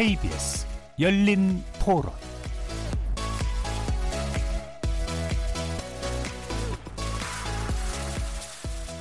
KBS 0.00 0.66
열린 0.98 1.62
토론 1.78 2.10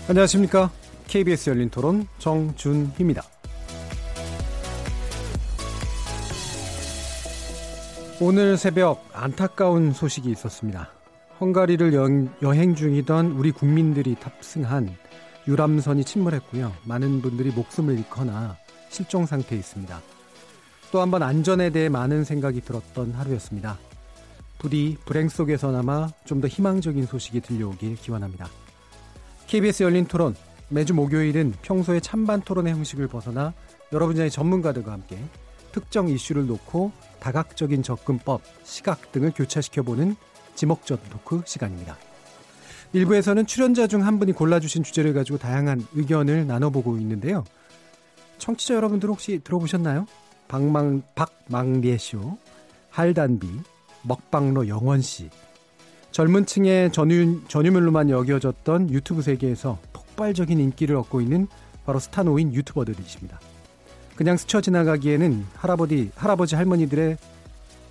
안녕하십니까. 0.10 0.70
KBS 1.08 1.52
열린 1.52 1.70
토론 1.70 2.06
정준희입니다. 2.18 3.24
오늘 8.20 8.58
새벽 8.58 9.08
안타까운 9.14 9.94
소식이 9.94 10.30
있었습니다. 10.32 10.92
헝가리를 11.40 11.94
여, 11.94 12.52
행 12.52 12.76
중이던 12.76 13.28
우리 13.38 13.54
국민들이 13.54 14.16
탑승한 14.16 14.94
유람선이 15.48 16.04
침몰했고요. 16.04 16.74
많은 16.84 17.22
분들이 17.22 17.52
목숨을 17.52 17.98
잃거나 18.00 18.58
실종 18.90 19.26
상태에 19.26 19.58
있습니다. 19.58 20.02
또 20.92 21.00
한 21.02 21.12
번 21.12 21.22
안전에 21.24 21.70
대해 21.70 21.88
많은 21.90 22.24
생각이 22.24 22.62
들었던 22.62 23.12
하루였습니다. 23.12 23.78
부디 24.58 24.98
불행 25.06 25.30
속에서나마 25.30 26.10
좀 26.26 26.42
더 26.42 26.48
희망적인 26.48 27.06
소식이 27.06 27.42
들려오길 27.42 27.96
기원합니다. 27.96 28.48
KBS 29.48 29.84
열린 29.84 30.06
토론 30.06 30.36
매주 30.70 30.94
목요일은 30.94 31.54
평소의 31.62 32.02
찬반 32.02 32.42
토론의 32.42 32.74
형식을 32.74 33.08
벗어나 33.08 33.54
여러 33.92 34.06
분야의 34.08 34.30
전문가들과 34.32 34.92
함께 34.92 35.18
특정 35.72 36.08
이슈를 36.08 36.48
놓고 36.48 36.92
다각적인 37.20 37.84
접근법, 37.84 38.42
시각 38.64 39.12
등을 39.12 39.32
교차시켜보는 39.36 40.16
지목전 40.56 40.98
토크 41.10 41.42
시간입니다. 41.46 41.98
일부에서는 42.94 43.46
출연자 43.46 43.88
중 43.88 44.02
한 44.04 44.18
분이 44.20 44.32
골라주신 44.34 44.84
주제를 44.84 45.14
가지고 45.14 45.38
다양한 45.38 45.86
의견을 45.94 46.48
나눠보고 46.48 46.98
있는데요. 46.98 47.44
청취자 48.40 48.74
여러분들 48.76 49.10
혹시 49.10 49.40
들어보셨나요? 49.44 50.08
박망, 50.50 51.04
박망리쇼, 51.16 52.38
할단비, 52.90 53.48
먹방로 54.02 54.68
영원씨, 54.68 55.30
젊은 56.12 56.48
층의 56.48 56.92
전유, 56.92 57.44
전유물로만 57.48 58.10
여겨졌던 58.10 58.90
유튜브 58.90 59.22
세계에서 59.22 59.78
폭발적인 59.94 60.60
인기를 60.60 60.96
얻고 60.98 61.22
있는 61.22 61.48
바로 61.86 62.00
스타노인 62.00 62.54
유튜버들이십니다. 62.54 63.40
그냥 64.16 64.38
스쳐 64.38 64.60
지나가기에는 64.60 65.46
할아버지, 65.54 66.12
할아버지 66.16 66.56
할머니들의 66.56 67.18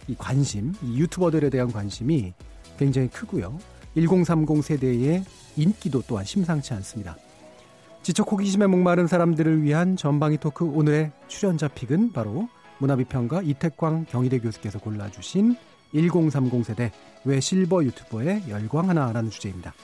이 0.09 0.15
관심, 0.17 0.75
이 0.83 0.99
유튜버들에 0.99 1.51
대한 1.51 1.73
관심이 1.73 2.35
굉장히 2.77 3.09
크고요. 3.09 3.57
1030 3.95 4.65
세대의 4.65 5.25
인기도 5.57 6.03
또한 6.07 6.25
심상치 6.25 6.75
않습니다. 6.75 7.17
지적 8.03 8.31
호기심에 8.33 8.67
목마른 8.67 9.07
사람들을 9.07 9.63
위한 9.63 9.97
전방위 9.97 10.39
토크 10.39 10.65
오늘의 10.65 11.13
출연자 11.29 11.69
픽은 11.69 12.13
바로 12.13 12.49
문화비평가 12.79 13.43
이태광 13.43 14.07
경희대 14.07 14.39
교수께서 14.41 14.79
골라주신 14.79 15.57
1030 15.93 16.65
세대 16.65 16.93
왜 17.25 17.41
실버 17.41 17.85
유튜버의 17.85 18.45
열광 18.49 18.89
하나라는 18.89 19.31
주제입니다. 19.31 19.75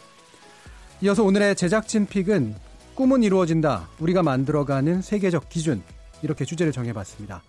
이어서 1.02 1.24
오늘의 1.24 1.56
제작진 1.56 2.06
픽은 2.06 2.54
꿈은 2.94 3.22
이루어진다. 3.24 3.88
우리가 3.98 4.22
만들어가는 4.22 5.02
세계적 5.02 5.48
기준. 5.48 5.82
이렇게 6.22 6.44
주제를 6.44 6.72
정해봤습니다. 6.72 7.42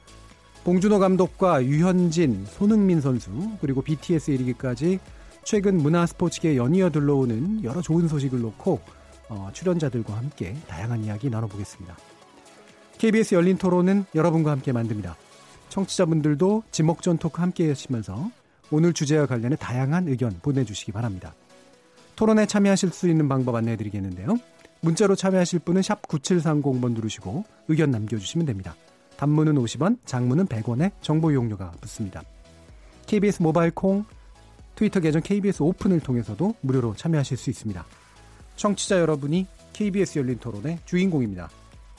봉준호 0.63 0.97
감독과 0.97 1.63
유현진, 1.63 2.45
손흥민 2.47 2.99
선수, 2.99 3.29
그리고 3.61 3.83
BTS 3.83 4.31
이르기까지 4.31 4.99
최근 5.43 5.77
문화 5.77 6.07
스포츠계 6.07 6.57
연이어 6.57 6.89
들러오는 6.89 7.63
여러 7.63 7.81
좋은 7.81 8.07
소식을 8.07 8.41
놓고 8.41 8.81
어, 9.29 9.49
출연자들과 9.53 10.15
함께 10.15 10.55
다양한 10.67 11.03
이야기 11.03 11.29
나눠보겠습니다. 11.29 11.95
KBS 12.97 13.35
열린 13.35 13.57
토론은 13.57 14.05
여러분과 14.15 14.51
함께 14.51 14.71
만듭니다. 14.71 15.15
청취자분들도 15.69 16.63
지목전 16.71 17.17
토크 17.17 17.41
함께 17.41 17.67
하시면서 17.67 18.29
오늘 18.71 18.93
주제와 18.93 19.25
관련해 19.25 19.57
다양한 19.57 20.07
의견 20.07 20.37
보내주시기 20.41 20.91
바랍니다. 20.91 21.33
토론에 22.15 22.45
참여하실 22.45 22.91
수 22.91 23.09
있는 23.09 23.27
방법 23.27 23.55
안내해 23.55 23.75
드리겠는데요. 23.75 24.37
문자로 24.81 25.15
참여하실 25.15 25.59
분은 25.59 25.81
9730번 25.81 26.93
누르시고 26.93 27.43
의견 27.67 27.91
남겨주시면 27.91 28.45
됩니다. 28.45 28.75
단문은 29.17 29.55
50원, 29.55 29.97
장문은 30.05 30.47
100원에 30.47 30.91
정보 31.01 31.31
이용료가 31.31 31.71
붙습니다. 31.81 32.23
KBS 33.07 33.41
모바일 33.41 33.71
콩, 33.71 34.05
트위터 34.75 34.99
계정 34.99 35.21
KBS 35.21 35.63
오픈을 35.63 35.99
통해서도 35.99 36.55
무료로 36.61 36.95
참여하실 36.95 37.37
수 37.37 37.49
있습니다. 37.49 37.85
청취자 38.55 38.99
여러분이 38.99 39.47
KBS 39.73 40.19
열린 40.19 40.39
토론의 40.39 40.79
주인공입니다. 40.85 41.49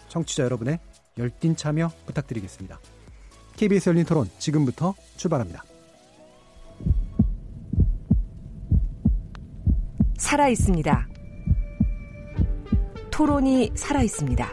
청취자 0.09 0.45
여러분의 0.45 0.79
열띤 1.19 1.57
참여 1.57 1.91
부탁드리겠습니다. 2.07 2.79
KBS 3.57 3.91
열린 3.91 4.05
토론 4.05 4.29
지금부터 4.39 4.95
출발합니다. 5.17 5.65
살아 10.19 10.49
있습니다. 10.49 11.09
토론이 13.11 13.73
살아 13.75 14.03
있습니다. 14.03 14.51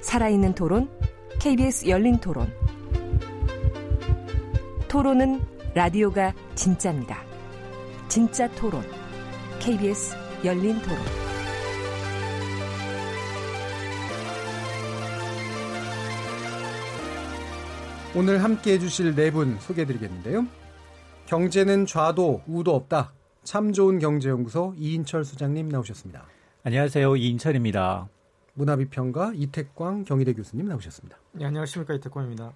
살아있는 0.00 0.54
토론, 0.54 0.88
KBS 1.40 1.88
열린 1.88 2.18
토론. 2.18 2.50
토론은 4.88 5.42
라디오가 5.74 6.32
진짜입니다. 6.54 7.22
진짜 8.08 8.48
토론, 8.52 8.82
KBS 9.64 10.14
열린 10.44 10.78
토론. 10.82 10.98
오늘 18.16 18.42
함께 18.44 18.74
해주실 18.74 19.14
네 19.14 19.30
분 19.30 19.58
소개해드리겠는데요. 19.58 20.46
경제는 21.26 21.86
좌도 21.86 22.42
우도 22.46 22.74
없다. 22.74 23.12
참 23.42 23.72
좋은 23.72 23.98
경제연구소 23.98 24.74
이인철 24.78 25.24
수장님 25.24 25.68
나오셨습니다. 25.68 26.24
안녕하세요. 26.62 27.16
이인철입니다. 27.16 28.08
문화비평가 28.54 29.32
이태광 29.34 30.04
경희대 30.04 30.34
교수님 30.34 30.66
나오셨습니다. 30.66 31.16
네, 31.32 31.44
안녕하십니까 31.46 31.94
이태광입니다. 31.94 32.52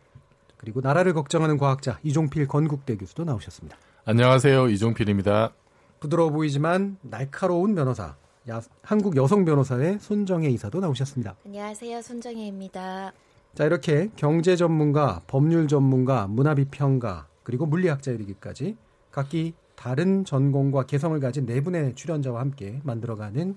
그리고 0.57 0.81
나라를 0.81 1.13
걱정하는 1.13 1.59
과학자 1.59 1.99
이종필 2.05 2.47
건국대 2.47 2.97
교수도 2.97 3.25
나오셨습니다. 3.25 3.77
안녕하세요. 4.05 4.69
이종필입니다. 4.69 5.53
부드러워 6.01 6.31
보이지만 6.31 6.97
날카로운 7.03 7.75
변호사 7.75 8.17
야, 8.49 8.63
한국 8.83 9.17
여성 9.17 9.45
변호사의 9.45 9.99
손정혜 10.01 10.49
이사도 10.49 10.81
나오셨습니다. 10.81 11.37
안녕하세요. 11.45 12.01
손정혜입니다. 12.01 13.13
자 13.55 13.65
이렇게 13.65 14.11
경제 14.17 14.57
전문가, 14.57 15.23
법률 15.27 15.69
전문가, 15.69 16.27
문화 16.27 16.55
비평가 16.55 17.27
그리고 17.43 17.67
물리학자 17.67 18.11
이르기까지 18.13 18.77
각기 19.11 19.55
다른 19.75 20.25
전공과 20.25 20.87
개성을 20.87 21.19
가진 21.21 21.47
네 21.47 21.61
분의 21.61 21.95
출연자와 21.95 22.41
함께 22.41 22.81
만들어가는 22.85 23.57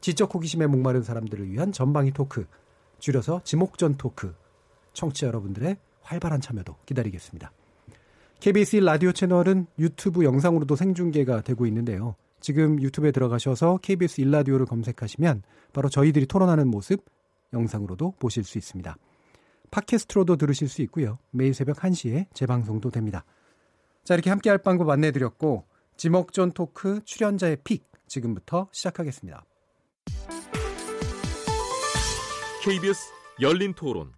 지적 0.00 0.34
호기심에 0.34 0.66
목마른 0.66 1.02
사람들을 1.02 1.50
위한 1.50 1.72
전방위 1.72 2.12
토크, 2.12 2.46
줄여서 3.00 3.42
지목전 3.44 3.96
토크, 3.96 4.34
청취자 4.92 5.26
여러분들의 5.26 5.76
활발한 6.02 6.40
참여도 6.40 6.76
기다리겠습니다. 6.86 7.52
KBS 8.40 8.76
라디오 8.76 9.10
채널은 9.10 9.66
유튜브 9.80 10.24
영상으로도 10.24 10.76
생중계가 10.76 11.40
되고 11.40 11.66
있는데요. 11.66 12.14
지금 12.40 12.80
유튜브에 12.80 13.10
들어가셔서 13.10 13.78
KBS 13.82 14.20
일라디오를 14.20 14.64
검색하시면 14.64 15.42
바로 15.72 15.88
저희들이 15.88 16.26
토론하는 16.26 16.68
모습 16.68 17.04
영상으로도 17.52 18.14
보실 18.20 18.44
수 18.44 18.56
있습니다. 18.58 18.96
팟캐스트로도 19.70 20.36
들으실 20.36 20.68
수 20.68 20.82
있고요. 20.82 21.18
매일 21.30 21.52
새벽 21.52 21.78
1시에 21.78 22.26
재방송도 22.32 22.90
됩니다. 22.90 23.24
자, 24.04 24.14
이렇게 24.14 24.30
함께 24.30 24.50
할 24.50 24.58
방법 24.58 24.88
안내해 24.88 25.10
드렸고, 25.10 25.66
지목전 25.96 26.52
토크 26.52 27.00
출연자의 27.04 27.58
pick 27.64 27.90
지금부터 28.06 28.68
시작하겠습니다. 28.72 29.44
KBS 32.62 33.12
열린 33.40 33.74
토론. 33.74 34.17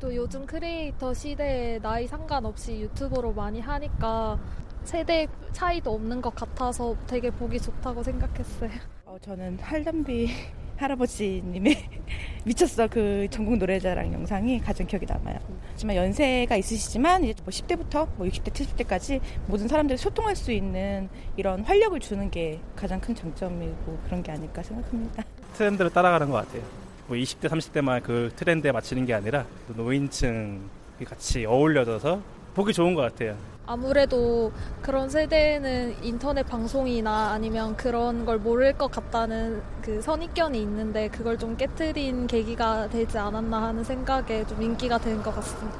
또 0.00 0.14
요즘 0.14 0.44
크리에이터 0.46 1.14
시대에 1.14 1.78
나이 1.80 2.06
상관없이 2.06 2.80
유튜브로 2.80 3.32
많이 3.32 3.60
하니까 3.60 4.38
세대 4.84 5.26
차이도 5.52 5.92
없는 5.92 6.20
것 6.20 6.34
같아서 6.34 6.94
되게 7.06 7.30
보기 7.30 7.58
좋다고 7.60 8.02
생각했어요. 8.02 8.70
어, 9.06 9.16
저는 9.20 9.58
할담비 9.60 10.30
할아버지님의 10.76 11.76
미쳤어 12.44 12.86
그 12.86 13.26
전국 13.30 13.56
노래자랑 13.56 14.12
영상이 14.12 14.60
가장 14.60 14.86
기억에 14.86 15.04
남아요. 15.08 15.38
하지만 15.72 15.96
연세가 15.96 16.56
있으시지만 16.56 17.24
이제 17.24 17.34
뭐 17.42 17.50
10대부터 17.50 18.08
뭐 18.16 18.26
60대, 18.26 18.52
70대까지 18.52 19.20
모든 19.46 19.66
사람들이 19.66 19.96
소통할 19.96 20.36
수 20.36 20.52
있는 20.52 21.08
이런 21.36 21.64
활력을 21.64 21.98
주는 21.98 22.30
게 22.30 22.60
가장 22.76 23.00
큰 23.00 23.14
장점이고 23.14 23.98
그런 24.04 24.22
게 24.22 24.30
아닐까 24.30 24.62
생각합니다. 24.62 25.24
트렌드를 25.54 25.90
따라가는 25.90 26.30
것 26.30 26.46
같아요. 26.46 26.87
뭐 27.08 27.16
20대, 27.16 27.48
30대만 27.48 28.02
그 28.02 28.30
트렌드에 28.36 28.70
맞추는 28.70 29.06
게 29.06 29.14
아니라 29.14 29.46
노인층이 29.68 30.60
같이 31.06 31.46
어울려져서 31.46 32.20
보기 32.54 32.72
좋은 32.72 32.94
것 32.94 33.00
같아요. 33.02 33.36
아무래도 33.66 34.50
그런 34.82 35.08
세대는 35.10 36.02
인터넷 36.02 36.42
방송이나 36.42 37.32
아니면 37.32 37.76
그런 37.76 38.24
걸 38.24 38.38
모를 38.38 38.72
것 38.72 38.90
같다는 38.90 39.62
그 39.82 40.00
선입견이 40.00 40.60
있는데 40.62 41.08
그걸 41.08 41.38
좀 41.38 41.56
깨트린 41.56 42.26
계기가 42.26 42.88
되지 42.88 43.18
않았나 43.18 43.62
하는 43.62 43.84
생각에 43.84 44.46
좀 44.46 44.62
인기가 44.62 44.98
된 44.98 45.22
것 45.22 45.34
같습니다. 45.34 45.78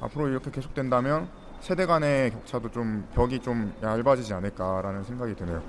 앞으로 0.00 0.28
이렇게 0.28 0.50
계속된다면 0.50 1.28
세대 1.60 1.86
간의 1.86 2.30
격차도 2.32 2.70
좀 2.70 3.08
벽이 3.14 3.40
좀 3.40 3.72
얇아지지 3.82 4.32
않을까라는 4.34 5.04
생각이 5.04 5.34
드네요. 5.34 5.62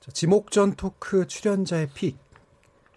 자, 0.00 0.10
지목전 0.12 0.74
토크 0.76 1.26
출연자의 1.26 1.88
픽. 1.94 2.18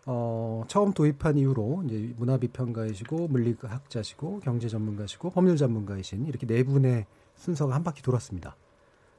어, 0.06 0.64
처음 0.68 0.94
도입한 0.94 1.38
이후로 1.38 1.84
이제 1.86 2.14
문화 2.18 2.38
비평가이시고 2.38 3.28
물리학자시고 3.28 4.40
경제 4.40 4.68
전문가시고 4.68 5.30
법률 5.30 5.58
전문가이신 5.58 6.26
이렇게 6.26 6.48
네 6.48 6.64
분의 6.64 7.06
순서가 7.36 7.76
한 7.76 7.84
바퀴 7.84 8.02
돌았습니다. 8.02 8.56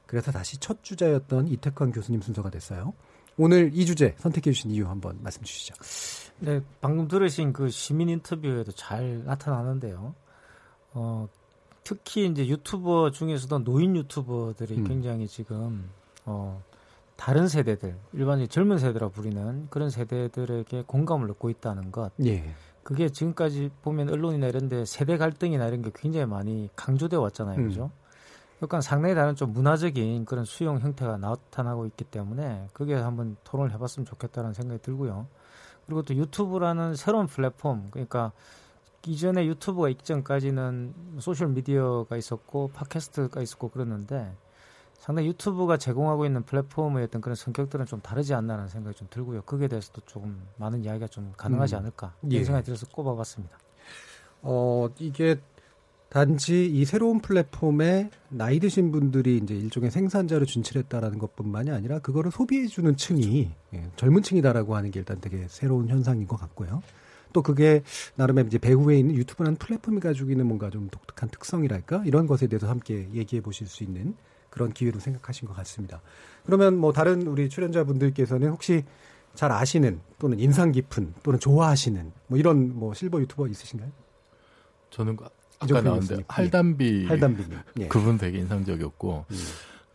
그래서 0.05 0.31
다시 0.31 0.57
첫 0.57 0.83
주자였던 0.83 1.47
이태광 1.47 1.91
교수님 1.91 2.21
순서가 2.21 2.49
됐어요. 2.49 2.93
오늘 3.37 3.71
이 3.73 3.85
주제 3.85 4.13
선택해 4.19 4.51
주신 4.51 4.71
이유 4.71 4.87
한번 4.87 5.17
말씀 5.21 5.41
주시죠. 5.41 5.73
네, 6.39 6.61
방금 6.81 7.07
들으신 7.07 7.53
그 7.53 7.69
시민 7.69 8.09
인터뷰에도 8.09 8.71
잘 8.73 9.23
나타나는데요. 9.23 10.13
어, 10.93 11.27
특히 11.83 12.27
이제 12.27 12.47
유튜버 12.47 13.11
중에서도 13.11 13.63
노인 13.63 13.95
유튜버들이 13.95 14.77
음. 14.77 14.83
굉장히 14.83 15.27
지금 15.27 15.89
어, 16.25 16.61
다른 17.15 17.47
세대들, 17.47 17.95
일반적인 18.13 18.49
젊은 18.49 18.77
세대라 18.77 19.09
부리는 19.09 19.67
그런 19.69 19.89
세대들에게 19.89 20.83
공감을 20.87 21.29
얻고 21.31 21.49
있다는 21.49 21.91
것. 21.91 22.11
예. 22.25 22.43
그게 22.83 23.09
지금까지 23.09 23.71
보면 23.81 24.09
언론이나 24.09 24.47
이런 24.47 24.67
데 24.67 24.83
세대 24.85 25.17
갈등이나 25.17 25.67
이런 25.67 25.81
게 25.81 25.91
굉장히 25.95 26.25
많이 26.25 26.69
강조되어 26.75 27.21
왔잖아요. 27.21 27.57
음. 27.57 27.67
그죠? 27.67 27.91
약간 28.61 28.81
상당히 28.81 29.15
다른 29.15 29.35
좀 29.35 29.51
문화적인 29.51 30.25
그런 30.25 30.45
수용 30.45 30.79
형태가 30.79 31.17
나타나고 31.17 31.85
있기 31.87 32.05
때문에 32.05 32.67
그게 32.73 32.95
한번 32.95 33.35
토론을 33.43 33.73
해봤으면 33.73 34.05
좋겠다는 34.05 34.53
생각이 34.53 34.81
들고요. 34.81 35.27
그리고 35.85 36.01
또 36.01 36.15
유튜브라는 36.15 36.95
새로운 36.95 37.27
플랫폼, 37.27 37.89
그러니까 37.91 38.31
이전에 39.05 39.45
유튜브가 39.47 39.89
있기 39.89 40.05
전까지는 40.05 40.93
소셜 41.19 41.49
미디어가 41.49 42.15
있었고 42.15 42.71
팟캐스트가 42.73 43.41
있었고 43.41 43.69
그랬는데 43.69 44.33
상당히 45.03 45.27
유튜브가 45.27 45.75
제공하고 45.75 46.25
있는 46.25 46.43
플랫폼의 46.43 47.03
어떤 47.03 47.19
그런 47.19 47.35
성격들은 47.35 47.87
좀 47.87 47.99
다르지 47.99 48.33
않나라는 48.33 48.69
생각이 48.69 48.95
좀 48.95 49.09
들고요. 49.11 49.41
그게 49.41 49.67
대해서도 49.67 50.01
조금 50.05 50.41
많은 50.55 50.85
이야기가 50.85 51.07
좀 51.07 51.33
가능하지 51.35 51.75
음. 51.75 51.79
않을까 51.79 52.15
예. 52.23 52.35
이런 52.35 52.45
생각이 52.45 52.65
들어서 52.65 52.87
꼽아봤습니다. 52.87 53.59
어, 54.43 54.87
이게 54.99 55.41
단지 56.07 56.67
이 56.67 56.85
새로운 56.85 57.19
플랫폼에 57.19 58.11
나이 58.29 58.61
드신 58.61 58.93
분들이 58.93 59.41
이제 59.43 59.53
일종의 59.53 59.91
생산자로 59.91 60.45
진출했다라는 60.45 61.19
것뿐만이 61.19 61.69
아니라 61.69 61.99
그거를 61.99 62.31
소비해 62.31 62.67
주는 62.67 62.95
층이 62.95 63.51
예, 63.73 63.91
젊은 63.97 64.23
층이다라고 64.23 64.73
하는 64.73 64.89
게 64.89 64.99
일단 64.99 65.19
되게 65.19 65.47
새로운 65.49 65.89
현상인 65.89 66.27
것 66.27 66.37
같고요. 66.37 66.81
또 67.33 67.41
그게 67.41 67.83
나름의 68.15 68.45
이제 68.45 68.57
배후에 68.57 68.99
있는 68.99 69.15
유튜브라는 69.15 69.57
플랫폼이 69.57 69.99
가지고 69.99 70.31
있는 70.31 70.47
뭔가 70.47 70.69
좀 70.69 70.87
독특한 70.89 71.27
특성이랄까 71.27 72.03
이런 72.05 72.25
것에 72.25 72.47
대해서 72.47 72.69
함께 72.69 73.09
얘기해 73.13 73.41
보실 73.41 73.67
수 73.67 73.83
있는 73.83 74.15
그런 74.53 74.71
기회로 74.71 74.99
생각하신 74.99 75.47
것 75.47 75.55
같습니다. 75.57 75.99
그러면 76.45 76.77
뭐 76.77 76.93
다른 76.93 77.25
우리 77.25 77.49
출연자분들께서는 77.49 78.49
혹시 78.49 78.83
잘 79.33 79.51
아시는 79.51 79.99
또는 80.19 80.39
인상 80.39 80.71
깊은 80.71 81.15
또는 81.23 81.39
좋아하시는 81.39 82.11
뭐 82.27 82.37
이런 82.37 82.77
뭐 82.77 82.93
실버 82.93 83.19
유튜버 83.21 83.47
있으신가요? 83.47 83.91
저는 84.91 85.15
그 85.15 85.25
이종필 85.63 85.75
아까 85.77 85.81
나왔는데 85.81 86.07
교수님. 86.07 86.25
할담비 86.27 87.05
할담비님. 87.07 87.59
예. 87.79 87.87
그분 87.87 88.19
되게 88.19 88.37
인상적이었고 88.37 89.25
음. 89.27 89.37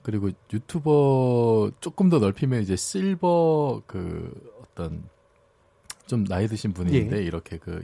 그리고 0.02 0.28
유튜버 0.52 1.70
조금 1.78 2.08
더 2.08 2.18
넓히면 2.18 2.60
이제 2.60 2.74
실버 2.74 3.82
그 3.86 4.32
어떤 4.60 5.04
좀 6.08 6.24
나이 6.24 6.48
드신 6.48 6.72
분인데 6.72 7.18
예. 7.18 7.22
이렇게 7.22 7.58
그 7.58 7.80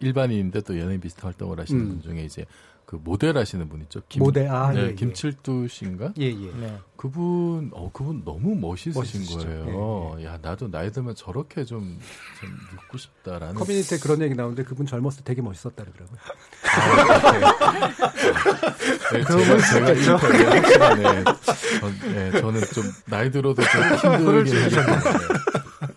일반인인데 0.00 0.62
또 0.62 0.78
연예인 0.78 1.02
비슷한 1.02 1.24
활동을 1.26 1.60
하시는 1.60 1.82
음. 1.82 1.88
분 1.88 2.00
중에 2.00 2.24
이제 2.24 2.46
그 2.88 2.98
모델 3.04 3.36
하시는 3.36 3.68
분 3.68 3.82
있죠. 3.82 4.00
김, 4.08 4.20
모델, 4.22 4.48
아, 4.48 4.72
네, 4.72 4.80
예, 4.80 4.86
예. 4.86 4.94
김칠두 4.94 5.68
씨인가? 5.68 6.14
예, 6.18 6.24
예. 6.24 6.52
네. 6.58 6.78
그분, 6.96 7.70
어, 7.74 7.90
그분 7.92 8.24
너무 8.24 8.54
멋있으신 8.54 8.98
멋있으시죠. 8.98 9.46
거예요. 9.46 10.16
야, 10.24 10.38
나도 10.40 10.70
나이 10.70 10.90
들면 10.90 11.14
저렇게 11.14 11.64
좀, 11.66 11.98
좀 12.40 12.50
늙고 12.72 12.96
싶다라는. 12.96 13.56
커뮤니티에 13.56 13.98
그런 13.98 14.22
얘기 14.22 14.34
나오는데 14.34 14.62
그분 14.62 14.86
젊었을 14.86 15.18
때 15.18 15.24
되게 15.24 15.42
멋있었다 15.42 15.84
그러더라고요. 15.84 16.18
네, 19.12 19.22
그러면 19.22 19.46
제가, 19.46 19.60
제가 19.66 19.86
좋겠죠? 19.94 20.12
인터뷰에 20.12 20.44
확실하네. 20.46 21.24
전, 21.80 22.12
네, 22.14 22.40
저는 22.40 22.60
좀 22.72 22.84
나이 23.04 23.30
들어도 23.30 23.62
좀 24.00 24.16
힘들긴 24.16 24.62
하셨는데. 24.62 25.10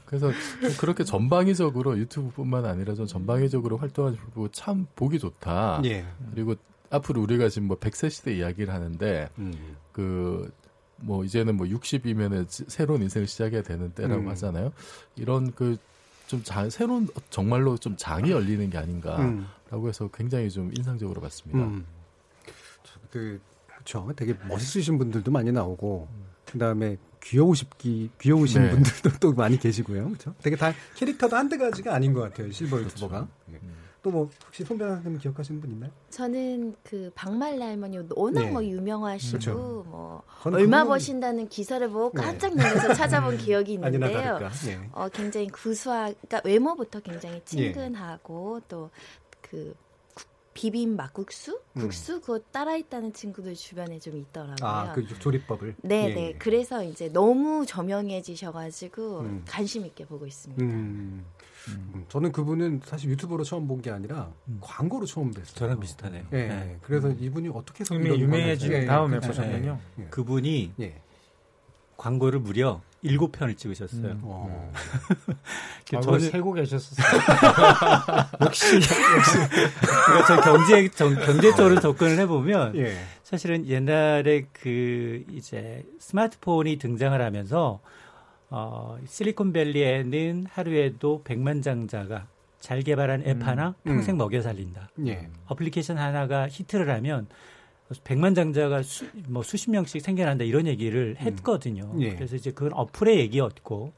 그래서 0.08 0.30
좀 0.60 0.74
그렇게 0.78 1.06
전방위적으로 1.06 1.98
유튜브뿐만 1.98 2.66
아니라 2.66 2.96
좀 2.96 3.06
전방위적으로 3.08 3.78
활동하는 3.78 4.18
부참 4.34 4.88
보기 4.98 5.20
좋다. 5.20 5.82
예. 5.86 6.06
그리고 6.34 6.56
앞으로 6.92 7.22
우리가 7.22 7.50
지금 7.50 7.68
뭐 7.68 7.78
100세 7.80 8.10
시대 8.10 8.36
이야기를 8.36 8.74
하는데 8.74 9.30
음. 9.40 9.76
그뭐 9.92 11.24
이제는 11.26 11.58
뭐 11.58 11.66
60이면은 11.68 12.46
새로운 12.70 13.02
인생을 13.02 13.28
시작해야 13.28 13.64
되는 13.64 13.92
때라고 13.94 14.22
음. 14.22 14.30
하잖아요. 14.30 14.72
이런 15.16 15.52
그 15.54 15.78
좀 16.32 16.70
새로운 16.70 17.10
정말로 17.30 17.78
좀 17.78 17.96
장이 17.98 18.32
열리는 18.32 18.70
게 18.70 18.78
아닌가라고 18.78 19.84
음. 19.84 19.88
해서 19.88 20.10
굉장히 20.14 20.50
좀 20.50 20.72
인상적으로 20.74 21.20
봤습니다. 21.20 21.60
음. 21.66 21.86
그, 23.10 23.42
그쵸. 23.68 24.10
되게 24.16 24.34
멋있으신 24.48 24.98
분들도 24.98 25.30
많이 25.30 25.52
나오고, 25.52 26.08
그 26.46 26.58
다음에 26.58 26.96
귀여우십기, 27.22 28.12
귀여우신 28.22 28.62
네. 28.62 28.70
분들도 28.72 29.10
또 29.20 29.34
많이 29.34 29.60
계시고요. 29.60 30.10
그쵸. 30.12 30.34
되게 30.42 30.56
다 30.56 30.74
캐릭터도 30.96 31.36
한두 31.36 31.58
가지가 31.58 31.94
아닌 31.94 32.14
것 32.14 32.22
같아요. 32.22 32.50
실버 32.50 32.80
유튜버가. 32.80 33.28
예. 33.52 33.60
또 34.04 34.10
뭐, 34.10 34.30
혹시 34.48 34.64
손 34.64 34.78
변호사님 34.80 35.20
기억하시는 35.20 35.62
분 35.62 35.70
있나요? 35.72 35.92
저는 36.10 36.74
그 36.84 37.12
박말리 37.14 37.62
할머니 37.62 38.00
워낙 38.16 38.42
네. 38.46 38.52
뭐 38.52 38.64
유명하시고 38.66 39.32
그렇죠. 39.40 39.86
뭐 39.88 40.24
얼마 40.46 40.84
그분은- 40.84 40.88
버신다는 40.88 41.50
기사를 41.50 41.88
보고 41.90 42.18
네. 42.18 42.24
깜짝 42.26 42.56
놀라서 42.56 42.94
찾아본 42.96 43.38
기억이 43.38 43.74
있는데요. 43.74 44.40
예. 44.70 44.80
어, 44.94 45.08
굉장히 45.10 45.48
구수하, 45.50 46.06
그러니까 46.12 46.42
외모부터 46.44 47.00
굉장히 47.02 47.42
친근하고 47.46 48.62
또그 48.68 49.76
비빔 50.54 50.96
막국수, 50.98 51.62
음. 51.78 51.82
국수 51.82 52.20
그거 52.20 52.40
따라했다는 52.52 53.14
친구들 53.14 53.56
주변에 53.56 54.00
좀 54.00 54.18
있더라고요. 54.18 54.56
아, 54.62 54.92
그 54.94 55.08
조리법을. 55.08 55.76
네, 55.84 56.10
예, 56.10 56.14
네. 56.14 56.28
예. 56.28 56.34
그래서 56.34 56.84
이제 56.84 57.08
너무 57.10 57.66
저명해지셔 57.66 58.52
가지고 58.52 59.22
음. 59.22 59.46
관심 59.48 59.86
있게 59.86 60.06
보고 60.06 60.28
있습니다. 60.28 60.62
음. 60.64 61.26
음, 61.70 62.06
저는 62.10 62.32
그분은 62.32 62.82
사실 62.84 63.10
유튜버로 63.12 63.44
처음 63.44 63.68
본 63.68 63.82
게 63.82 63.92
아니라 63.92 64.32
광고로 64.62 65.06
처음 65.06 65.32
뵀어요. 65.32 65.56
저랑 65.56 65.80
비슷하네요. 65.80 66.26
예. 66.34 66.48
네. 66.48 66.78
그래서 66.82 67.10
이분이 67.10 67.50
어떻게 67.50 67.82
해서 67.82 67.96
이미 67.96 68.06
이런 68.06 68.20
유명해진 68.20 68.72
예, 68.74 68.86
다음에 68.86 69.20
그렇죠. 69.20 69.28
보셨군요. 69.28 69.80
예, 70.00 70.04
예. 70.04 70.08
그분이 70.10 70.74
예. 70.82 71.02
광고를 71.98 72.40
무려 72.40 72.82
일곱 73.04 73.32
편을 73.32 73.56
찍으셨어요. 73.56 74.12
음. 74.12 74.20
어. 74.24 74.72
아, 75.96 76.02
저는 76.02 76.20
세고 76.20 76.54
계셨었어요. 76.54 77.22
역시 78.42 78.76
역시 78.76 79.38
그러니까 80.06 80.26
저 80.28 80.42
경제 80.42 80.88
정- 80.90 81.16
경제 81.16 81.54
쪽으로 81.56 81.80
접근을 81.80 82.20
해보면 82.20 82.76
예. 82.78 82.96
사실은 83.24 83.68
옛날에 83.68 84.46
그 84.54 85.24
이제 85.32 85.84
스마트폰이 86.00 86.78
등장을 86.78 87.20
하면서 87.20 87.80
어, 88.50 88.98
실리콘밸리에는 89.08 90.48
하루에도 90.52 91.24
100만 91.26 91.64
장자가 91.64 92.28
잘 92.60 92.82
개발한 92.82 93.24
앱 93.26 93.38
음. 93.38 93.42
하나 93.42 93.74
평생 93.84 94.16
음. 94.16 94.18
먹여 94.20 94.42
살린다. 94.42 94.90
예. 95.08 95.30
어플리케이션 95.48 95.98
하나가 95.98 96.48
히트를 96.48 96.90
하면 96.92 97.28
100만 98.04 98.36
장자가 98.36 98.84
수, 98.84 99.06
뭐 99.28 99.44
수십 99.44 99.72
명씩 99.72 100.02
생겨난다 100.02 100.44
이런 100.44 100.68
얘기를 100.68 101.16
했거든요. 101.18 101.94
예. 102.00 102.16
그래서 102.16 102.36
이제 102.36 102.52
그건 102.52 102.74
어플의 102.74 103.20
얘기였고 103.20 103.94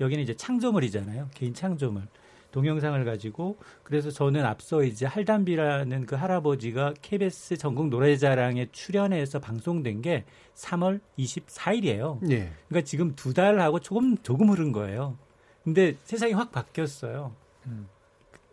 여기는 0.00 0.22
이제 0.22 0.34
창조물이잖아요. 0.34 1.28
개인 1.34 1.54
창조물. 1.54 2.02
동영상을 2.50 3.04
가지고 3.04 3.58
그래서 3.82 4.10
저는 4.10 4.44
앞서 4.46 4.82
이제 4.82 5.04
할담비라는 5.04 6.06
그 6.06 6.16
할아버지가 6.16 6.94
KBS 7.02 7.58
전국 7.58 7.88
노래자랑에 7.88 8.68
출연해서 8.72 9.38
방송된 9.38 10.00
게 10.00 10.24
3월 10.54 11.00
24일이에요. 11.18 12.30
예. 12.30 12.50
그러니까 12.68 12.86
지금 12.86 13.14
두 13.14 13.34
달하고 13.34 13.80
조금 13.80 14.16
조금 14.18 14.50
흐른 14.50 14.72
거예요. 14.72 15.18
근데 15.62 15.96
세상이 16.04 16.32
확 16.32 16.50
바뀌었어요. 16.50 17.34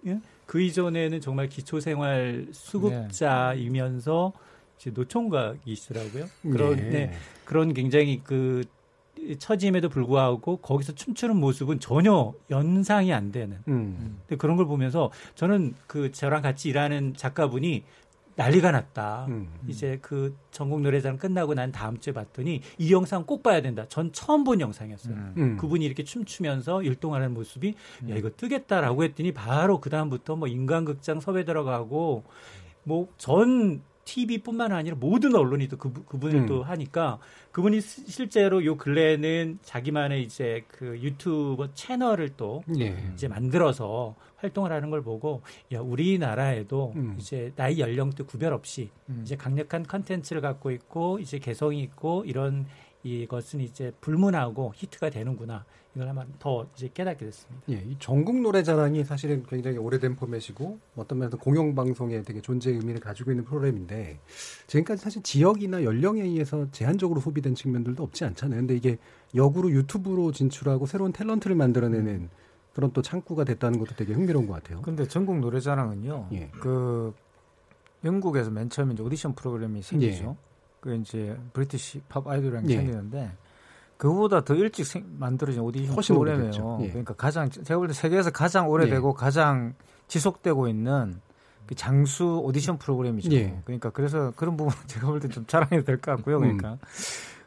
예? 0.07 0.19
그 0.45 0.61
이전에는 0.61 1.21
정말 1.21 1.47
기초생활 1.47 2.47
수급자이면서 2.51 4.33
이제 4.33 4.44
노총각이시더라고요. 4.93 6.25
그런 6.43 6.77
예. 6.79 6.83
네, 6.83 7.13
그런 7.45 7.73
굉장히 7.73 8.21
그 8.23 8.63
처짐에도 9.39 9.89
불구하고 9.89 10.57
거기서 10.57 10.93
춤추는 10.93 11.37
모습은 11.37 11.79
전혀 11.79 12.33
연상이 12.49 13.13
안 13.13 13.31
되는 13.31 13.57
음. 13.67 14.19
근데 14.21 14.37
그런 14.37 14.55
걸 14.55 14.65
보면서 14.65 15.11
저는 15.35 15.73
그 15.87 16.11
저랑 16.11 16.41
같이 16.41 16.69
일하는 16.69 17.13
작가분이 17.15 17.83
난리가 18.37 18.71
났다. 18.71 19.27
음. 19.29 19.47
이제 19.65 19.97
그 20.01 20.35
전국 20.51 20.81
노래자랑 20.81 21.17
끝나고 21.17 21.53
난 21.53 21.71
다음 21.71 21.97
주에 21.97 22.11
봤더니 22.11 22.61
이 22.77 22.91
영상 22.91 23.23
꼭 23.25 23.41
봐야 23.41 23.61
된다. 23.61 23.85
전 23.87 24.11
처음 24.11 24.43
본 24.43 24.59
영상이었어요. 24.59 25.15
음. 25.37 25.57
그분이 25.57 25.85
이렇게 25.85 26.03
춤추면서 26.03 26.83
율동하는 26.83 27.33
모습이 27.33 27.75
야 28.09 28.15
이거 28.15 28.29
뜨겠다라고 28.35 29.05
했더니 29.05 29.31
바로 29.31 29.79
그 29.79 29.89
다음부터 29.89 30.35
뭐 30.35 30.49
인간극장 30.49 31.21
섭외 31.21 31.45
들어가고 31.45 32.25
뭐 32.83 33.07
전 33.17 33.81
TV뿐만 34.05 34.71
아니라 34.71 34.95
모든 34.95 35.35
언론이 35.35 35.67
또 35.67 35.77
그, 35.77 35.91
그분을 36.05 36.41
음. 36.41 36.45
또 36.45 36.63
하니까 36.63 37.19
그분이 37.51 37.81
시- 37.81 38.07
실제로 38.09 38.63
요 38.63 38.77
근래에는 38.77 39.59
자기만의 39.63 40.23
이제 40.23 40.63
그 40.67 40.97
유튜버 41.01 41.73
채널을 41.73 42.29
또 42.37 42.63
예. 42.79 42.95
이제 43.13 43.27
만들어서 43.27 44.15
활동을 44.37 44.71
하는 44.71 44.89
걸 44.91 45.01
보고 45.01 45.41
야 45.73 45.79
우리나라에도 45.81 46.93
음. 46.95 47.15
이제 47.19 47.51
나이 47.55 47.79
연령대 47.79 48.23
구별 48.23 48.53
없이 48.53 48.89
음. 49.09 49.21
이제 49.23 49.35
강력한 49.35 49.83
컨텐츠를 49.83 50.41
갖고 50.41 50.71
있고 50.71 51.19
이제 51.19 51.39
개성이 51.39 51.81
있고 51.81 52.23
이런 52.25 52.65
이것은 53.03 53.61
이제 53.61 53.91
불문하고 54.01 54.73
히트가 54.75 55.09
되는구나 55.09 55.65
이걸 55.95 56.09
한번 56.09 56.27
더 56.39 56.67
이제 56.75 56.89
깨닫게 56.93 57.25
됐습니다. 57.25 57.63
예, 57.69 57.75
이 57.75 57.95
전국 57.99 58.41
노래자랑이 58.41 59.05
사실은 59.05 59.43
굉장히 59.47 59.77
오래된 59.77 60.17
포맷이고 60.17 60.77
어떤 60.97 61.19
면에서 61.19 61.37
공영방송에 61.37 62.21
되게 62.23 62.41
존재 62.41 62.71
의미를 62.71 62.99
가지고 62.99 63.31
있는 63.31 63.45
프로그램인데 63.45 64.19
지금까지 64.67 65.01
사실 65.01 65.23
지역이나 65.23 65.83
연령에 65.83 66.21
의해서 66.21 66.69
제한적으로 66.71 67.21
소비된 67.21 67.55
측면들도 67.55 68.03
없지 68.03 68.25
않잖아요. 68.25 68.59
근데 68.59 68.75
이게 68.75 68.97
역으로 69.33 69.71
유튜브로 69.71 70.33
진출하고 70.33 70.85
새로운 70.85 71.13
탤런트를 71.13 71.55
만들어내는 71.55 72.29
그런 72.73 72.91
또 72.91 73.01
창구가 73.01 73.45
됐다는 73.45 73.79
것도 73.79 73.95
되게 73.95 74.13
흥미로운 74.13 74.47
것 74.47 74.53
같아요. 74.53 74.81
근데 74.81 75.07
전국 75.07 75.39
노래자랑은요. 75.39 76.27
예. 76.33 76.51
그 76.59 77.13
영국에서 78.03 78.51
맨 78.51 78.69
처음에 78.69 78.93
이제 78.93 79.01
오디션 79.01 79.33
프로그램이 79.33 79.81
생기죠. 79.81 80.35
예. 80.37 80.45
그 80.81 80.93
이제 80.95 81.37
브리티시 81.53 82.01
팝 82.09 82.27
아이돌이랑 82.27 82.69
예. 82.69 82.75
생기는데 82.75 83.31
그보다 83.97 84.43
더 84.43 84.53
일찍 84.55 84.85
생- 84.85 85.05
만들어진 85.19 85.61
오디션 85.61 85.95
훨씬 85.95 86.15
프로그램이에요. 86.15 86.43
오래됐죠. 86.47 86.79
예. 86.81 86.89
그러니까 86.89 87.13
가장 87.13 87.49
제가 87.49 87.77
볼 87.77 87.87
때 87.87 87.93
세계에서 87.93 88.31
가장 88.31 88.69
오래되고 88.69 89.13
가장 89.13 89.73
지속되고 90.07 90.67
있는 90.67 91.15
그 91.65 91.75
장수 91.75 92.41
오디션 92.43 92.77
프로그램이죠. 92.77 93.31
예. 93.33 93.59
그러니까 93.65 93.89
그래서 93.89 94.31
그런 94.35 94.57
부분 94.57 94.73
제가 94.87 95.07
볼 95.07 95.19
때 95.19 95.27
좀 95.29 95.45
자랑해도 95.47 95.83
될 95.85 95.97
것 96.01 96.15
같고요. 96.17 96.37
음. 96.37 96.57
그러니까 96.57 96.77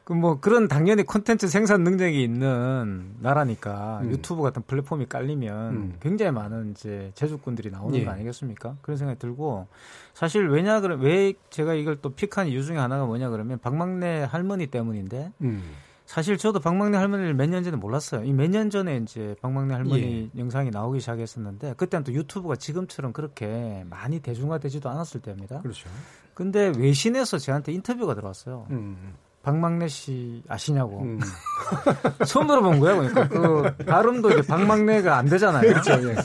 그뭐 0.05 0.41
그런 0.41 0.69
당연히 0.69 1.03
콘텐츠 1.03 1.49
생산 1.49 1.85
능력이 1.85 2.23
있는 2.25 3.15
나라니까 3.21 4.01
음. 4.05 4.11
유튜브 4.11 4.41
같은 4.43 4.63
플랫폼이 4.67 5.05
깔리면 5.07 5.71
음. 5.75 5.95
굉장히 6.01 6.33
많은 6.33 6.71
이제 6.71 7.13
제주꾼들이 7.15 7.71
나오는 7.71 7.95
예. 7.99 8.05
거 8.07 8.11
아니겠습니까? 8.13 8.77
그런 8.81 8.97
생각이 8.97 9.19
들고 9.19 9.67
사실 10.15 10.49
왜냐 10.49 10.81
그러 10.81 10.97
왜 10.97 11.35
제가 11.51 11.75
이걸 11.75 12.01
또 12.01 12.09
픽한 12.15 12.49
이유 12.49 12.65
중에 12.65 12.79
하나가 12.79 13.05
뭐냐 13.05 13.29
그러면 13.29 13.59
박막내 13.59 14.23
할머니 14.23 14.67
때문인데 14.69 15.31
음. 15.43 15.63
사실 16.09 16.39
저도 16.39 16.59
박막내 16.61 16.97
할머니를 16.97 17.35
몇 17.35 17.49
년 17.51 17.63
전에 17.63 17.77
몰랐어요. 17.77 18.25
이 18.25 18.33
몇 18.33 18.49
년 18.51 18.71
전에 18.71 18.97
이제 18.97 19.35
박막내 19.43 19.75
할머니 19.75 20.31
영상이 20.39 20.71
나오기 20.71 21.01
시작했었는데 21.01 21.75
그때는 21.77 22.05
또 22.05 22.13
유튜브가 22.15 22.57
지금처럼 22.57 23.13
그렇게 23.13 23.85
많이 23.91 24.19
대중화되지도 24.21 24.89
않았을 24.89 25.21
때입니다. 25.21 25.61
그렇죠. 25.61 25.89
근데 26.33 26.73
외신에서 26.77 27.37
저한테 27.39 27.73
인터뷰가 27.73 28.15
들어왔어요. 28.15 28.67
음. 28.71 29.15
박막내 29.43 29.89
씨 29.89 30.43
아시냐고. 30.49 31.03
음. 31.03 31.21
처음 32.27 32.47
들어본 32.47 32.81
거야, 32.81 32.97
그러니까. 32.97 33.29
그, 33.29 33.77
발음도 33.85 34.31
이제 34.31 34.43
박막내가 34.47 35.17
안 35.17 35.27
되잖아요. 35.27 35.63
그렇죠. 35.75 36.09
예. 36.11 36.17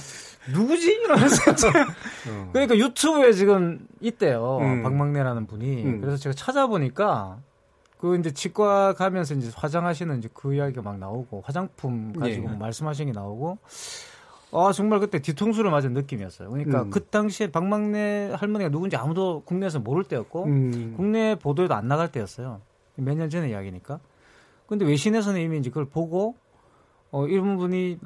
누구지? 0.52 0.92
이러면서. 1.04 1.52
어. 2.30 2.50
그러니까 2.54 2.78
유튜브에 2.78 3.32
지금 3.34 3.86
있대요. 4.02 4.60
음. 4.62 4.84
박막내라는 4.84 5.46
분이. 5.48 5.84
음. 5.86 6.02
그래서 6.02 6.18
제가 6.18 6.34
찾아보니까 6.34 7.38
그 8.04 8.18
이제 8.18 8.32
치과 8.32 8.92
가면서 8.92 9.34
이제 9.34 9.50
화장하시는 9.56 10.18
이제 10.18 10.28
그 10.34 10.54
이야기가 10.54 10.82
막 10.82 11.00
나오고 11.00 11.42
화장품 11.46 12.12
가지고 12.12 12.52
예. 12.52 12.56
말씀하시는 12.58 13.14
게 13.14 13.18
나오고 13.18 13.60
아 14.52 14.74
정말 14.74 15.00
그때 15.00 15.20
뒤통수를 15.22 15.72
맞은 15.72 15.94
느낌이었어요. 15.94 16.50
그러니까 16.50 16.82
음. 16.82 16.90
그 16.90 17.06
당시에 17.06 17.50
박막내 17.50 18.34
할머니가 18.38 18.70
누군지 18.72 18.98
아무도 18.98 19.42
국내에서 19.46 19.80
모를 19.80 20.04
때였고 20.04 20.44
음. 20.44 20.94
국내 20.98 21.36
보도에도 21.40 21.76
안 21.76 21.88
나갈 21.88 22.12
때였어요. 22.12 22.60
몇 22.96 23.16
년 23.16 23.30
전의 23.30 23.52
이야기니까. 23.52 24.02
근데 24.68 24.84
외신에서는 24.84 25.40
이미 25.40 25.60
이제 25.60 25.70
그걸 25.70 25.86
보고 25.86 26.36
어 27.10 27.26
이런 27.26 27.56
분이 27.56 28.00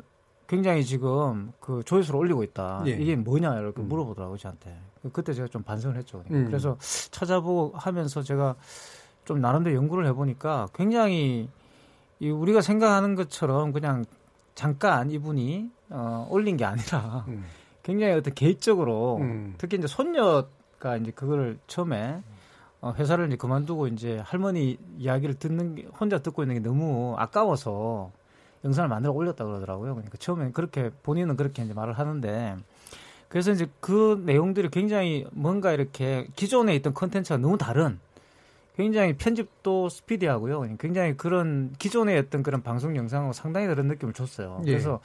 굉장히 0.45 0.85
지금 0.85 1.53
그 1.59 1.81
조회수를 1.83 2.19
올리고 2.19 2.43
있다. 2.43 2.83
예. 2.85 2.91
이게 2.91 3.15
뭐냐 3.15 3.57
이렇게 3.57 3.81
음. 3.81 3.87
물어보더라고요 3.89 4.37
저한테. 4.37 4.77
그때 5.11 5.33
제가 5.33 5.47
좀 5.47 5.63
반성을 5.63 5.97
했죠. 5.97 6.23
음. 6.29 6.45
그래서 6.45 6.77
찾아보고 7.09 7.75
하면서 7.75 8.21
제가 8.21 8.55
좀 9.27 9.41
나름대로 9.41 9.75
연구를 9.75 10.07
해보니까 10.07 10.69
굉장히 10.74 11.50
이 12.19 12.29
우리가 12.29 12.62
생각하는 12.62 13.13
것처럼 13.15 13.74
그냥 13.74 14.05
잠깐 14.55 15.12
이분이 15.12 15.69
어, 15.89 16.27
올린 16.31 16.55
게 16.55 16.65
아니라 16.65 17.25
음. 17.27 17.46
굉장히 17.84 18.13
어떤 18.13 18.34
개인적으로 18.34 19.17
음. 19.17 19.53
특히 19.57 19.77
이제 19.77 19.86
손녀가 19.86 20.98
이제 21.00 21.12
그거를 21.12 21.60
처음에 21.67 22.24
어, 22.79 22.93
회사를 22.98 23.27
이제 23.27 23.36
그만두고 23.36 23.88
이제 23.88 24.17
할머니 24.24 24.77
이야기를 24.98 25.36
듣는 25.36 25.75
게 25.75 25.88
혼자 26.00 26.19
듣고 26.19 26.41
있는 26.43 26.55
게 26.55 26.62
너무 26.62 27.15
아까워서 27.17 28.12
영상을 28.63 28.88
만들어 28.88 29.13
올렸다 29.13 29.43
그러더라고요. 29.43 29.93
그러니까 29.93 30.17
처음에 30.17 30.51
그렇게 30.51 30.89
본인은 31.03 31.36
그렇게 31.36 31.63
이제 31.63 31.74
말을 31.74 31.93
하는데 31.93 32.55
그래서 33.27 33.51
이제 33.51 33.67
그 33.81 34.24
내용들이 34.25 34.69
굉장히 34.69 35.27
뭔가 35.31 35.74
이렇게 35.74 36.29
기존에 36.38 36.75
있던 36.75 36.93
컨텐츠와 36.93 37.39
너무 37.39 37.57
다른 37.57 38.00
굉장히 38.77 39.17
편집도 39.17 39.89
스피디하고요. 39.89 40.77
굉장히 40.77 41.17
그런 41.17 41.74
기존에 41.79 42.15
했던 42.15 42.43
그런 42.43 42.62
방송 42.62 42.96
영상하고 42.96 43.34
상당히 43.34 43.65
다른 43.67 43.88
느낌을 43.88 44.13
줬어요. 44.13 44.62
예. 44.65 44.72
그래서 44.72 45.00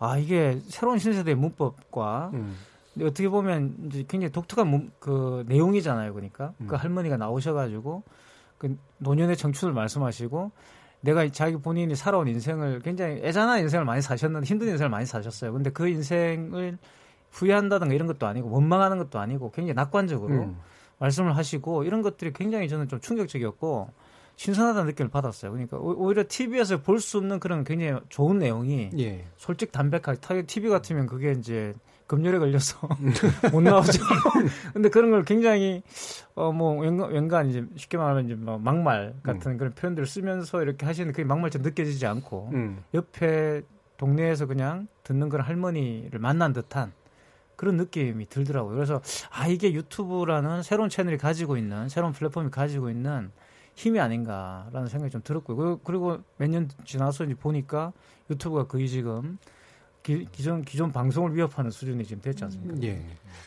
아 0.00 0.18
이게 0.18 0.58
새로운 0.66 0.98
신세대의 0.98 1.36
문법과 1.36 2.30
음. 2.34 2.56
어떻게 3.00 3.28
보면 3.28 3.76
이제 3.86 4.04
굉장히 4.08 4.32
독특한 4.32 4.66
문- 4.66 4.90
그 4.98 5.44
내용이잖아요. 5.46 6.12
그러니까 6.12 6.52
음. 6.60 6.66
그 6.66 6.74
할머니가 6.74 7.16
나오셔가지고 7.16 8.02
그 8.58 8.76
노년의 8.98 9.36
청춘을 9.36 9.72
말씀하시고 9.72 10.50
내가 11.02 11.26
자기 11.28 11.56
본인이 11.56 11.94
살아온 11.94 12.26
인생을 12.26 12.80
굉장히 12.80 13.20
애잔한 13.24 13.60
인생을 13.60 13.84
많이 13.84 14.02
사셨는데 14.02 14.46
힘든 14.46 14.68
인생을 14.68 14.90
많이 14.90 15.06
사셨어요. 15.06 15.52
근데 15.52 15.70
그 15.70 15.86
인생을 15.88 16.76
후회한다든가 17.30 17.94
이런 17.94 18.08
것도 18.08 18.26
아니고 18.26 18.50
원망하는 18.50 18.98
것도 18.98 19.18
아니고 19.20 19.52
굉장히 19.52 19.74
낙관적으로 19.74 20.34
음. 20.34 20.58
말씀을 21.02 21.36
하시고 21.36 21.82
이런 21.84 22.00
것들이 22.02 22.32
굉장히 22.32 22.68
저는 22.68 22.88
좀 22.88 23.00
충격적이었고 23.00 23.90
신선하다는 24.36 24.86
느낌을 24.86 25.10
받았어요. 25.10 25.50
그러니까 25.52 25.76
오- 25.76 25.96
오히려 26.06 26.24
TV에서 26.26 26.80
볼 26.80 26.98
수 27.00 27.18
없는 27.18 27.38
그런 27.40 27.64
굉장히 27.64 28.00
좋은 28.08 28.38
내용이 28.38 28.90
예. 28.98 29.24
솔직 29.36 29.72
담백하게 29.72 30.20
타겟 30.20 30.46
TV 30.46 30.70
같으면 30.70 31.06
그게 31.06 31.32
이제 31.32 31.74
금열에 32.06 32.38
걸려서 32.38 32.78
못 33.52 33.60
나오죠. 33.62 34.02
근데 34.72 34.88
그런 34.88 35.10
걸 35.10 35.24
굉장히 35.24 35.82
어뭐 36.34 36.78
왠간, 37.08 37.48
이제 37.50 37.64
쉽게 37.76 37.96
말하면 37.98 38.24
이제 38.26 38.34
뭐 38.34 38.58
막말 38.58 39.14
같은 39.22 39.56
그런 39.58 39.72
표현들을 39.74 40.06
쓰면서 40.06 40.62
이렇게 40.62 40.86
하시는 40.86 41.10
그게 41.12 41.24
막말처럼 41.24 41.64
느껴지지 41.64 42.06
않고 42.06 42.50
음. 42.52 42.82
옆에 42.94 43.62
동네에서 43.96 44.46
그냥 44.46 44.88
듣는 45.04 45.28
그런 45.28 45.46
할머니를 45.46 46.18
만난 46.20 46.52
듯한 46.52 46.92
그런 47.62 47.76
느낌이 47.76 48.26
들더라고요. 48.26 48.74
그래서 48.74 49.00
아 49.30 49.46
이게 49.46 49.72
유튜브라는 49.72 50.64
새로운 50.64 50.88
채널이 50.90 51.16
가지고 51.16 51.56
있는 51.56 51.88
새로운 51.88 52.12
플랫폼이 52.12 52.50
가지고 52.50 52.90
있는 52.90 53.30
힘이 53.76 54.00
아닌가라는 54.00 54.88
생각이 54.88 55.12
좀 55.12 55.20
들었고요. 55.22 55.56
그- 55.56 55.80
그리고 55.84 56.18
몇 56.38 56.48
년 56.50 56.68
지나서 56.84 57.22
이제 57.24 57.34
보니까 57.34 57.92
유튜브가 58.30 58.66
거의 58.66 58.88
지금 58.88 59.38
기, 60.02 60.26
기존 60.32 60.62
기존 60.64 60.90
방송을 60.90 61.36
위협하는 61.36 61.70
수준이 61.70 62.04
지금 62.04 62.20
됐지 62.20 62.42
않습니까? 62.42 62.82
예. 62.82 63.00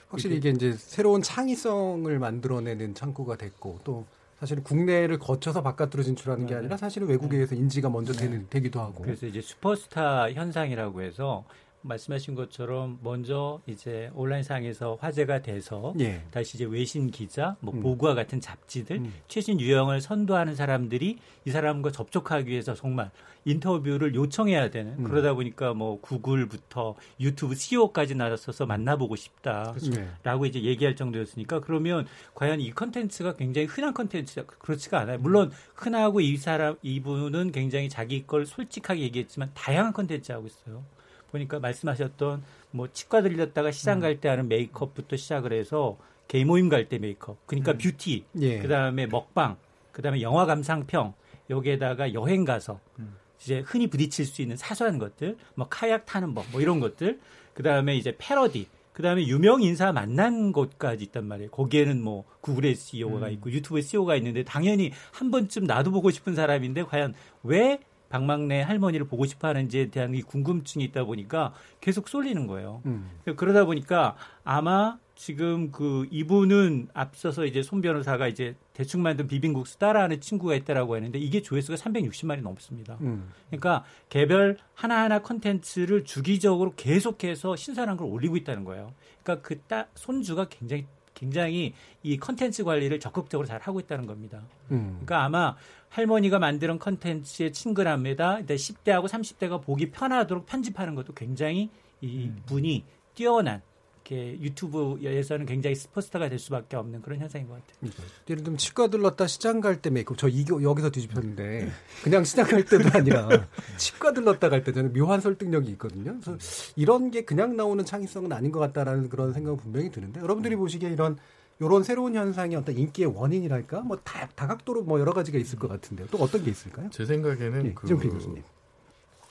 확실히 0.08 0.38
이게 0.38 0.50
이제 0.52 0.72
새로운 0.72 1.22
창의성을 1.22 2.18
만들어내는 2.18 2.94
창구가 2.96 3.36
됐고 3.36 3.82
또 3.84 4.06
사실은 4.40 4.64
국내를 4.64 5.20
거쳐서 5.20 5.62
바깥으로 5.62 6.04
진출하는 6.04 6.46
게 6.48 6.56
아니라 6.56 6.78
사실은 6.78 7.10
외국에서 7.10 7.54
인지가 7.54 7.90
먼저 7.90 8.14
되는, 8.14 8.48
되기도 8.50 8.80
하고. 8.80 9.04
그래서 9.04 9.26
이제 9.26 9.42
슈퍼스타 9.42 10.32
현상이라고 10.32 11.02
해서 11.02 11.44
말씀하신 11.86 12.36
것처럼 12.36 13.00
먼저 13.02 13.62
이제 13.68 14.10
온라인상에서 14.14 14.98
화제가 15.00 15.42
돼서 15.42 15.94
예. 16.00 16.24
다시 16.32 16.58
이제 16.58 16.66
외신 16.66 17.12
기자, 17.12 17.56
뭐 17.60 17.74
음. 17.74 17.82
보고와 17.82 18.16
같은 18.16 18.42
잡지들 18.42 18.98
음. 18.98 19.14
최신 19.28 19.60
유형을 19.60 20.02
선도하는 20.02 20.56
사람들이 20.56 21.18
이 21.46 21.50
사람과 21.52 21.92
접촉하기 21.92 22.50
위해서 22.50 22.74
정말 22.74 23.12
인터뷰를 23.46 24.16
요청해야 24.16 24.72
되는 24.72 24.96
음. 24.98 25.04
그러다 25.04 25.34
보니까 25.36 25.74
뭐 25.74 26.02
구글부터 26.02 26.96
유튜브 27.20 27.54
CEO까지 27.56 28.16
나서서 28.16 28.66
만나보고 28.66 29.16
싶다라고 29.16 29.80
네. 29.92 30.48
이제 30.48 30.64
얘기할 30.64 30.96
정도였으니까 30.96 31.62
그러면 31.62 32.08
과연 32.34 32.60
이 32.60 32.72
컨텐츠가 32.72 33.36
굉장히 33.36 33.68
흔한 33.68 33.94
컨텐츠가 33.94 34.48
그렇지가 34.58 35.00
않아요. 35.02 35.20
물론 35.20 35.52
흔하고 35.76 36.22
이 36.22 36.38
사람 36.38 36.76
이분은 36.82 37.52
굉장히 37.52 37.88
자기 37.90 38.26
걸 38.26 38.46
솔직하게 38.46 39.02
얘기했지만 39.02 39.52
다양한 39.54 39.94
컨텐츠 39.94 40.32
하고 40.32 40.48
있어요. 40.48 40.84
보니까 41.32 41.60
말씀하셨던 41.60 42.44
뭐 42.72 42.88
치과 42.92 43.22
들렸다가 43.22 43.72
시장 43.72 43.98
음. 43.98 44.02
갈때 44.02 44.30
하는 44.30 44.48
메이크업부터 44.48 45.16
시작을 45.18 45.54
해서 45.54 45.98
게이 46.28 46.46
모임 46.46 46.70
갈 46.70 46.90
때 46.90 46.98
메이크업, 46.98 47.46
그러니까 47.46 47.74
음. 47.74 47.78
뷰티, 47.78 48.26
예. 48.40 48.60
그다음에 48.60 49.06
먹방, 49.08 49.58
그다음에 49.92 50.22
영화 50.22 50.46
감상평, 50.46 51.14
여기에다가 51.50 52.14
여행 52.14 52.46
가서 52.46 52.80
음. 53.00 53.16
이제 53.40 53.60
흔히 53.60 53.88
부딪힐 53.88 54.26
수 54.26 54.42
있는 54.42 54.58
사소한 54.58 54.98
것들, 54.98 55.38
뭐 55.56 55.68
카약 55.70 56.06
타는 56.06 56.34
법, 56.34 56.46
뭐 56.52 56.62
이런 56.62 56.80
것들, 56.80 57.20
그다음에 57.54 57.96
이제 57.96 58.16
패러디, 58.18 58.68
그다음에 58.94 59.28
유명 59.28 59.62
인사 59.62 59.92
만난 59.92 60.52
곳까지 60.52 61.04
있단 61.06 61.26
말이에요. 61.26 61.52
거기에는 61.52 62.02
뭐 62.02 62.24
구글의 62.42 62.76
CEO가 62.76 63.28
음. 63.28 63.32
있고 63.34 63.52
유튜브의 63.52 63.84
CEO가 63.84 64.16
있는데 64.16 64.44
당연히 64.44 64.92
한 65.12 65.32
번쯤 65.32 65.66
나도 65.66 65.92
보고 65.92 66.10
싶은 66.12 66.34
사람인데 66.34 66.84
과연 66.84 67.14
왜 67.44 67.80
박막내 68.16 68.62
할머니를 68.62 69.08
보고 69.08 69.26
싶어 69.26 69.50
하는지에 69.50 69.88
대한 69.88 70.16
이 70.16 70.22
궁금증이 70.22 70.86
있다 70.86 71.04
보니까 71.04 71.54
계속 71.82 72.08
쏠리는 72.08 72.48
거예요. 72.48 72.82
음. 72.86 73.10
그러다 73.36 73.66
보니까 73.66 74.16
아마 74.46 74.98
지금 75.16 75.72
그 75.72 76.08
이분은 76.12 76.90
앞서서 76.94 77.46
이제 77.46 77.62
손 77.62 77.82
변호사가 77.82 78.28
이제 78.28 78.56
대충 78.74 79.02
만든 79.02 79.28
비빔국수 79.28 79.80
따라하는 79.80 80.22
친구가 80.22 80.56
있다라고 80.56 80.96
했는데 80.96 81.20
이게 81.20 81.42
조회수가 81.42 81.78
360만이 81.78 82.42
넘습니다. 82.42 82.98
음. 83.02 83.30
그러니까 83.48 83.84
개별 84.08 84.58
하나하나 84.74 85.20
컨텐츠를 85.22 86.06
주기적으로 86.06 86.74
계속해서 86.76 87.58
신선한 87.58 87.98
걸 87.98 88.08
올리고 88.08 88.38
있다는 88.38 88.64
거예요. 88.64 88.94
그러니까 89.24 89.46
그 89.46 89.60
따, 89.62 89.88
손주가 89.96 90.48
굉장히 90.50 90.86
굉장히 91.16 91.74
이 92.04 92.18
컨텐츠 92.18 92.64
관리를 92.64 93.00
적극적으로 93.00 93.48
잘 93.48 93.60
하고 93.62 93.80
있다는 93.80 94.06
겁니다. 94.06 94.44
음. 94.70 95.00
그러니까 95.04 95.24
아마 95.24 95.56
할머니가 95.90 96.38
만드는 96.38 96.78
컨텐츠의 96.78 97.54
친근함에다 97.54 98.42
10대하고 98.42 99.08
30대가 99.08 99.64
보기 99.64 99.90
편하도록 99.90 100.46
편집하는 100.46 100.94
것도 100.94 101.14
굉장히 101.14 101.70
이 102.02 102.30
분이 102.46 102.84
뛰어난 103.16 103.62
이렇게 104.06 104.40
유튜브에서는 104.40 105.46
굉장히 105.48 105.76
슈퍼스타가 105.76 106.30
될 106.30 106.38
수밖에 106.38 106.76
없는 106.78 107.02
그런 107.02 107.20
현상인 107.20 107.48
것 107.48 107.56
같아요. 107.56 107.92
예를 108.30 108.44
들면 108.44 108.58
치과 108.58 108.88
들렀다 108.88 109.26
시장 109.26 109.62
갈 109.62 109.82
때 109.82 109.90
메이크업 109.90 110.18
저 110.18 110.28
이거 110.28 110.62
여기서 110.62 110.92
뒤집혔는데 110.92 111.70
그냥 112.04 112.24
시장 112.24 112.46
갈 112.46 112.64
때도 112.64 112.90
아니라 112.94 113.28
치과 113.78 114.14
들렀다 114.14 114.50
갈 114.50 114.64
때 114.64 114.72
저는 114.72 114.94
묘한 114.94 115.22
설득력이 115.22 115.70
있거든요. 115.72 116.16
그래서 116.24 116.38
이런 116.76 117.10
게 117.12 117.26
그냥 117.26 117.56
나오는 117.58 117.84
창의성은 117.84 118.32
아닌 118.32 118.52
것 118.52 118.60
같다라는 118.60 119.10
그런 119.10 119.34
생각은 119.34 119.58
분명히 119.58 119.92
드는데 119.92 120.22
여러분들이 120.22 120.56
보시기에 120.56 120.90
이런 120.92 121.18
요런 121.62 121.84
새로운 121.84 122.16
현상이 122.16 122.56
어떤 122.56 122.78
인기의 122.78 123.16
원인이랄까 123.16 123.82
뭐 123.82 123.98
다, 124.04 124.28
다각도로 124.36 124.84
뭐 124.84 125.00
여러 125.00 125.14
가지가 125.14 125.38
있을 125.40 125.58
것 125.58 125.68
같은데요. 125.68 126.08
또 126.12 126.18
어떤 126.20 126.44
게 126.44 126.52
있을까요? 126.52 126.90
제 126.92 127.06
생각에는 127.06 127.66
예, 127.66 127.74
그 127.74 127.88
이정필 127.88 128.10
교수님. 128.12 128.44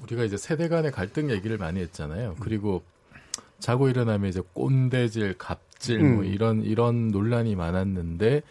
우리가 0.02 0.24
이제 0.24 0.36
세대 0.36 0.68
간의 0.68 0.90
갈등 0.90 1.30
얘기를 1.30 1.58
많이 1.58 1.80
했잖아요. 1.80 2.36
그리고 2.40 2.82
자고 3.64 3.88
일어나면 3.88 4.28
이제 4.28 4.42
꼰대질, 4.52 5.38
갑질 5.38 5.98
뭐 5.98 6.22
음. 6.22 6.26
이런 6.26 6.62
이런 6.62 7.08
논란이 7.08 7.56
많았는데 7.56 8.42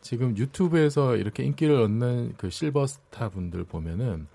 지금 0.00 0.38
유튜브에서 0.38 1.16
이렇게 1.16 1.44
인기를 1.44 1.74
얻는 1.82 2.36
그 2.38 2.48
실버스타 2.48 3.28
분들 3.28 3.64
보면은 3.64 4.26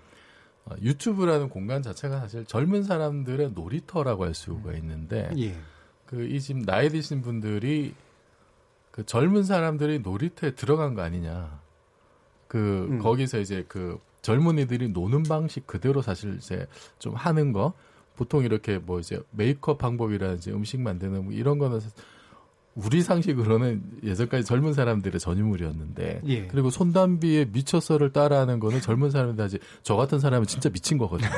어, 0.66 0.76
유튜브라는 0.80 1.48
공간 1.48 1.82
자체가 1.82 2.20
사실 2.20 2.44
젊은 2.44 2.84
사람들의 2.84 3.50
놀이터라고 3.56 4.24
할 4.24 4.34
수가 4.34 4.74
있는데 4.74 5.32
예. 5.36 5.56
그이집 6.06 6.64
나이 6.64 6.90
드신 6.90 7.22
분들이 7.22 7.94
그 8.92 9.04
젊은 9.04 9.42
사람들이 9.42 9.98
놀이터에 9.98 10.54
들어간 10.54 10.94
거 10.94 11.02
아니냐. 11.02 11.60
그 12.46 12.86
음. 12.88 12.98
거기서 13.00 13.40
이제 13.40 13.64
그 13.66 13.98
젊은이들이 14.22 14.90
노는 14.90 15.24
방식 15.24 15.66
그대로 15.66 16.02
사실 16.02 16.36
이제 16.36 16.68
좀 17.00 17.14
하는 17.16 17.52
거 17.52 17.74
보통 18.20 18.44
이렇게 18.44 18.76
뭐 18.76 19.00
이제 19.00 19.18
메이크업 19.30 19.78
방법이라든지 19.78 20.50
음식 20.50 20.78
만드는 20.78 21.24
뭐 21.24 21.32
이런 21.32 21.58
거는 21.58 21.80
우리 22.74 23.00
상식으로는 23.00 23.82
예전까지 24.04 24.44
젊은 24.44 24.74
사람들의 24.74 25.18
전유물이었는데 25.18 26.20
예. 26.26 26.46
그리고 26.48 26.68
손담비의 26.68 27.46
미쳐서를 27.46 28.12
따라하는 28.12 28.60
거는 28.60 28.82
젊은 28.82 29.10
사람들 29.10 29.42
하지 29.42 29.58
저 29.82 29.96
같은 29.96 30.18
사람은 30.18 30.46
진짜 30.46 30.68
미친 30.68 30.98
거거든요. 30.98 31.30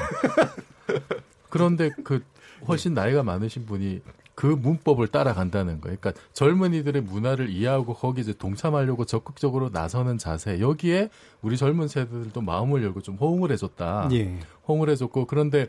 그런데 1.51 1.91
그 2.03 2.25
훨씬 2.67 2.95
나이가 2.95 3.23
많으신 3.23 3.65
분이 3.65 4.01
그 4.35 4.47
문법을 4.47 5.07
따라간다는 5.07 5.81
거예요. 5.81 5.97
그러니까 6.01 6.21
젊은이들의 6.33 7.01
문화를 7.03 7.49
이해하고 7.49 7.95
거기 7.95 8.23
이제 8.23 8.33
동참하려고 8.33 9.05
적극적으로 9.05 9.69
나서는 9.69 10.19
자세. 10.19 10.59
여기에 10.59 11.11
우리 11.43 11.57
젊은 11.57 11.87
세대들도 11.87 12.41
마음을 12.41 12.83
열고 12.83 13.03
좀 13.03 13.15
호응을 13.15 13.53
해줬다. 13.53 14.09
예. 14.15 14.41
호응을 14.67 14.91
해줬고 14.91 15.27
그런데 15.27 15.69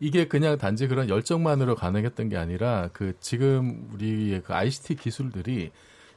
이게 0.00 0.28
그냥 0.28 0.58
단지 0.58 0.88
그런 0.88 1.08
열정만으로 1.08 1.74
가능했던 1.74 2.28
게 2.28 2.36
아니라 2.36 2.90
그 2.92 3.14
지금 3.20 3.88
우리의 3.92 4.42
그 4.42 4.52
ICT 4.52 4.96
기술들이 4.96 5.70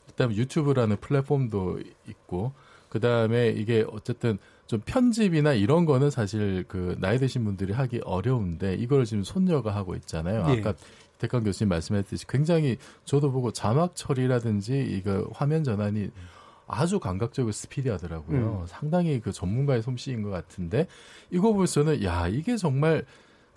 일단 0.07 0.35
유튜브라는 0.35 0.97
플랫폼도 0.97 1.79
있고 2.07 2.53
그 2.89 2.99
다음에 2.99 3.49
이게 3.49 3.85
어쨌든 3.91 4.37
좀 4.67 4.81
편집이나 4.85 5.53
이런 5.53 5.85
거는 5.85 6.09
사실 6.09 6.63
그 6.67 6.95
나이 6.99 7.17
드신 7.17 7.43
분들이 7.43 7.73
하기 7.73 8.01
어려운데 8.03 8.75
이걸 8.75 9.05
지금 9.05 9.23
손녀가 9.23 9.73
하고 9.73 9.95
있잖아요. 9.95 10.45
예. 10.49 10.59
아까 10.59 10.73
대강 11.17 11.43
교수님 11.43 11.69
말씀하셨듯이 11.69 12.27
굉장히 12.27 12.77
저도 13.05 13.31
보고 13.31 13.51
자막 13.51 13.95
처리라든지 13.95 14.79
이거 14.79 15.27
화면 15.33 15.63
전환이 15.63 16.09
아주 16.67 16.99
감각적이고 16.99 17.51
스피디하더라고요. 17.51 18.61
음. 18.61 18.67
상당히 18.67 19.19
그 19.19 19.31
전문가의 19.31 19.81
솜씨인 19.81 20.21
것 20.21 20.29
같은데 20.29 20.87
이거 21.31 21.51
보면 21.51 21.65
저는 21.65 22.03
야 22.03 22.27
이게 22.27 22.57
정말 22.57 23.05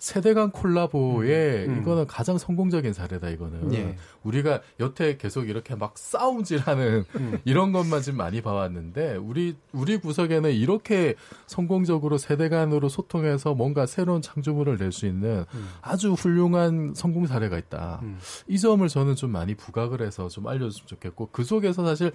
세대 0.03 0.33
간 0.33 0.51
콜라보의 0.51 1.65
음. 1.65 1.79
이거는 1.79 2.07
가장 2.07 2.37
성공적인 2.37 2.91
사례다 2.91 3.29
이거는 3.29 3.73
예. 3.73 3.95
우리가 4.23 4.61
여태 4.81 5.15
계속 5.15 5.47
이렇게 5.47 5.75
막 5.75 5.97
싸움질하는 5.97 7.05
음. 7.15 7.39
이런 7.45 7.71
것만 7.71 8.01
지금 8.01 8.17
많이 8.17 8.41
봐왔는데 8.41 9.15
우리 9.15 9.55
우리 9.71 9.95
구석에는 9.95 10.51
이렇게 10.51 11.15
성공적으로 11.47 12.17
세대 12.17 12.49
간으로 12.49 12.89
소통해서 12.89 13.53
뭔가 13.53 13.85
새로운 13.85 14.21
창조물을 14.21 14.77
낼 14.77 14.91
수 14.91 15.05
있는 15.05 15.45
음. 15.53 15.69
아주 15.81 16.11
훌륭한 16.11 16.93
성공 16.95 17.25
사례가 17.25 17.57
있다. 17.57 18.01
음. 18.03 18.19
이 18.49 18.59
점을 18.59 18.85
저는 18.85 19.15
좀 19.15 19.31
많이 19.31 19.55
부각을 19.55 20.01
해서 20.01 20.27
좀 20.27 20.47
알려줬으면 20.47 20.85
좋겠고 20.85 21.29
그 21.31 21.45
속에서 21.45 21.85
사실 21.85 22.11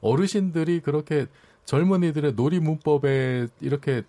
어르신들이 0.00 0.78
그렇게 0.80 1.26
젊은이들의 1.64 2.34
놀이 2.34 2.60
문법에 2.60 3.48
이렇게 3.60 4.02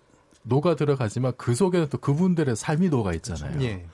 녹아 0.48 0.76
들어가지만 0.76 1.32
그 1.36 1.54
속에는 1.54 1.88
또 1.88 1.98
그분들의 1.98 2.54
삶이 2.56 2.88
녹아 2.88 3.12
있잖아요. 3.14 3.60
예. 3.62 3.86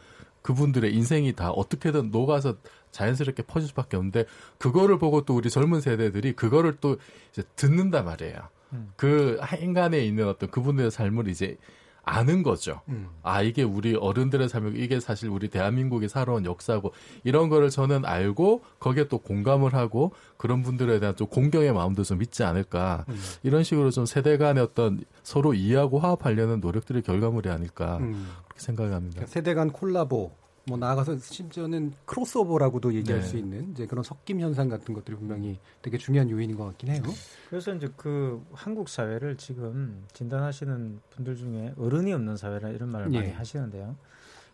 그분들의 0.43 0.93
인생이 0.95 1.33
다 1.35 1.51
어떻게든 1.51 2.11
녹아서 2.11 2.57
자연스럽게 2.91 3.45
퍼질 3.45 3.69
수밖에 3.69 3.97
없는데 3.97 4.27
그거를 4.59 4.99
보고 4.99 5.25
또 5.25 5.35
우리 5.35 5.49
젊은 5.49 5.81
세대들이 5.81 6.35
그거를 6.35 6.77
또 6.81 6.97
이제 7.33 7.43
듣는단 7.57 8.05
말이에요. 8.05 8.49
음. 8.73 8.93
그 8.97 9.41
인간에 9.61 10.05
있는 10.05 10.29
어떤 10.29 10.51
그분들의 10.51 10.91
삶을 10.91 11.29
이제 11.29 11.57
아는 12.05 12.43
거죠. 12.43 12.81
음. 12.89 13.09
아 13.23 13.43
이게 13.43 13.63
우리 13.63 13.95
어른들의 13.95 14.49
삶이고 14.49 14.77
이게 14.77 14.99
사실 14.99 15.29
우리 15.29 15.49
대한민국이 15.49 16.09
살아온 16.09 16.45
역사고 16.45 16.93
이런 17.23 17.49
거를 17.49 17.71
저는 17.71 18.05
알고 18.05 18.63
거기에 18.81 19.09
또 19.09 19.19
공감을 19.19 19.75
하고 19.75 20.13
그런 20.37 20.63
분들에 20.63 20.99
대한 20.99 21.15
좀 21.15 21.29
공경의 21.29 21.73
마음도 21.73 22.03
좀 22.03 22.21
있지 22.23 22.43
않을까 22.43 23.05
음. 23.09 23.17
이런 23.45 23.63
식으로 23.63 23.91
좀 23.91 24.05
세대 24.05 24.37
간의 24.37 24.63
어떤 24.63 25.05
서로 25.23 25.55
이해하고 25.55 26.01
화합하려는 26.01 26.61
노력들의 26.61 27.03
결과물이 27.03 27.49
아닐까 27.49 27.99
음. 27.99 28.29
그렇게 28.45 28.61
생각합니다. 28.61 29.15
그러니까 29.15 29.33
세대 29.33 29.55
간 29.55 29.71
콜라보 29.71 30.42
뭐 30.65 30.79
나아가서 30.79 31.19
심지어는 31.19 31.93
크로스오버라고도 32.05 32.95
얘기할 32.95 33.21
네. 33.21 33.27
수 33.27 33.37
있는 33.37 33.73
이제 33.73 33.87
그런 33.87 34.05
섞임 34.05 34.39
현상 34.41 34.69
같은 34.69 34.95
것들이 34.95 35.17
분명히 35.17 35.59
되게 35.83 35.99
중요한 35.99 36.31
요인인 36.31 36.57
것 36.57 36.65
같긴 36.67 36.91
해요. 36.91 37.03
그래서 37.51 37.75
이제 37.75 37.89
그 37.97 38.45
한국 38.53 38.89
사회를 38.89 39.37
지금 39.37 40.05
진단하시는 40.13 41.01
분들 41.11 41.37
중에 41.37 41.75
어른이 41.77 42.13
없는 42.13 42.37
사회라 42.37 42.69
이런 42.71 42.91
말을 42.91 43.09
많이 43.11 43.27
예. 43.27 43.33
하시는데요. 43.33 43.97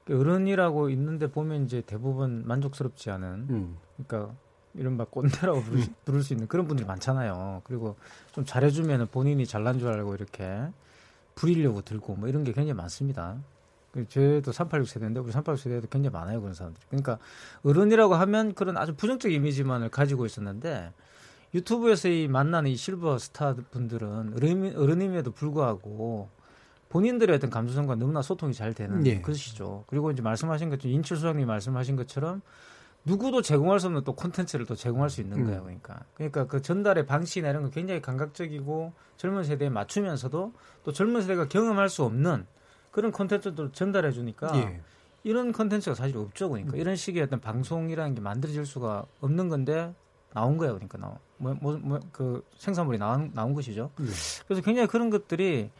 그 0.06 0.18
어른이라고 0.18 0.88
있는데 0.90 1.30
보면 1.30 1.64
이제 1.66 1.82
대부분 1.86 2.42
만족스럽지 2.46 3.10
않은 3.10 3.46
음. 3.50 3.76
그러니까 4.06 4.34
이른바 4.74 5.04
꼰대라고 5.04 5.60
부를, 5.60 5.82
수- 5.82 5.90
부를 6.06 6.22
수 6.22 6.32
있는 6.32 6.48
그런 6.48 6.66
분들이 6.66 6.86
많잖아요. 6.86 7.60
그리고 7.64 7.96
좀 8.32 8.46
잘해주면 8.46 9.08
본인이 9.08 9.44
잘난 9.44 9.78
줄 9.78 9.88
알고 9.88 10.14
이렇게 10.14 10.62
부리려고 11.34 11.82
들고 11.82 12.16
뭐 12.16 12.28
이런 12.30 12.44
게 12.44 12.52
굉장히 12.52 12.72
많습니다. 12.72 13.36
그 13.92 14.06
저도 14.08 14.52
386 14.52 14.88
세대인데 14.88 15.20
우리 15.20 15.32
386 15.32 15.62
세대도 15.62 15.88
굉장히 15.88 16.12
많아요 16.12 16.40
그런 16.40 16.54
사람들이. 16.54 16.84
그러니까 16.88 17.18
어른이라고 17.64 18.14
하면 18.14 18.54
그런 18.54 18.76
아주 18.76 18.94
부정적 18.94 19.32
이미지만을 19.32 19.88
가지고 19.88 20.26
있었는데 20.26 20.92
유튜브에서 21.54 22.08
이 22.08 22.28
만나는 22.28 22.70
이 22.70 22.76
실버 22.76 23.18
스타 23.18 23.54
분들은 23.54 24.34
어른, 24.36 24.76
어른임에도 24.76 25.32
불구하고 25.32 26.28
본인들의 26.90 27.34
어떤 27.36 27.50
감수성과 27.50 27.96
너무나 27.96 28.22
소통이 28.22 28.54
잘 28.54 28.74
되는 28.74 29.06
예. 29.06 29.20
것이죠. 29.20 29.84
그리고 29.86 30.10
이제 30.10 30.22
말씀하신 30.22 30.70
것처럼 30.70 30.94
인출 30.94 31.16
수장님 31.16 31.46
말씀하신 31.46 31.96
것처럼 31.96 32.42
누구도 33.04 33.42
제공할 33.42 33.80
수 33.80 33.86
없는 33.86 34.04
또 34.04 34.14
콘텐츠를 34.14 34.66
또 34.66 34.74
제공할 34.74 35.08
수 35.08 35.20
있는 35.20 35.38
음. 35.38 35.46
거예요. 35.46 35.62
그러니까 35.62 36.00
그러니까 36.14 36.46
그 36.46 36.60
전달의 36.60 37.06
방식이나 37.06 37.50
이런 37.50 37.62
거 37.62 37.70
굉장히 37.70 38.02
감각적이고 38.02 38.92
젊은 39.16 39.44
세대에 39.44 39.70
맞추면서도 39.70 40.52
또 40.84 40.92
젊은 40.92 41.22
세대가 41.22 41.48
경험할 41.48 41.88
수 41.88 42.04
없는 42.04 42.46
그런 42.98 43.12
콘텐츠도 43.12 43.70
전달해 43.70 44.10
주니까 44.10 44.50
예. 44.56 44.80
이런 45.22 45.52
컨텐츠가 45.52 45.94
사실 45.94 46.16
없죠. 46.16 46.48
그러니까 46.48 46.74
음. 46.74 46.80
이런 46.80 46.96
식의 46.96 47.22
어떤 47.22 47.40
방송이라는 47.40 48.16
게 48.16 48.20
만들어질 48.20 48.66
수가 48.66 49.06
없는 49.20 49.48
건데 49.48 49.94
나온 50.34 50.56
거예요. 50.56 50.74
그러니까 50.74 50.98
나온 50.98 51.16
뭐뭐그 51.36 51.78
뭐, 51.86 52.00
그 52.10 52.44
생산물이 52.56 52.98
나온 52.98 53.30
나온 53.34 53.54
것이죠. 53.54 53.92
네. 54.00 54.06
그래서 54.48 54.62
굉장히 54.62 54.88
그런 54.88 55.10
것들이 55.10 55.70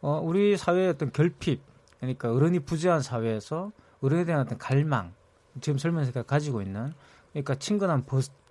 어, 0.00 0.20
우리 0.20 0.56
사회의 0.56 0.88
어떤 0.88 1.12
결핍, 1.12 1.62
그러니까 2.00 2.32
어른이 2.32 2.58
부재한 2.58 3.00
사회에서 3.00 3.70
어른에 4.00 4.24
대한 4.24 4.40
어떤 4.40 4.58
갈망, 4.58 5.14
지금 5.60 5.78
설명서가 5.78 6.24
가지고 6.24 6.62
있는 6.62 6.92
그러니까 7.30 7.54
친근한 7.54 8.04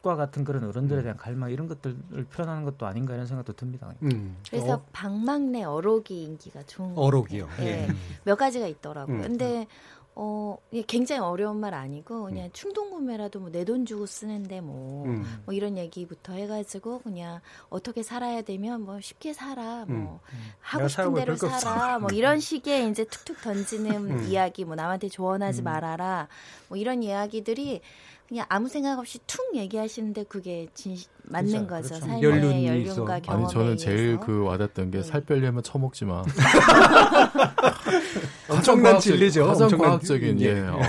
벗과 0.06 0.16
같은 0.16 0.44
그런 0.44 0.64
어른들에 0.64 1.02
대한 1.02 1.18
갈망 1.18 1.50
이런 1.50 1.68
것들을 1.68 2.26
표현하는 2.32 2.64
것도 2.64 2.86
아닌가 2.86 3.16
이런 3.16 3.26
생각도 3.26 3.54
듭니다. 3.54 3.92
음. 4.04 4.38
그래서 4.48 4.76
어, 4.76 4.86
방망내 4.94 5.64
어록이 5.64 6.24
인기가 6.24 6.62
좋은 6.64 6.94
것 6.94 7.02
어록이요. 7.02 7.50
예. 7.62 7.66
예. 7.66 7.88
몇 8.24 8.36
가지가 8.36 8.68
있더라고요. 8.68 9.18
음. 9.18 9.22
근데 9.24 9.68
어 10.18 10.58
굉장히 10.88 11.20
어려운 11.20 11.58
말 11.60 11.74
아니고 11.74 12.26
그냥 12.26 12.50
충동 12.54 12.90
구매라도 12.92 13.40
뭐 13.42 13.50
내 13.50 13.66
돈 13.66 13.86
주고 13.86 14.06
쓰는데 14.06 14.62
뭐, 14.62 15.04
음. 15.08 15.26
뭐 15.44 15.54
이런 15.54 15.78
얘기부터 15.78 16.32
해가지고 16.34 17.00
그냥 17.00 17.42
어떻게 17.70 18.02
살아야 18.02 18.42
되면 18.44 18.82
뭐 18.82 19.02
쉽게 19.02 19.34
살아 19.34 19.84
뭐 19.86 20.22
하고 20.62 20.88
내가 20.88 20.88
싶은 20.88 21.14
대로. 21.16 21.36
살아 21.36 22.00
뭐 22.00 22.10
이런 22.14 22.40
식의 22.40 22.90
이제 22.92 23.04
툭툭 23.06 23.42
던지는 23.42 24.12
음. 24.12 24.24
이야기 24.30 24.64
뭐 24.64 24.76
남한테 24.76 25.10
조언하지 25.10 25.64
말아라 25.64 26.30
뭐 26.70 26.78
이런 26.78 27.04
이야기들이 27.04 27.82
그냥 28.28 28.46
아무 28.50 28.68
생각 28.68 28.98
없이 28.98 29.20
툭 29.28 29.56
얘기하시는데 29.56 30.24
그게 30.24 30.68
진 30.74 30.98
맞는 31.26 31.68
그렇죠. 31.68 31.68
거죠 31.68 31.88
그렇죠. 31.90 32.06
삶의 32.06 32.24
연륜이 32.24 32.68
연륜과 32.68 32.92
있어. 32.92 33.06
경험에 33.22 33.44
아니 33.46 33.54
저는 33.54 33.78
제일 33.78 34.00
의해서. 34.00 34.26
그 34.26 34.44
와닿던 34.44 34.90
게 34.92 34.98
네. 34.98 35.04
살 35.04 35.22
빼려면 35.22 35.62
처먹지 35.62 36.06
마. 36.06 36.24
엄청난 38.50 39.00
진리죠. 39.00 39.46
가장 39.48 39.64
엄청난 39.66 39.90
과학적인 39.90 40.38
진- 40.38 40.48
예. 40.48 40.56
예. 40.58 40.62
어우, 40.68 40.80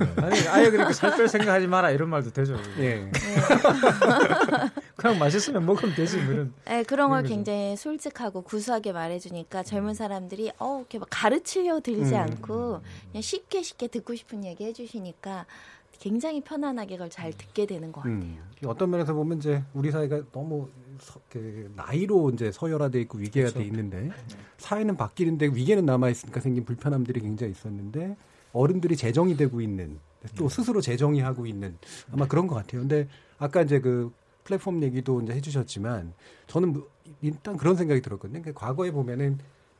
네. 0.00 0.14
아니 0.22 0.48
아예 0.48 0.70
그렇게 0.70 0.92
살 0.92 1.16
뺄 1.16 1.28
생각하지 1.28 1.66
마라 1.66 1.90
이런 1.90 2.08
말도 2.10 2.30
되죠. 2.30 2.56
예. 2.78 3.10
그냥 4.96 5.18
맛있으면 5.18 5.64
먹으면 5.66 5.94
되지 5.94 6.16
뭐 6.18 6.32
이런. 6.32 6.54
네, 6.64 6.82
그런 6.84 7.10
걸. 7.10 7.22
굉장히 7.22 7.76
솔직하고 7.76 8.42
구수하게 8.42 8.92
말해주니까 8.92 9.62
젊은 9.62 9.94
사람들이 9.94 10.52
어 10.58 10.78
이렇게 10.80 10.98
막 10.98 11.08
가르치려 11.10 11.80
들지 11.80 12.14
음. 12.14 12.20
않고 12.20 12.80
그냥 13.10 13.22
쉽게 13.22 13.62
쉽게 13.62 13.88
듣고 13.88 14.14
싶은 14.14 14.44
얘기 14.44 14.64
해주시니까 14.64 15.46
굉장히 16.02 16.40
편안하게 16.40 16.96
그걸 16.96 17.10
잘 17.10 17.32
듣게 17.32 17.64
되는 17.64 17.92
것 17.92 18.00
같아요. 18.00 18.16
음. 18.16 18.36
어떤 18.66 18.90
면에서 18.90 19.14
보면 19.14 19.38
이제 19.38 19.62
우리 19.72 19.92
사회가 19.92 20.22
너무 20.32 20.68
서, 20.98 21.20
그 21.30 21.72
나이로 21.76 22.30
이제 22.30 22.50
서열화돼 22.50 23.00
있고 23.02 23.18
위계화돼 23.18 23.52
그렇죠. 23.52 23.68
있는데 23.68 24.10
사회는 24.58 24.96
바뀌는데 24.96 25.46
위계는 25.46 25.86
남아 25.86 26.10
있으니까 26.10 26.40
생긴 26.40 26.64
불편함들이 26.64 27.20
굉장히 27.20 27.52
있었는데 27.52 28.16
어른들이 28.52 28.96
재정이 28.96 29.36
되고 29.36 29.60
있는 29.60 30.00
또 30.36 30.48
스스로 30.48 30.80
재정이 30.80 31.20
하고 31.20 31.46
있는 31.46 31.78
아마 32.10 32.26
그런 32.26 32.48
것 32.48 32.56
같아요. 32.56 32.80
근데 32.80 33.06
아까 33.38 33.62
이제 33.62 33.78
그 33.78 34.12
플랫폼 34.42 34.82
얘기도 34.82 35.20
이제 35.20 35.32
해주셨지만 35.34 36.14
저는 36.48 36.72
뭐 36.72 36.88
일단 37.20 37.56
그런 37.56 37.76
생각이 37.76 38.02
들었거든요. 38.02 38.42
그러니까 38.42 38.58
과거에 38.58 38.90
보면은 38.90 39.38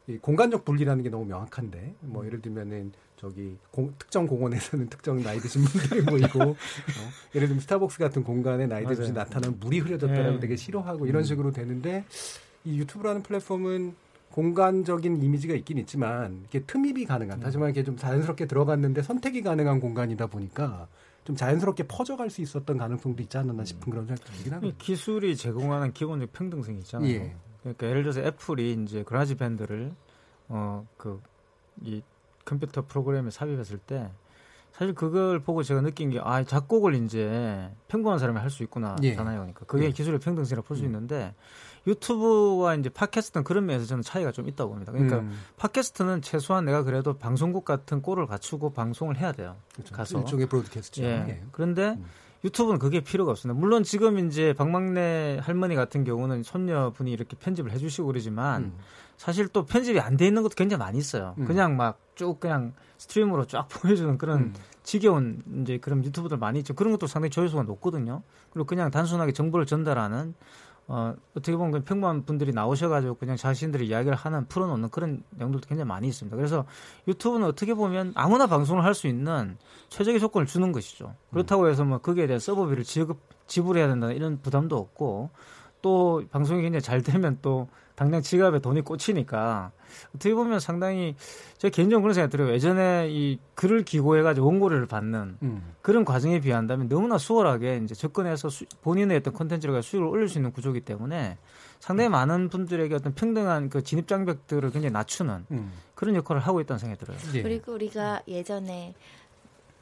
이 0.09 0.19
공간적 0.19 0.65
분리라는 0.65 1.03
게 1.05 1.11
너무 1.11 1.25
명확한데 1.27 1.95
뭐 2.01 2.27
예를 2.27 2.41
들면은 2.43 2.93
저기 3.17 3.57
공- 3.71 3.95
특정 3.99 4.27
공원에서는 4.27 4.89
특정 4.91 5.23
나이 5.23 5.39
드신 5.39 5.63
분들이 5.63 6.03
모이고 6.03 6.41
어, 6.43 6.57
예를 7.37 7.47
들면 7.49 7.61
스타벅스 7.61 7.99
같은 7.99 8.25
공간에 8.25 8.67
나이 8.67 8.85
드신. 8.85 9.15
나타나면 9.15 9.61
물이 9.61 9.79
흐려졌다라고 9.79 10.33
네. 10.35 10.41
되게 10.41 10.57
싫어하고 10.57 11.07
이런 11.07 11.23
식으로 11.23 11.53
되는데 11.53 12.05
이 12.65 12.79
유튜브라는 12.81 13.23
플랫폼은 13.23 13.95
공간적인 14.33 15.23
이미지가 15.23 15.55
있긴 15.55 15.79
있지만 15.79 16.43
이게 16.49 16.61
틈입이 16.65 17.05
가능한 17.05 17.41
하지만 17.43 17.71
이게 17.71 17.85
좀 17.85 17.97
자연스럽게 17.97 18.47
들어갔는데 18.47 19.03
선택이 19.03 19.43
가능한 19.43 19.79
공간이다 19.79 20.27
보니까 20.27 20.89
좀 21.25 21.37
자연스럽게 21.37 21.85
퍼져갈 21.87 22.31
수 22.31 22.41
있었던 22.41 22.77
가능성도 22.79 23.23
있지 23.23 23.37
않았나 23.39 23.65
싶은 23.65 23.91
그런 23.91 24.07
생각이 24.07 24.27
들긴 24.33 24.47
이 24.47 24.55
하거든요. 24.55 24.73
기술이 24.79 25.37
제공하는 25.37 25.93
기본적 25.93 26.33
평등성이 26.33 26.79
있잖아요. 26.79 27.09
예. 27.11 27.37
그러니까 27.63 27.87
예를 27.89 28.03
들어서 28.03 28.21
애플이 28.21 28.73
이제 28.83 29.03
GarageBand를 29.05 29.93
어 30.49 30.85
그 30.97 31.21
이 31.83 32.03
컴퓨터 32.45 32.83
프로그램에 32.85 33.31
삽입했을 33.31 33.79
때 33.79 34.11
사실 34.73 34.95
그걸 34.95 35.39
보고 35.41 35.63
제가 35.63 35.81
느낀 35.81 36.11
게 36.11 36.21
아 36.23 36.45
작곡을 36.45 36.95
이제 36.95 37.71
평범한 37.89 38.19
사람이 38.19 38.39
할 38.39 38.51
수 38.51 38.63
있구나 38.63 38.97
예. 39.03 39.15
잖아요. 39.15 39.39
그러니까 39.39 39.65
그게 39.67 39.87
예. 39.87 39.91
기술의 39.91 40.21
평등성이라 40.21 40.63
볼수 40.63 40.83
음. 40.83 40.87
있는데 40.89 41.35
유튜브와 41.87 42.75
이제 42.75 42.89
팟캐스트는 42.91 43.45
그런 43.45 43.67
면에서 43.67 43.87
저는 43.87 44.03
차이가 44.03 44.33
좀 44.33 44.49
있다고 44.49 44.71
봅니다. 44.71 44.93
그러니까 44.93 45.19
음, 45.21 45.39
팟캐스트는 45.57 46.21
최소한 46.23 46.65
내가 46.65 46.83
그래도 46.83 47.15
방송국 47.15 47.65
같은 47.65 48.03
꼴을 48.03 48.27
갖추고 48.27 48.71
방송을 48.75 49.17
해야 49.19 49.33
돼요. 49.33 49.57
그렇죠. 49.75 49.95
가서. 49.95 50.19
일종의 50.21 50.47
브로드캐스트죠. 50.47 51.05
예. 51.05 51.25
예. 51.29 51.43
그런데 51.53 51.91
음. 51.99 52.05
유튜브는 52.45 52.79
그게 52.79 53.01
필요가 53.01 53.31
없습니다. 53.31 53.59
물론 53.59 53.83
지금 53.85 54.19
이제 54.27 54.53
박막내 54.53 55.39
할머니 55.43 55.75
같은 55.75 56.05
경우는 56.05 56.43
손녀분이 56.43 57.13
이렇게 57.13 57.37
편집을 57.37 57.71
해주시고 57.73 58.07
그러지만 58.09 58.63
음. 58.63 58.79
사실 59.17 59.49
또 59.49 59.65
편집이 59.65 60.01
안 60.01 60.17
돼 60.17 60.27
있는 60.27 60.43
것도 60.43 60.55
굉장히 60.57 60.81
많이 60.81 60.99
있어요. 60.99 61.35
음. 61.39 61.45
그냥 61.45 61.77
막 61.77 62.03
쭉 62.15 62.39
그냥 62.41 62.75
스트리머로 62.99 63.47
쫙 63.47 63.69
보여주는 63.69 64.19
그런 64.19 64.39
음. 64.41 64.55
지겨운 64.83 65.43
이제 65.63 65.79
그런 65.79 66.05
유튜브들 66.05 66.37
많이 66.37 66.59
있죠. 66.61 66.75
그런 66.75 66.93
것도 66.93 67.07
상당히 67.07 67.31
조회수가 67.31 67.63
높거든요. 67.65 68.23
그리고 68.51 68.67
그냥 68.67 68.91
단순하게 68.91 69.33
정보를 69.33 69.67
전달하는 69.67 70.35
어, 70.89 71.15
어떻게 71.31 71.57
보면 71.57 71.71
그냥 71.71 71.85
평범한 71.85 72.25
분들이 72.25 72.53
나오셔가지고 72.53 73.15
그냥 73.15 73.37
자신들의 73.37 73.87
이야기를 73.87 74.17
하는 74.17 74.47
풀어놓는 74.49 74.91
그런 74.91 75.23
내용들도 75.31 75.67
굉장히 75.69 75.89
많이 75.89 76.09
있습니다. 76.09 76.37
그래서 76.37 76.65
유튜브는 77.09 77.47
어떻게 77.47 77.75
보면 77.75 78.13
아무나 78.15 78.47
방송을 78.47 78.85
할 78.85 78.93
수 78.95 79.07
있는 79.07 79.57
최적의 79.89 80.21
조건을 80.21 80.47
주는 80.47 80.71
것이죠. 80.73 81.15
그렇다고 81.31 81.69
해서 81.69 81.85
뭐 81.85 81.99
거기에 81.99 82.27
대한 82.27 82.41
서버비를 82.41 82.85
지급, 82.85 83.21
지불해야 83.47 83.89
된다는 83.89 84.15
이런 84.17 84.41
부담도 84.43 84.77
없고 84.77 85.31
또 85.81 86.23
방송이 86.31 86.63
굉장히 86.63 86.83
잘 86.83 87.03
되면 87.03 87.39
또 87.43 87.69
당장 88.03 88.21
지갑에 88.21 88.59
돈이 88.59 88.81
꽂히니까 88.81 89.71
어떻게 90.17 90.35
보면 90.35 90.59
상당히 90.59 91.15
제 91.57 91.71
개인적으로 91.71 92.03
그런 92.03 92.15
생각이 92.15 92.33
들어요. 92.33 92.53
예전에 92.53 93.07
이 93.11 93.39
글을 93.55 93.85
기고해가지고 93.85 94.45
원고료를 94.45 94.87
받는 94.87 95.37
음. 95.43 95.75
그런 95.83 96.05
과정에 96.05 96.41
비한다면 96.41 96.89
너무나 96.89 97.17
수월하게 97.17 97.83
이제 97.85 97.95
접근해서 97.95 98.49
수- 98.49 98.65
본인의 98.83 99.19
어떤 99.19 99.33
콘텐츠를 99.35 99.81
수익을 99.85 100.05
올릴 100.09 100.29
수 100.29 100.39
있는 100.39 100.51
구조이기 100.51 100.81
때문에 100.81 101.39
상당히 101.79 102.09
많은 102.11 102.49
분들에게 102.49 102.93
어떤 102.97 103.15
평등한 103.15 103.71
그 103.71 103.85
진입 103.85 104.09
장벽들을 104.09 104.69
굉장히 104.73 104.91
낮추는 104.93 105.47
음. 105.53 105.73
그런 105.95 106.17
역할을 106.17 106.43
하고 106.43 106.61
있다는 106.61 106.81
생각이 106.81 106.99
들어요. 107.05 107.19
예. 107.35 107.43
그리고 107.43 107.73
우리가 107.75 108.23
예전에 108.27 108.95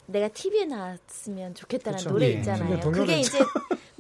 내가 0.04 0.28
TV에 0.28 0.66
나왔으면 0.66 1.54
좋겠다는. 1.54 1.98
노래 2.04 2.26
예. 2.26 2.30
있잖아요. 2.32 2.80
그게 2.80 3.20
이제 3.20 3.38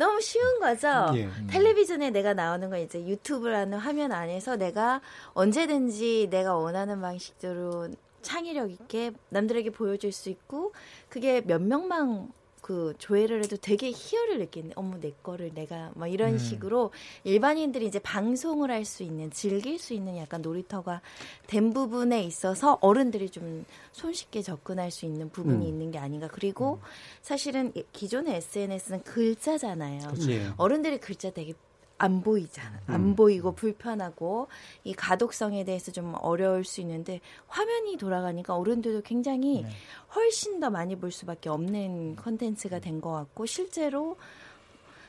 너무 0.00 0.18
쉬운 0.22 0.60
거죠. 0.60 0.88
예. 1.14 1.28
텔레비전에 1.50 2.08
내가 2.08 2.32
나오는 2.32 2.70
건 2.70 2.78
이제 2.78 3.06
유튜브라는 3.06 3.76
화면 3.76 4.12
안에서 4.12 4.56
내가 4.56 5.02
언제든지 5.34 6.28
내가 6.30 6.56
원하는 6.56 7.02
방식대로 7.02 7.90
창의력 8.22 8.70
있게 8.70 9.12
남들에게 9.28 9.68
보여줄 9.68 10.10
수 10.12 10.30
있고 10.30 10.72
그게 11.10 11.42
몇 11.42 11.60
명만 11.60 12.32
그 12.60 12.94
조회를 12.98 13.42
해도 13.44 13.56
되게 13.56 13.90
희열을 13.90 14.38
느끼는 14.38 14.72
어머 14.76 14.98
내 15.00 15.12
거를 15.22 15.52
내가 15.54 15.90
막 15.94 16.08
이런 16.08 16.34
음. 16.34 16.38
식으로 16.38 16.90
일반인들이 17.24 17.86
이제 17.86 17.98
방송을 17.98 18.70
할 18.70 18.84
수 18.84 19.02
있는 19.02 19.30
즐길 19.30 19.78
수 19.78 19.92
있는 19.94 20.16
약간 20.16 20.40
놀이터가 20.42 21.00
된 21.46 21.72
부분에 21.72 22.22
있어서 22.24 22.78
어른들이 22.80 23.30
좀 23.30 23.64
손쉽게 23.92 24.42
접근할 24.42 24.90
수 24.90 25.04
있는 25.06 25.30
부분이 25.30 25.64
음. 25.64 25.68
있는 25.68 25.90
게 25.90 25.98
아닌가 25.98 26.28
그리고 26.28 26.80
사실은 27.22 27.72
이- 27.76 27.84
기존의 27.92 28.36
SNS는 28.36 29.02
글자잖아요. 29.04 30.00
예. 30.28 30.48
어른들이 30.56 30.98
글자 30.98 31.30
되게 31.30 31.52
안 32.00 32.22
보이잖아. 32.22 32.80
안 32.86 33.00
음. 33.00 33.14
보이고 33.14 33.52
불편하고 33.52 34.48
이 34.84 34.94
가독성에 34.94 35.64
대해서 35.64 35.92
좀 35.92 36.14
어려울 36.22 36.64
수 36.64 36.80
있는데 36.80 37.20
화면이 37.46 37.98
돌아가니까 37.98 38.56
어른들도 38.56 39.02
굉장히 39.02 39.62
네. 39.62 39.68
훨씬 40.14 40.60
더 40.60 40.70
많이 40.70 40.96
볼 40.96 41.12
수밖에 41.12 41.50
없는 41.50 42.16
컨텐츠가 42.16 42.78
된 42.80 43.00
것 43.00 43.12
같고 43.12 43.46
실제로 43.46 44.16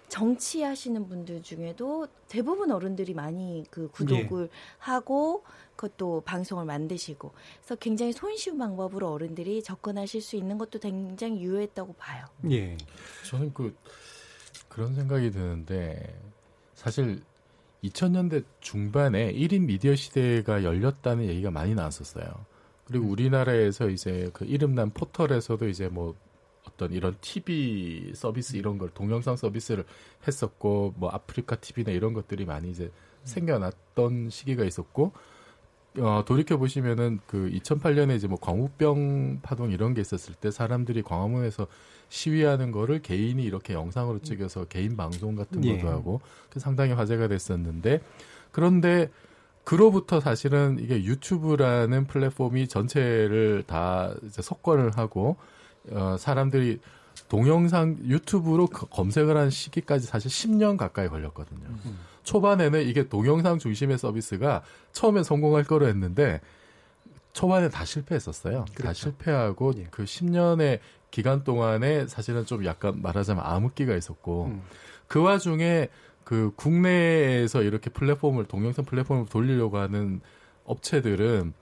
정치하시는 0.09 1.07
분들 1.07 1.41
중에도 1.43 2.07
대부분 2.27 2.71
어른들이 2.71 3.13
많이 3.13 3.63
그 3.69 3.89
구독을 3.91 4.49
하고 4.77 5.43
그것도 5.77 6.21
방송을 6.25 6.65
만드시고 6.65 7.31
그래서 7.59 7.75
굉장히 7.75 8.11
손쉬운 8.11 8.57
방법으로 8.57 9.09
어른들이 9.11 9.63
접근하실 9.63 10.21
수 10.21 10.35
있는 10.35 10.57
것도 10.57 10.79
굉장히 10.79 11.41
유효했다고 11.41 11.93
봐요. 11.93 12.25
예. 12.49 12.77
저는 13.29 13.53
그 13.53 13.73
그런 14.67 14.93
생각이 14.93 15.31
드는데 15.31 16.13
사실 16.81 17.21
2000년대 17.83 18.43
중반에 18.59 19.31
1인 19.33 19.65
미디어 19.65 19.93
시대가 19.95 20.63
열렸다는 20.63 21.25
얘기가 21.25 21.51
많이 21.51 21.75
나왔었어요. 21.75 22.25
그리고 22.85 23.05
우리나라에서 23.05 23.87
이제 23.89 24.31
그 24.33 24.45
이름난 24.45 24.89
포털에서도 24.89 25.67
이제 25.69 25.89
뭐 25.89 26.15
어떤 26.67 26.91
이런 26.91 27.15
TV 27.21 28.13
서비스 28.15 28.55
이런 28.55 28.79
걸 28.79 28.89
동영상 28.89 29.35
서비스를 29.35 29.85
했었고 30.27 30.95
뭐 30.97 31.11
아프리카 31.11 31.55
TV나 31.55 31.91
이런 31.91 32.13
것들이 32.13 32.45
많이 32.45 32.71
이제 32.71 32.91
생겨났던 33.25 34.31
시기가 34.31 34.63
있었고 34.63 35.11
어, 35.99 36.23
돌이켜 36.25 36.57
보시면은 36.57 37.19
그 37.27 37.49
2008년에 37.53 38.15
이제 38.15 38.27
뭐 38.27 38.37
광우병 38.39 39.39
파동 39.41 39.71
이런 39.71 39.93
게 39.93 40.01
있었을 40.01 40.33
때 40.35 40.49
사람들이 40.49 41.01
광화문에서 41.01 41.67
시위하는 42.07 42.71
거를 42.71 43.01
개인이 43.01 43.41
이렇게 43.43 43.73
영상으로 43.73 44.19
찍어서 44.19 44.65
개인 44.65 44.95
방송 44.95 45.35
같은 45.35 45.63
예. 45.65 45.77
것도 45.77 45.89
하고 45.89 46.21
그 46.49 46.59
상당히 46.59 46.93
화제가 46.93 47.27
됐었는데 47.27 48.01
그런데 48.51 49.09
그로부터 49.63 50.19
사실은 50.19 50.77
이게 50.79 51.03
유튜브라는 51.03 52.07
플랫폼이 52.07 52.67
전체를 52.67 53.63
다 53.67 54.13
이제 54.23 54.41
석권을 54.41 54.97
하고 54.97 55.37
어, 55.91 56.15
사람들이 56.17 56.79
동영상 57.27 57.97
유튜브로 58.03 58.67
그 58.67 58.87
검색을 58.87 59.37
한 59.37 59.49
시기까지 59.49 60.07
사실 60.07 60.29
10년 60.31 60.77
가까이 60.77 61.07
걸렸거든요. 61.07 61.67
초반에는 62.23 62.81
이게 62.87 63.07
동영상 63.07 63.59
중심의 63.59 63.97
서비스가 63.97 64.63
처음에 64.91 65.23
성공할 65.23 65.63
거로 65.63 65.87
했는데 65.87 66.41
초반에 67.33 67.69
다 67.69 67.85
실패했었어요. 67.85 68.65
다 68.75 68.93
실패하고 68.93 69.73
그 69.89 70.03
10년의 70.03 70.79
기간 71.11 71.43
동안에 71.43 72.07
사실은 72.07 72.45
좀 72.45 72.65
약간 72.65 73.01
말하자면 73.01 73.43
암흑기가 73.45 73.95
있었고 73.95 74.53
그 75.07 75.21
와중에 75.21 75.89
그 76.23 76.51
국내에서 76.55 77.63
이렇게 77.63 77.89
플랫폼을 77.89 78.45
동영상 78.45 78.85
플랫폼을 78.85 79.25
돌리려고 79.25 79.77
하는 79.77 80.21
업체들은 80.65 81.53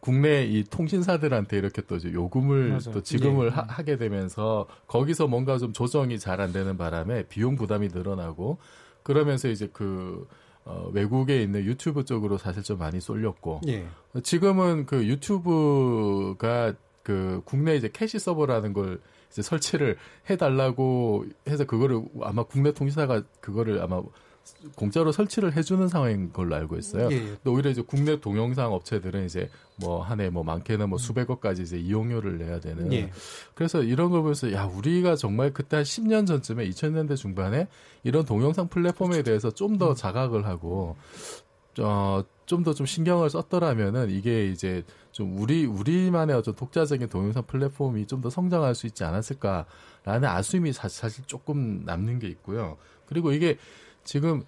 국내 0.00 0.44
이 0.44 0.64
통신사들한테 0.64 1.56
이렇게 1.56 1.80
또 1.82 1.94
이제 1.96 2.12
요금을 2.12 2.68
맞아요. 2.70 2.92
또 2.92 3.02
지급을 3.02 3.46
예. 3.46 3.50
하, 3.50 3.62
하게 3.62 3.96
되면서 3.96 4.66
거기서 4.88 5.28
뭔가 5.28 5.58
좀 5.58 5.72
조정이 5.72 6.18
잘 6.18 6.40
안 6.40 6.52
되는 6.52 6.76
바람에 6.76 7.28
비용 7.28 7.54
부담이 7.54 7.88
늘어나고 7.92 8.58
그러면서 9.02 9.48
이제 9.48 9.68
그 9.72 10.26
어, 10.64 10.90
외국에 10.92 11.42
있는 11.42 11.64
유튜브 11.64 12.04
쪽으로 12.04 12.38
사실 12.38 12.62
좀 12.62 12.78
많이 12.78 13.00
쏠렸고 13.00 13.62
예. 13.66 13.86
지금은 14.22 14.86
그 14.86 15.06
유튜브가 15.06 16.74
그 17.02 17.42
국내 17.44 17.74
이제 17.74 17.90
cache 17.92 18.18
server라는 18.18 18.72
걸 18.72 19.00
이제 19.30 19.42
설치를 19.42 19.96
해달라고 20.30 21.24
해서 21.48 21.64
그거를 21.64 22.02
아마 22.22 22.44
국내 22.44 22.72
통신사가 22.72 23.22
그거를 23.40 23.82
아마 23.82 24.02
공짜로 24.76 25.10
설치를 25.12 25.56
해주는 25.56 25.88
상황인 25.88 26.32
걸로 26.32 26.54
알고 26.54 26.76
있어요. 26.78 27.08
예, 27.10 27.16
예. 27.16 27.20
근데 27.20 27.50
오히려 27.50 27.70
이제 27.70 27.82
국내 27.82 28.20
동영상 28.20 28.72
업체들은 28.72 29.24
이제 29.26 29.50
뭐 29.76 30.02
한 30.02 30.20
해 30.20 30.30
뭐 30.30 30.44
많게는 30.44 30.88
뭐 30.88 30.98
수백억까지 30.98 31.62
이제 31.62 31.78
이용료를 31.78 32.38
내야 32.38 32.60
되는. 32.60 32.92
예. 32.92 33.10
그래서 33.54 33.82
이런 33.82 34.10
걸 34.10 34.20
보면서 34.20 34.52
야 34.52 34.64
우리가 34.64 35.16
정말 35.16 35.52
그때 35.52 35.76
한 35.76 35.84
10년 35.84 36.26
전쯤에 36.26 36.68
2000년대 36.68 37.16
중반에 37.16 37.66
이런 38.04 38.24
동영상 38.24 38.68
플랫폼에 38.68 39.22
대해서 39.22 39.50
좀 39.50 39.78
더 39.78 39.94
자각을 39.94 40.46
하고 40.46 40.96
어, 41.80 42.22
좀 42.46 42.62
더 42.64 42.74
좀 42.74 42.86
신경을 42.86 43.30
썼더라면은 43.30 44.10
이게 44.10 44.46
이제 44.48 44.84
좀 45.10 45.38
우리 45.40 45.64
우리만의 45.64 46.36
어떤 46.36 46.54
독자적인 46.54 47.08
동영상 47.08 47.44
플랫폼이 47.46 48.06
좀 48.06 48.20
더 48.20 48.30
성장할 48.30 48.74
수 48.74 48.86
있지 48.86 49.02
않았을까라는 49.04 50.28
아쉬움이 50.28 50.72
사, 50.72 50.88
사실 50.88 51.24
조금 51.26 51.82
남는 51.84 52.18
게 52.18 52.28
있고요. 52.28 52.76
그리고 53.06 53.32
이게 53.32 53.56
지금 54.04 54.42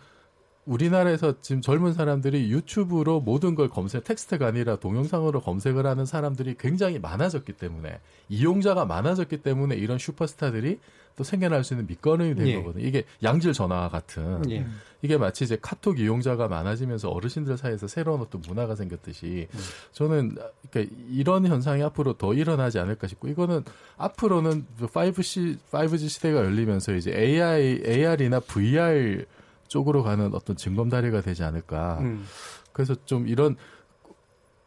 우리나라에서 0.66 1.40
지금 1.40 1.60
젊은 1.60 1.92
사람들이 1.92 2.50
유튜브로 2.50 3.20
모든 3.20 3.54
걸 3.54 3.68
검색, 3.68 4.04
텍스트가 4.04 4.46
아니라 4.46 4.76
동영상으로 4.76 5.40
검색을 5.40 5.86
하는 5.86 6.06
사람들이 6.06 6.56
굉장히 6.58 6.98
많아졌기 6.98 7.52
때문에 7.52 8.00
이용자가 8.30 8.86
많아졌기 8.86 9.38
때문에 9.38 9.76
이런 9.76 9.98
슈퍼스타들이 9.98 10.78
또 11.16 11.22
생겨날 11.22 11.62
수 11.62 11.74
있는 11.74 11.86
밑거름이 11.86 12.34
된 12.34 12.48
예. 12.48 12.56
거거든요. 12.56 12.84
이게 12.84 13.04
양질 13.22 13.52
전화와 13.52 13.88
같은 13.88 14.50
예. 14.50 14.66
이게 15.02 15.16
마치 15.16 15.44
이제 15.44 15.56
카톡 15.60 16.00
이용자가 16.00 16.48
많아지면서 16.48 17.10
어르신들 17.10 17.56
사이에서 17.56 17.86
새로운 17.86 18.20
어떤 18.20 18.40
문화가 18.40 18.74
생겼듯이 18.74 19.46
저는 19.92 20.36
그러니까 20.70 20.96
이런 21.10 21.46
현상이 21.46 21.82
앞으로 21.82 22.14
더 22.14 22.34
일어나지 22.34 22.78
않을까 22.78 23.06
싶고 23.06 23.28
이거는 23.28 23.64
앞으로는 23.96 24.66
5G 24.80 25.58
5G 25.70 26.08
시대가 26.08 26.38
열리면서 26.38 26.94
이제 26.94 27.14
AI 27.14 27.82
AR이나 27.86 28.40
VR 28.40 29.24
쪽으로 29.74 30.04
가는 30.04 30.32
어떤 30.34 30.54
징검다리가 30.54 31.20
되지 31.20 31.42
않을까. 31.42 31.98
음. 32.00 32.24
그래서 32.72 32.94
좀 33.04 33.26
이런 33.26 33.56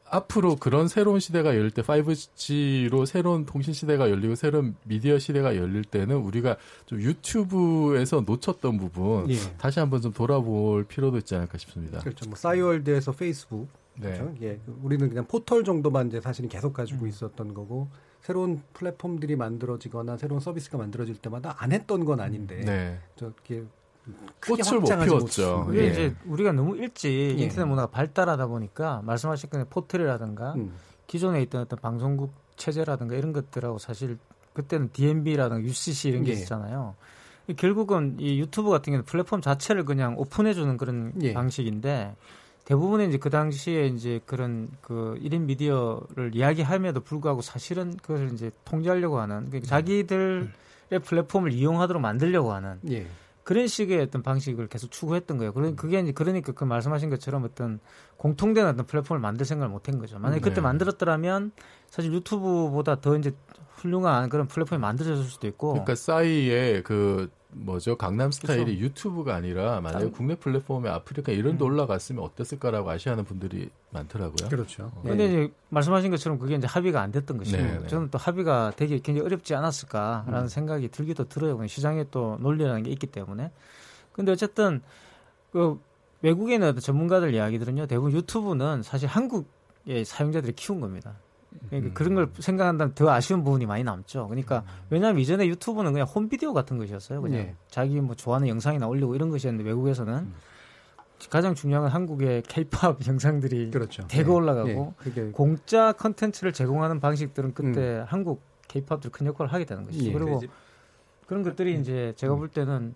앞으로 0.10 0.58
그런 0.58 0.89
새로운 0.89 1.22
시대가 1.22 1.56
열릴 1.56 1.72
때 1.72 1.82
5G로 1.82 3.06
새로운 3.06 3.46
통신 3.46 3.74
시대가 3.74 4.10
열리고 4.10 4.36
새로운 4.36 4.76
미디어 4.84 5.17
시대가 5.17 5.56
열릴 5.56 5.84
때는 5.84 6.17
우리가 6.17 6.58
좀 6.86 7.02
유튜브에서 7.02 8.22
놓쳤던 8.22 8.78
부분 8.78 9.30
예. 9.30 9.36
다시 9.58 9.80
한번 9.80 10.02
좀 10.02 10.12
돌아볼 10.12 10.84
필요도 10.86 11.17
있지 11.20 11.36
않을까 11.36 11.58
싶습니다. 11.58 12.00
그렇죠. 12.00 12.28
뭐 12.28 12.36
싸이월드에서 12.36 13.13
페이스북. 13.13 13.67
네. 13.96 14.13
그렇죠? 14.13 14.34
예. 14.41 14.60
우리는 14.82 15.08
그냥 15.08 15.26
포털 15.26 15.63
정도만 15.63 16.08
이제 16.08 16.20
사실은 16.20 16.50
계속 16.50 16.74
가지고 16.74 17.06
음. 17.06 17.08
있었던 17.08 17.54
거고 17.54 17.88
새로운 18.22 18.62
플랫폼들이 18.74 19.38
만들어지거나 19.38 20.17
새로운 20.17 20.41
서비스가 20.41 20.78
만들어질 20.78 21.15
때마다 21.15 21.56
안 21.60 21.72
했던 21.72 22.04
건 22.04 22.20
아닌데 22.20 22.62
네. 22.65 23.00
크게 23.17 23.63
꽃을 24.46 24.80
못 24.80 24.88
피웠죠. 24.88 25.70
예. 25.74 25.88
이제 25.88 26.15
우리가 26.26 26.52
너무 26.52 26.76
일찍 26.78 27.12
예. 27.12 27.43
인터넷 27.43 27.65
문화가 27.65 27.88
발달하다 27.88 28.48
보니까 28.48 29.02
말씀하신 29.04 29.50
그 29.50 29.65
포털이라든가 29.70 30.54
음. 30.54 30.74
기존에 31.08 31.41
있던 31.43 31.62
어떤 31.62 31.80
방송국 31.80 32.34
체제라든가 32.56 33.15
이런 33.15 33.34
것들하고 33.34 33.78
사실 33.78 34.17
그때는 34.54 34.89
DMB라든가 34.91 35.62
UCC 35.62 36.10
이런 36.10 36.24
게 36.24 36.32
예. 36.32 36.36
있었잖아요. 36.36 36.96
이 37.48 37.54
결국은 37.54 38.17
이 38.20 38.39
유튜브 38.39 38.70
같은 38.70 38.91
경우는 38.91 39.06
플랫폼 39.06 39.41
자체를 39.41 39.86
그냥 39.86 40.15
오픈해주는 40.17 40.78
그런 40.78 41.13
예. 41.22 41.34
방식인데 41.34 42.15
대부분의 42.65 43.08
이제 43.08 43.17
그 43.17 43.30
당시에 43.30 43.88
이제 43.88 44.20
그런 44.26 44.67
그 44.82 45.17
1인 45.24 45.43
미디어를 45.43 46.32
이야기함에도 46.34 47.00
불구하고 47.00 47.41
사실은 47.41 47.96
그것을 47.96 48.34
이제 48.34 48.52
통제하려고 48.65 49.20
하는 49.20 49.48
그러니까 49.48 49.70
자기들의 49.70 50.50
플랫폼을 51.02 51.54
이용하도록 51.54 52.02
만들려고 52.02 52.52
하는 52.52 52.80
예. 52.89 53.08
그런 53.48 53.66
식의 53.66 54.02
어떤 54.02 54.24
방식을 54.24 54.68
계속 54.68 54.92
추구했던 54.92 55.38
거예요. 55.38 55.54
그러, 55.54 55.74
그게 55.74 56.02
이제 56.02 56.12
그러니까 56.12 56.52
그 56.52 56.66
말씀하신 56.66 57.10
것처럼 57.10 57.46
어떤 57.46 57.80
공통된 58.18 58.68
어떤 58.68 58.86
플랫폼을 58.86 59.22
만들 59.22 59.46
생각을 59.46 59.72
못 59.72 59.88
한 59.88 60.00
거죠. 60.00 60.20
만약에 60.20 60.42
그때 60.42 60.56
네. 60.56 60.62
만들었더라면 60.62 61.54
사실 61.90 62.12
유튜브보다 62.12 63.00
더 63.00 63.16
이제 63.16 63.32
훌륭한 63.78 64.28
그런 64.28 64.50
플랫폼이 64.50 64.82
만들어질 64.82 65.24
수도 65.24 65.48
있고. 65.48 65.72
그러니까 65.72 65.96
싸이의 65.96 66.84
그 66.84 67.30
뭐죠 67.50 67.96
강남 67.98 68.30
스타일이 68.32 68.80
유튜브가 68.80 69.34
아니라 69.36 69.80
만약에 69.82 70.06
당- 70.06 70.12
국내 70.12 70.36
플랫폼에 70.36 70.90
아프리카 70.90 71.32
이런 71.32 71.58
데 71.58 71.64
올라갔으면 71.64 72.24
어땠을까라고 72.24 72.90
아시하는 72.90 73.24
분들이 73.24 73.70
많더라고요. 73.92 74.50
그렇죠. 74.50 74.92
어. 74.94 75.02
근데 75.04 75.26
이제 75.26 75.54
말씀하신 75.70 76.12
것처럼 76.12 76.40
그게 76.40 76.56
이제 76.56 76.68
합의가 76.68 77.02
안 77.02 77.12
됐던 77.12 77.38
것이고 77.38 77.58
네, 77.58 77.80
네. 77.80 77.88
저는 77.88 78.10
또 78.12 78.18
합의가 78.18 78.74
되게 78.76 79.00
굉장히 79.00 79.22
어렵지 79.26 79.56
않았을까라는 79.56 80.50
생각이 80.50 80.90
들기도 80.90 81.30
들어요. 81.30 81.66
시장에 81.68 82.06
또 82.12 82.38
논리라는 82.42 82.84
게 82.84 82.92
있기 82.92 83.08
때문에. 83.08 83.52
근데 84.12 84.32
어쨌든 84.34 84.82
그 85.52 85.80
외국에 86.22 86.56
있는 86.56 86.68
어떤 86.70 86.82
전문가들 86.82 87.34
이야기들은요. 87.34 87.88
대부분 87.88 88.12
유튜브는 88.12 88.84
사실 88.84 89.08
한국의 89.08 90.04
사용자들이 90.06 90.54
키운 90.54 90.82
겁니다. 90.82 91.14
그러니까 91.70 91.93
그런 91.93 92.15
걸 92.15 92.30
생각한다면 92.39 92.93
더 92.93 93.10
아쉬운 93.10 93.43
부분이 93.43 93.65
많이 93.65 93.84
남죠. 93.84 94.28
그러니까 94.28 94.63
왜냐하면 94.89 95.22
이전에 95.22 95.48
유튜브는 95.48 95.91
그냥 95.91 96.08
홈 96.08 96.30
비디오 96.30 96.54
같은 96.54 96.78
것이었어요. 96.78 97.22
그냥 97.22 97.39
예. 97.39 97.56
자기 97.70 98.00
뭐 98.02 98.15
좋아하는 98.15 98.48
영상이나 98.48 98.88
올리고 98.88 99.15
이런 99.15 99.30
것이었는데 99.30 99.67
외국에서는 99.70 100.34
가장 101.30 101.56
중요한 101.56 101.84
건 101.84 101.91
한국의 101.91 102.43
케이팝 102.43 103.00
영상들이 103.08 103.72
그렇죠. 103.72 104.08
대거 104.08 104.32
예. 104.32 104.36
올라가고 104.36 104.93
예. 105.00 105.04
그게 105.04 105.32
공짜 105.32 105.91
컨텐츠를 105.93 106.54
제공하는 106.54 107.00
방식들은 107.00 107.54
그때 107.54 108.04
한국 108.08 108.41
케이팝들이 108.67 109.12
큰 109.12 109.26
역할을 109.28 109.52
하게 109.52 109.65
되는 109.65 109.84
것이죠. 109.84 110.10
예. 110.10 110.13
그리고 110.13 110.41
그런 111.26 111.43
것들이 111.43 111.80
이제 111.80 112.13
제가 112.15 112.36
볼 112.36 112.48
때는 112.48 112.96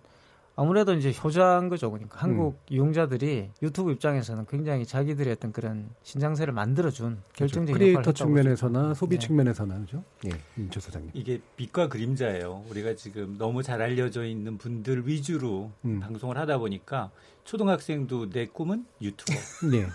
아무래도 0.62 0.94
이제 0.94 1.12
효자인 1.12 1.68
거죠. 1.68 1.90
그러니까 1.90 2.18
한국 2.20 2.60
이용자들이 2.70 3.50
유튜브 3.62 3.90
입장에서는 3.92 4.46
굉장히 4.46 4.86
자기들의 4.86 5.32
어떤 5.32 5.52
그런 5.52 5.88
신장세를 6.04 6.52
만들어준 6.54 7.18
결정적인 7.34 7.74
크리에이터 7.74 8.00
역할을 8.00 8.12
했다고 8.12 8.30
볼수 8.30 8.44
측면에서나 8.68 8.80
있죠. 8.90 8.94
소비 8.94 9.18
네. 9.18 9.26
측면에서나 9.26 9.78
그죠? 9.80 10.04
예, 10.26 10.30
임철 10.56 10.80
사장님. 10.82 11.10
이게 11.14 11.40
빛과 11.56 11.88
그림자예요. 11.88 12.64
우리가 12.70 12.94
지금 12.94 13.36
너무 13.38 13.62
잘 13.64 13.82
알려져 13.82 14.24
있는 14.24 14.56
분들 14.56 15.06
위주로 15.08 15.72
음. 15.84 15.98
방송을 16.00 16.38
하다 16.38 16.58
보니까 16.58 17.10
초등학생도 17.44 18.30
내 18.30 18.46
꿈은 18.46 18.86
유튜버. 19.00 19.32
네. 19.72 19.86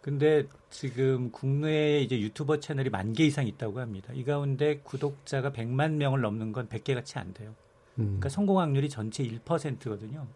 근데 0.00 0.46
지금 0.70 1.30
국내에 1.32 2.00
이제 2.00 2.18
유튜버 2.20 2.60
채널이 2.60 2.90
만 2.90 3.12
개 3.12 3.24
이상 3.26 3.46
있다고 3.46 3.80
합니다. 3.80 4.12
이 4.14 4.24
가운데 4.24 4.80
구독자가 4.84 5.50
100만 5.50 5.92
명을 5.94 6.20
넘는 6.20 6.52
건 6.52 6.68
100개가 6.68 7.04
채 7.04 7.18
안 7.18 7.34
돼요. 7.34 7.54
음. 7.98 8.04
그러니까 8.04 8.28
성공 8.28 8.58
확률이 8.60 8.88
전체 8.88 9.24
1%거든요. 9.24 10.26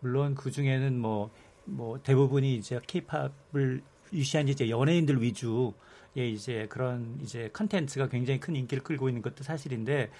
물론 0.00 0.34
그 0.34 0.50
중에는 0.50 0.98
뭐, 0.98 1.30
뭐 1.64 2.00
대부분이 2.02 2.56
이제 2.56 2.80
케이팝을 2.86 3.82
위시한 4.12 4.48
이제 4.48 4.68
연예인들 4.68 5.20
위주의 5.22 5.72
이제 6.14 6.66
그런 6.68 7.18
이제 7.22 7.50
컨텐츠가 7.52 8.08
굉장히 8.08 8.40
큰 8.40 8.54
인기를 8.56 8.84
끌고 8.84 9.08
있는 9.08 9.22
것도 9.22 9.42
사실인데 9.42 10.10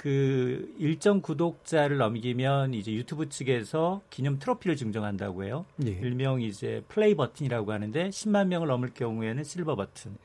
그 0.00 0.74
일정 0.78 1.20
구독자를 1.20 1.98
넘기면 1.98 2.72
이제 2.72 2.90
유튜브 2.90 3.28
측에서 3.28 4.00
기념 4.08 4.38
트로피를 4.38 4.74
증정한다고 4.74 5.44
해요. 5.44 5.66
예. 5.84 5.90
일명 5.90 6.40
이제 6.40 6.82
play 6.88 7.14
button이라고 7.14 7.70
하는데 7.70 8.08
10만 8.08 8.46
명을 8.46 8.66
넘을 8.68 8.94
경우에는 8.94 9.44
silver 9.44 9.76
button, 9.76 10.16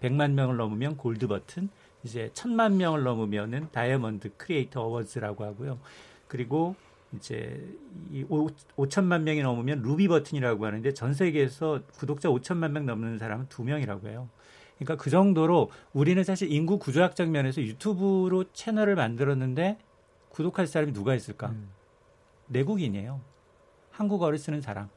100만 0.00 0.34
명을 0.34 0.56
넘으면 0.56 0.96
gold 0.96 1.26
button, 1.26 1.68
이제 2.04 2.30
1000만 2.34 2.74
명을 2.74 3.02
넘으면은 3.02 3.68
다이아몬드 3.72 4.32
크리에이터 4.36 4.82
어워즈라고 4.82 5.44
하고요. 5.44 5.78
그리고 6.28 6.76
이제 7.16 7.64
이 8.10 8.24
5 8.28 8.88
천만 8.88 9.24
명이 9.24 9.42
넘으면 9.42 9.82
루비 9.82 10.08
버튼이라고 10.08 10.66
하는데 10.66 10.92
전 10.92 11.14
세계에서 11.14 11.80
구독자 11.94 12.28
5천만 12.28 12.72
명 12.72 12.86
넘는 12.86 13.18
사람은 13.18 13.46
두 13.48 13.62
명이라고 13.62 14.08
해요. 14.08 14.28
그러니까 14.78 15.02
그 15.02 15.10
정도로 15.10 15.70
우리는 15.92 16.22
사실 16.24 16.50
인구 16.52 16.78
구조학적 16.78 17.28
면에서 17.28 17.62
유튜브로 17.62 18.44
채널을 18.52 18.96
만들었는데 18.96 19.78
구독할 20.30 20.66
사람이 20.66 20.92
누가 20.92 21.14
있을까? 21.14 21.50
음. 21.50 21.70
내국인이에요. 22.48 23.20
한국어를 23.92 24.38
쓰는 24.38 24.60
사람. 24.60 24.88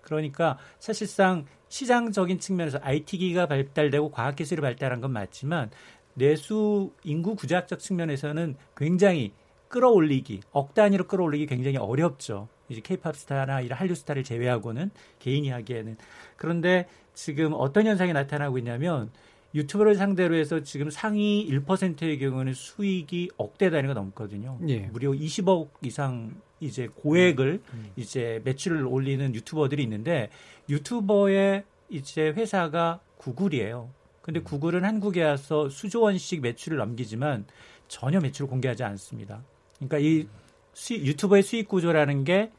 그러니까 0.00 0.56
사실상 0.78 1.44
시장적인 1.68 2.38
측면에서 2.38 2.78
IT기가 2.80 3.46
발달되고 3.46 4.10
과학기술이 4.10 4.62
발달한 4.62 5.00
건 5.00 5.12
맞지만 5.12 5.70
내수 6.18 6.92
인구 7.04 7.34
구조학적 7.34 7.78
측면에서는 7.78 8.56
굉장히 8.76 9.32
끌어올리기, 9.68 10.40
억 10.52 10.74
단위로 10.74 11.06
끌어올리기 11.06 11.46
굉장히 11.46 11.76
어렵죠. 11.76 12.48
이제 12.68 12.80
케이팝 12.82 13.16
스타나 13.16 13.60
이런 13.60 13.78
한류 13.78 13.94
스타를 13.94 14.24
제외하고는 14.24 14.90
개인이 15.18 15.48
하기에는. 15.48 15.96
그런데 16.36 16.86
지금 17.14 17.52
어떤 17.54 17.86
현상이 17.86 18.12
나타나고 18.12 18.58
있냐면 18.58 19.10
유튜브를 19.54 19.94
상대로 19.94 20.34
해서 20.34 20.62
지금 20.62 20.90
상위 20.90 21.48
1%의 21.50 22.18
경우는 22.18 22.52
수익이 22.52 23.30
억대 23.36 23.70
단위가 23.70 23.94
넘거든요. 23.94 24.58
예. 24.68 24.80
무려 24.92 25.10
20억 25.10 25.70
이상 25.82 26.34
이제 26.60 26.88
고액을 26.94 27.62
음. 27.72 27.90
이제 27.96 28.42
매출을 28.44 28.86
올리는 28.86 29.34
유튜버들이 29.34 29.82
있는데 29.84 30.28
유튜버의 30.68 31.64
이제 31.88 32.28
회사가 32.28 33.00
구글이에요. 33.16 33.90
근데 34.28 34.40
구글은 34.40 34.84
한국에 34.84 35.24
와서 35.24 35.70
수조 35.70 36.02
원씩 36.02 36.42
매출을 36.42 36.76
넘기지만 36.76 37.46
전혀 37.88 38.20
매출을 38.20 38.46
공개하지 38.50 38.84
않습니다. 38.84 39.42
그러니까 39.76 39.96
이 40.00 40.28
수익, 40.74 41.06
유튜버의 41.06 41.42
수익 41.42 41.66
구조라는 41.66 42.24
게 42.24 42.50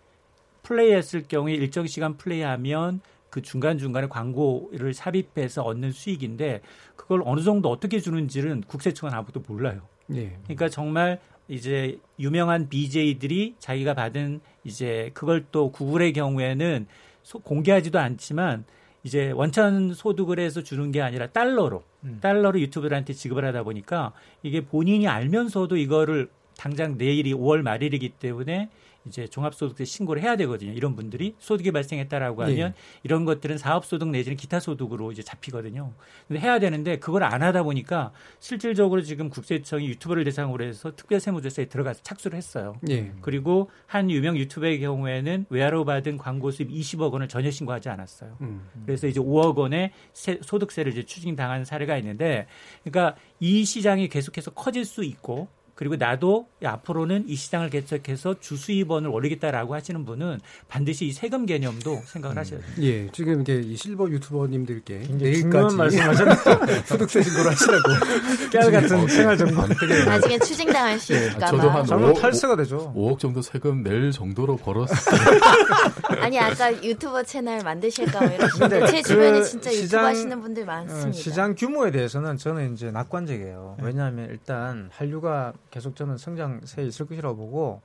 플레이했을 0.64 1.26
경우에 1.28 1.54
일정 1.54 1.86
시간 1.86 2.18
플레이하면 2.18 3.02
그 3.30 3.44
중간중간에 3.44 4.08
광고를 4.08 4.96
삽입해서 4.96 5.62
얻는 5.62 5.92
수익인데 5.92 6.62
그걸 6.96 7.22
어느 7.24 7.42
정도 7.42 7.70
어떻게 7.70 8.00
주는지는 8.00 8.62
국세청은 8.62 9.14
아무도 9.14 9.44
몰라요. 9.48 9.82
예. 10.16 10.40
그러니까 10.46 10.70
정말 10.70 11.20
이제 11.48 12.00
유명한 12.20 12.68
BJ들이 12.68 13.54
자기가 13.60 13.94
받은 13.94 14.40
이제 14.64 15.12
그걸 15.14 15.46
또 15.52 15.72
구글의 15.72 16.14
경우에는 16.14 16.88
소- 17.22 17.38
공개하지도 17.38 18.00
않지만 18.00 18.66
이제 19.10 19.32
원천 19.32 19.92
소득을 19.96 20.38
해서 20.38 20.62
주는 20.62 20.92
게 20.92 21.02
아니라 21.02 21.26
달러로 21.26 21.82
음. 22.04 22.20
달러로 22.22 22.60
유튜버들한테 22.60 23.14
지급을 23.14 23.44
하다 23.44 23.64
보니까 23.64 24.14
이게 24.44 24.64
본인이 24.64 25.08
알면서도 25.08 25.78
이거를 25.78 26.30
당장 26.56 26.96
내일이 26.96 27.34
5월 27.34 27.64
말일이기 27.64 28.10
때문에 28.10 28.70
이제 29.06 29.28
종합소득세 29.28 29.86
신고를 29.86 30.22
해야 30.22 30.36
되거든요. 30.36 30.72
이런 30.74 30.96
분들이 30.96 31.34
소득이 31.40 31.72
발생했다라고 31.72 32.44
하면 32.44 32.58
예. 32.58 32.74
이런 33.04 33.26
것들은 33.26 33.58
사업소득 33.58 34.10
내지는 34.10 34.36
기타 34.38 34.60
소득으로 34.60 35.12
이제 35.12 35.24
잡히거든요. 35.24 35.94
근데 36.28 36.40
해야 36.42 36.60
되는데 36.60 37.00
그걸 37.00 37.24
안 37.24 37.42
하다 37.42 37.64
보니까 37.64 38.12
실질적으로 38.40 39.02
지금 39.02 39.30
국세청이 39.30 39.88
유튜버를 39.88 40.24
대상으로 40.26 40.64
해서 40.66 40.96
특별세무조사에 40.96 41.66
들어가서 41.66 42.02
착수를 42.04 42.38
했어요. 42.38 42.76
예. 42.90 43.12
그리고 43.22 43.70
한 43.88 44.12
유명 44.12 44.38
유튜버의 44.38 44.80
경우에는 44.82 45.46
외화로 45.50 45.86
받은 45.86 46.18
광고 46.18 46.52
수입 46.52 46.70
20억 46.70 47.12
원을 47.14 47.28
전혀 47.28 47.50
신고하지 47.52 47.90
않았어요. 47.90 48.38
음. 48.42 48.68
그래서 48.86 49.08
이제 49.08 49.20
5억 49.20 49.56
원의 49.58 49.92
세- 50.14 50.40
소득세를 50.42 50.92
이제 50.92 51.04
추징당한 51.04 51.64
사례가 51.66 51.98
있는데, 51.98 52.48
그러니까 52.84 53.16
이 53.40 53.64
시장이 53.66 54.10
계속해서 54.10 54.52
커질 54.52 54.86
수 54.86 55.04
있고, 55.04 55.48
그리고 55.80 55.96
나도 55.96 56.46
앞으로는 56.62 57.24
이 57.30 57.36
시장을 57.38 57.70
개척해서 57.70 58.36
주수입원을 58.42 59.10
올리겠다라고 59.12 59.74
하시는 59.76 60.04
분은 60.04 60.42
반드시 60.68 61.06
이 61.06 61.14
세금 61.14 61.46
개념도 61.46 62.02
생각을 62.06 62.38
하셔야 62.38 62.60
돼요. 62.60 62.70
예, 62.82 63.10
지금 63.14 63.40
이게 63.40 63.62
이 63.62 63.78
실버 63.78 64.10
유튜버님들께 64.10 65.08
내일까지 65.12 65.78
말씀하셨네요. 65.78 66.36
소득세 66.86 67.22
신고를 67.22 67.52
하시라고 67.52 67.84
깨알 68.52 68.72
같은 68.74 69.08
생활 69.08 69.38
정보. 69.38 69.62
나중에 70.06 70.38
추징당할 70.40 71.00
수 71.00 71.14
있을까 71.14 71.46
아, 71.48 71.50
저도 71.52 71.70
봐. 71.70 71.76
한 71.80 71.86
잘못 71.86 72.14
5억, 72.14 72.20
탈세가 72.24 72.58
되죠. 72.58 72.94
5억 72.94 73.18
정도 73.18 73.42
세금 73.42 73.82
낼 73.82 74.12
정도로 74.12 74.58
벌었어요. 74.58 75.18
아니 76.20 76.38
아까 76.38 76.74
유튜버 76.84 77.24
채널 77.24 77.64
만드실까 77.64 78.20
뭐 78.20 78.30
이러시는데 78.36 78.86
제 78.88 78.98
그 79.02 79.08
주변에 79.08 79.44
진짜 79.44 79.70
유튜브 79.72 79.86
시장- 79.88 80.04
하시는 80.06 80.42
분들 80.42 80.66
많습니다. 80.66 81.08
어, 81.08 81.12
시장 81.14 81.56
규모에 81.56 81.92
대해서는 81.92 82.36
저는 82.38 82.74
이제 82.74 82.92
낙관적이에요. 82.92 83.78
왜냐하면 83.82 84.28
일단 84.30 84.90
한류가 84.92 85.54
계속 85.72 85.96
저는 85.96 86.18
성장세에 86.18 86.86
있을 86.86 87.06
것이라고 87.08 87.36
보고 87.36 87.82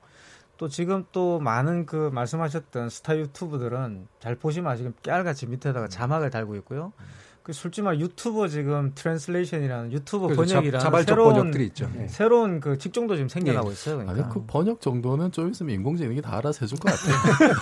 또 0.56 0.68
지금 0.68 1.04
또 1.12 1.40
많은 1.40 1.86
그 1.86 2.10
말씀하셨던 2.12 2.88
스타 2.88 3.16
유튜버들은 3.16 4.06
잘 4.20 4.36
보시면 4.36 4.76
지금 4.76 4.94
깨알같이 5.02 5.46
밑에다가 5.46 5.88
자막을 5.88 6.30
달고 6.30 6.54
있고요. 6.56 6.92
그 7.44 7.52
솔직히 7.52 7.82
말 7.82 8.00
유튜버 8.00 8.48
지금 8.48 8.92
translation이라는 8.94 9.92
유튜버 9.92 10.28
자- 10.30 10.34
번역이라는 10.34 10.80
자발적 10.80 11.14
새로운 11.14 11.34
번역들이 11.34 11.66
있죠. 11.66 11.90
예. 12.00 12.08
새로운 12.08 12.58
그 12.58 12.78
직종도 12.78 13.16
지금 13.16 13.28
생겨나고 13.28 13.70
있어요. 13.70 13.96
아니, 13.96 14.06
그러니까 14.06 14.30
그 14.30 14.44
번역 14.46 14.80
정도는 14.80 15.30
좀 15.30 15.50
있으면 15.50 15.74
인공지능이 15.74 16.22
다 16.22 16.38
알아서 16.38 16.60
해줄 16.62 16.78
것 16.78 16.90
같아요. 16.90 17.54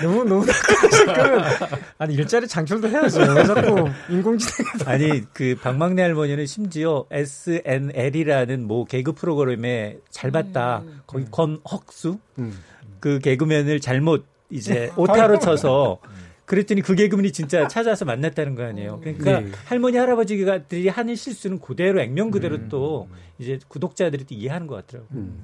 너무 0.02 0.24
너무 0.24 0.46
아니 1.98 2.14
일자리 2.14 2.48
창출도 2.48 2.88
해야죠. 2.88 3.20
왜 3.20 3.44
자꾸 3.44 3.90
인공지능 4.08 4.70
아니 4.86 5.22
그 5.34 5.54
박막내 5.60 6.00
할머니는 6.00 6.46
심지어 6.46 7.04
SNL이라는 7.10 8.66
뭐 8.66 8.86
개그 8.86 9.12
프로그램에 9.12 9.98
잘 10.08 10.30
봤다. 10.30 10.78
음. 10.78 11.02
거기 11.06 11.26
권헉수 11.30 12.18
음. 12.38 12.58
그 13.00 13.18
개그맨을 13.18 13.80
잘못 13.80 14.24
이제 14.48 14.90
오타로 14.96 15.40
쳐서 15.40 15.98
그랬더니 16.46 16.80
그 16.80 16.94
개그맨이 16.94 17.32
진짜 17.32 17.68
찾아서 17.68 18.04
만났다는 18.04 18.54
거 18.54 18.62
아니에요. 18.62 19.00
그러니까 19.00 19.40
네. 19.40 19.50
할머니 19.66 19.96
할아버지들이 19.98 20.88
하는 20.88 21.14
실수는 21.14 21.60
그대로 21.60 22.00
액면 22.00 22.30
그대로 22.30 22.68
또 22.68 23.08
이제 23.38 23.58
구독자들이 23.68 24.24
또 24.24 24.34
이해하는 24.34 24.66
것 24.66 24.76
같더라고요. 24.86 25.18
음. 25.18 25.42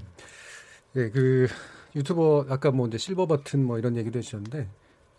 예, 0.97 1.11
그 1.11 1.49
유튜버 1.97 2.47
아까 2.49 2.71
뭐 2.71 2.87
이제 2.87 2.99
silver 2.99 3.27
button 3.27 3.65
뭐 3.65 3.79
이런 3.79 3.97
얘기도 3.97 4.19
해주셨는데 4.19 4.69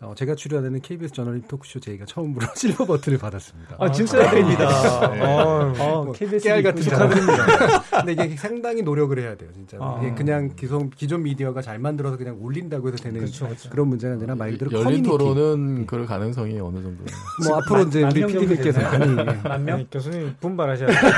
어, 0.04 0.14
제가 0.16 0.36
출연하는 0.36 0.82
KBS 0.82 1.14
저널리즘 1.14 1.42
토크쇼 1.48 1.80
J가 1.80 2.06
처음으로 2.06 2.46
silver 2.56 2.86
button을 2.86 3.18
받았습니다. 3.18 3.78
아, 3.80 3.90
축하드립니다. 3.90 5.10
네. 5.12 5.22
어, 5.22 5.74
어, 5.80 6.04
뭐 6.04 6.14
KBS 6.14 6.44
깨알 6.44 6.62
같은. 6.64 6.82
축하드립니다. 6.82 7.46
근데 8.04 8.12
이게 8.12 8.36
상당히 8.36 8.82
노력을 8.82 9.18
해야 9.18 9.36
돼요, 9.36 9.50
진짜. 9.54 9.78
아. 9.80 10.00
이게 10.02 10.14
그냥 10.14 10.52
기존, 10.58 10.90
기존 10.90 11.24
미디어가 11.24 11.62
잘 11.62 11.80
만들어서 11.80 12.18
그냥 12.18 12.38
올린다고 12.42 12.90
해서 12.90 12.98
되는 12.98 13.22
그렇죠, 13.22 13.46
그렇죠. 13.46 13.70
그런 13.70 13.88
문제가 13.88 14.16
아니라 14.16 14.36
말 14.36 14.52
그대로 14.52 14.72
열린 14.72 15.04
커뮤니티. 15.04 15.10
토론은 15.10 15.86
그럴 15.88 16.06
가능성이 16.06 16.60
어느 16.60 16.82
정도. 16.82 17.04
뭐 17.48 17.58
앞으로 17.58 17.84
이제 17.84 18.04
우리 18.04 18.26
PD님께서 18.26 18.82
많이 18.82 19.16
되나요? 19.16 19.40
만 19.44 19.64
명? 19.66 19.76
아니, 19.76 19.90
교수님 19.90 20.36
분발하셔야 20.42 20.88
돼요. 20.90 21.12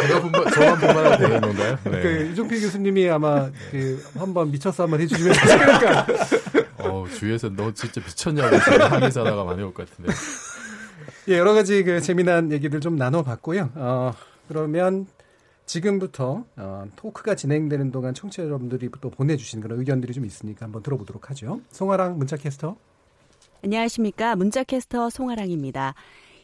제가 0.00 0.20
분발, 0.20 0.52
저만 0.52 0.78
분발하면 0.78 1.18
되는 1.18 1.40
건가요? 1.40 1.78
네. 1.84 2.02
그 2.02 2.30
이종필 2.32 2.60
교수님이 2.60 3.08
아마 3.08 3.48
그 3.70 4.02
한번 4.18 4.50
미쳤어 4.50 4.82
한번 4.82 5.00
해주시면 5.00 5.32
그러니까 5.46 6.06
어, 6.90 7.06
주위에서 7.08 7.48
너 7.50 7.72
진짜 7.72 8.00
미쳤냐고 8.00 8.58
지금 8.60 8.80
항의 8.82 9.12
전화가 9.12 9.44
많이 9.44 9.62
올 9.62 9.72
것 9.72 9.88
같은데. 9.88 10.12
예, 11.28 11.38
여러 11.38 11.52
가지 11.54 11.82
그 11.82 12.00
재미난 12.00 12.52
얘기들 12.52 12.80
좀 12.80 12.96
나눠봤고요. 12.96 13.70
어, 13.74 14.12
그러면 14.48 15.06
지금부터 15.66 16.44
어, 16.56 16.84
토크가 16.96 17.34
진행되는 17.34 17.90
동안 17.90 18.14
청취자 18.14 18.44
여러분들이 18.44 18.88
또 19.00 19.10
보내주신 19.10 19.60
그런 19.60 19.80
의견들이 19.80 20.12
좀 20.12 20.24
있으니까 20.24 20.64
한번 20.66 20.82
들어보도록 20.82 21.30
하죠. 21.30 21.60
송아랑 21.72 22.18
문자캐스터. 22.18 22.76
안녕하십니까. 23.64 24.36
문자캐스터 24.36 25.10
송아랑입니다. 25.10 25.94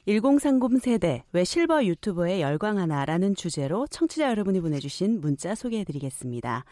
1030 0.07 0.83
세대 0.83 1.23
왜 1.33 1.45
실버 1.45 1.85
유튜버에 1.85 2.41
열광하나라는 2.41 3.37
주제로 3.37 3.87
청취자 3.87 4.31
여러분이 4.31 4.61
보내주신 4.61 5.21
문자 5.21 5.55
소개해드리겠습니다. 5.55 6.65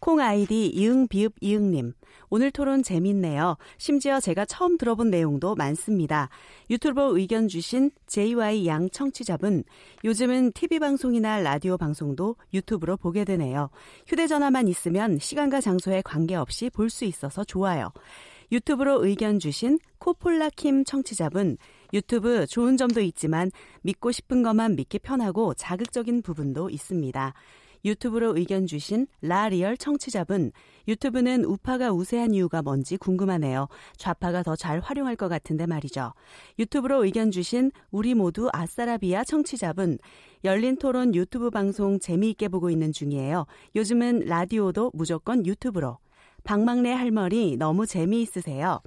콩 0.00 0.20
아이디 0.20 0.68
이응 0.68 1.06
비읍 1.06 1.34
이응님 1.42 1.92
오늘 2.30 2.50
토론 2.50 2.82
재밌네요. 2.82 3.58
심지어 3.76 4.20
제가 4.20 4.46
처음 4.46 4.78
들어본 4.78 5.10
내용도 5.10 5.54
많습니다. 5.54 6.30
유튜버 6.70 7.18
의견 7.18 7.46
주신 7.48 7.90
JY 8.06 8.66
양 8.66 8.88
청취자분 8.88 9.64
요즘은 10.04 10.52
TV 10.52 10.78
방송이나 10.78 11.42
라디오 11.42 11.76
방송도 11.76 12.36
유튜브로 12.54 12.96
보게 12.96 13.26
되네요. 13.26 13.68
휴대전화만 14.06 14.66
있으면 14.66 15.18
시간과 15.18 15.60
장소에 15.60 16.00
관계없이 16.00 16.70
볼 16.70 16.88
수 16.88 17.04
있어서 17.04 17.44
좋아요. 17.44 17.92
유튜브로 18.50 19.04
의견 19.04 19.38
주신 19.38 19.78
코폴라킴 19.98 20.84
청취자분 20.84 21.58
유튜브 21.92 22.46
좋은 22.46 22.76
점도 22.76 23.00
있지만 23.00 23.50
믿고 23.82 24.12
싶은 24.12 24.42
것만 24.42 24.76
믿기 24.76 24.98
편하고 24.98 25.54
자극적인 25.54 26.22
부분도 26.22 26.70
있습니다. 26.70 27.34
유튜브로 27.84 28.36
의견 28.36 28.66
주신 28.66 29.06
라리얼 29.22 29.76
청취자분, 29.76 30.50
유튜브는 30.88 31.44
우파가 31.44 31.92
우세한 31.92 32.34
이유가 32.34 32.60
뭔지 32.60 32.96
궁금하네요. 32.96 33.68
좌파가 33.96 34.42
더 34.42 34.56
잘 34.56 34.80
활용할 34.80 35.14
것 35.14 35.28
같은데 35.28 35.64
말이죠. 35.66 36.12
유튜브로 36.58 37.04
의견 37.04 37.30
주신 37.30 37.70
우리 37.92 38.14
모두 38.14 38.50
아싸라비아 38.52 39.22
청취자분, 39.22 39.98
열린 40.42 40.76
토론 40.76 41.14
유튜브 41.14 41.50
방송 41.50 42.00
재미있게 42.00 42.48
보고 42.48 42.68
있는 42.68 42.92
중이에요. 42.92 43.46
요즘은 43.76 44.24
라디오도 44.26 44.90
무조건 44.94 45.46
유튜브로. 45.46 45.98
박막내 46.42 46.92
할머니 46.92 47.56
너무 47.56 47.86
재미있으세요. 47.86 48.80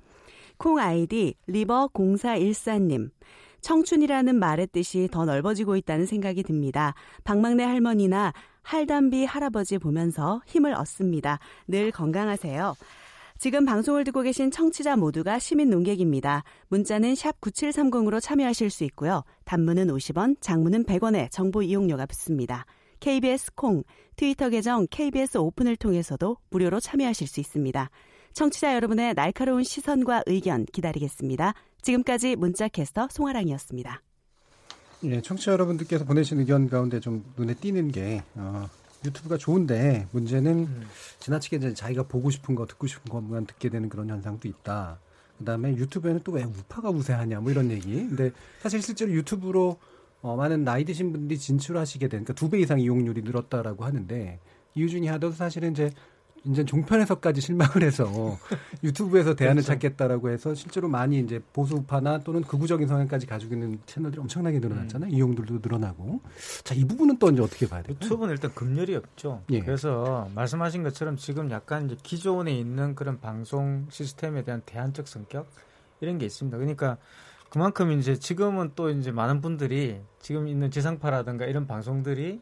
콩 0.62 0.78
아이디 0.78 1.34
리버0414님. 1.50 3.10
청춘이라는 3.62 4.36
말의 4.36 4.68
뜻이 4.68 5.10
더 5.12 5.26
넓어지고 5.26 5.76
있다는 5.76 6.06
생각이 6.06 6.44
듭니다. 6.44 6.94
박막내 7.24 7.64
할머니나 7.64 8.32
할담비 8.62 9.26
할아버지 9.26 9.80
보면서 9.80 10.40
힘을 10.46 10.76
얻습니다. 10.76 11.40
늘 11.68 11.90
건강하세요. 11.90 12.76
지금 13.40 13.66
방송을 13.66 14.04
듣고 14.04 14.22
계신 14.22 14.52
청취자 14.52 14.98
모두가 14.98 15.40
시민 15.40 15.72
농객입니다. 15.72 16.44
문자는 16.68 17.16
샵 17.16 17.42
9730으로 17.42 18.22
참여하실 18.22 18.70
수 18.70 18.84
있고요. 18.84 19.24
단문은 19.46 19.88
50원, 19.88 20.36
장문은 20.42 20.84
100원에 20.84 21.32
정보 21.32 21.64
이용료가 21.64 22.06
붙습니다. 22.06 22.68
KBS 23.00 23.56
콩, 23.56 23.84
트위터 24.16 24.50
계정 24.50 24.86
KBS 24.92 25.40
오픈을 25.40 25.76
통해서도 25.76 26.38
무료로 26.52 26.80
참여하실 26.80 27.26
수 27.26 27.40
있습니다. 27.40 27.90
청취자 28.34 28.76
여러분의 28.76 29.14
날카로운 29.14 29.64
시선과 29.64 30.24
의견 30.26 30.66
기다리겠습니다. 30.66 31.54
지금까지 31.82 32.36
문자캐스터 32.36 33.08
송아랑이었습니다. 33.12 34.02
예, 35.04 35.22
청취자 35.22 35.52
여러분들께서 35.54 36.06
보내신 36.06 36.40
의견 36.40 36.70
가운데 36.70 37.00
좀 37.00 37.24
눈에 37.38 37.56
띄는 37.56 37.92
게 37.92 38.24
어, 38.36 38.70
유튜브가 39.04 39.38
좋은데 39.38 40.08
문제는 40.12 40.52
음. 40.60 40.88
지나치게 41.20 41.58
이제 41.58 41.74
자기가 41.74 42.04
보고 42.04 42.30
싶은 42.30 42.54
거 42.56 42.68
듣고 42.68 42.86
싶은 42.88 43.12
것만 43.12 43.48
듣게 43.48 43.70
되는 43.70 43.90
그런 43.90 44.10
현상도 44.10 44.48
있다. 44.48 45.00
그다음에 45.40 45.76
유튜브에는 45.76 46.22
또 46.24 46.34
왜 46.34 46.44
우파가 46.44 46.92
우세하냐 46.92 47.40
뭐 47.40 47.52
이런 47.52 47.72
얘기. 47.72 47.94
근데 47.96 48.32
사실 48.62 48.82
실제로 48.82 49.12
유튜브로 49.12 49.78
어, 50.22 50.36
많은 50.36 50.64
나이 50.64 50.86
드신 50.86 51.12
분들이 51.12 51.40
진출하시게 51.40 52.08
된, 52.08 52.24
그러니까 52.24 52.34
두 52.34 52.48
배 52.48 52.60
이상 52.60 52.80
이용률이 52.80 53.24
늘었다라고 53.24 53.84
하는데 53.86 54.40
이유 54.76 54.88
중에 54.88 55.08
하나도 55.08 55.32
사실은 55.32 55.72
이제 55.72 55.90
이제 56.44 56.66
종편에서까지 56.66 57.40
실망을 57.40 57.84
해서 57.84 58.38
유튜브에서 58.84 59.36
대안을 59.36 59.62
그렇죠. 59.62 59.74
찾겠다라고 59.74 60.30
해서 60.30 60.56
실제로 60.56 60.88
많이 60.88 61.20
이제 61.20 61.40
보수파나 61.54 62.20
또는 62.20 62.42
극우적인 62.42 62.88
성향까지 62.88 63.28
가지고 63.28 63.54
있는 63.54 63.80
채널들이 63.86 64.22
엄청나게 64.22 64.60
늘어났잖아요. 64.60 65.12
음. 65.12 65.16
이용들도 65.16 65.60
늘어나고. 65.62 66.22
자, 66.64 66.74
이 66.74 66.84
부분은 66.86 67.20
또 67.20 67.30
이제 67.30 67.42
어떻게 67.42 67.68
봐야 67.68 67.84
돼요? 67.84 67.96
유튜브는 68.02 68.34
일단 68.34 68.54
금열이 68.56 68.96
없죠. 68.96 69.44
예. 69.52 69.60
그래서 69.60 70.30
말씀하신 70.34 70.84
것처럼 70.84 71.16
지금 71.18 71.52
약간 71.52 71.86
이제 71.86 71.96
기존에 72.02 72.58
있는 72.58 72.96
그런 72.96 73.20
방송 73.20 73.86
시스템에 73.90 74.44
대한 74.44 74.62
대안적 74.66 75.08
성격 75.08 75.48
이런 76.00 76.18
게 76.18 76.26
있습니다. 76.26 76.58
그러니까 76.58 76.98
그만큼 77.50 77.92
이제 77.92 78.16
지금은 78.16 78.72
또 78.76 78.90
이제 78.90 79.12
많은 79.12 79.42
분들이 79.42 80.00
지금 80.20 80.48
있는 80.48 80.72
지상파라든가 80.72 81.46
이런 81.46 81.68
방송들이 81.68 82.42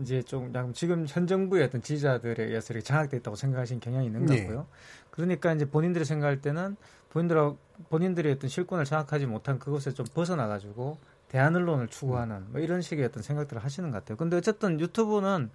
이제 0.00 0.22
좀 0.22 0.52
지금 0.74 1.06
현 1.08 1.26
정부의 1.26 1.64
어떤 1.64 1.80
지지자들에 1.82 2.44
의해서 2.44 2.72
이렇게 2.74 2.84
장악돼 2.84 3.16
있다고 3.18 3.36
생각하시는 3.36 3.80
경향이 3.80 4.06
있는 4.06 4.26
네. 4.26 4.42
거고요. 4.44 4.66
그러니까 5.10 5.52
이제 5.52 5.64
본인들이 5.64 6.04
생각할 6.04 6.40
때는 6.40 6.76
본인들 7.10 7.52
본인들의 7.90 8.32
어떤 8.32 8.50
실권을 8.50 8.84
장악하지 8.84 9.26
못한 9.26 9.58
그것에 9.58 9.92
좀 9.92 10.04
벗어나 10.12 10.48
가지고 10.48 10.98
대안 11.28 11.54
언론을 11.54 11.88
추구하는 11.88 12.44
뭐 12.50 12.60
이런 12.60 12.80
식의 12.82 13.04
어떤 13.04 13.22
생각들을 13.22 13.62
하시는 13.62 13.90
것 13.90 13.98
같아요. 13.98 14.16
근데 14.16 14.36
어쨌든 14.36 14.80
유튜브는 14.80 15.50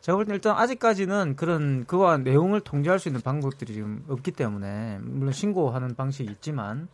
제가 0.00 0.16
볼 0.16 0.26
때 0.26 0.34
일단 0.34 0.56
아직까지는 0.56 1.36
그런 1.36 1.84
그와 1.86 2.18
내용을 2.18 2.60
통제할 2.60 2.98
수 2.98 3.08
있는 3.08 3.20
방법들이 3.20 3.74
지금 3.74 4.04
없기 4.08 4.32
때문에 4.32 4.98
물론 5.02 5.32
신고하는 5.32 5.94
방식이 5.94 6.30
있지만 6.32 6.88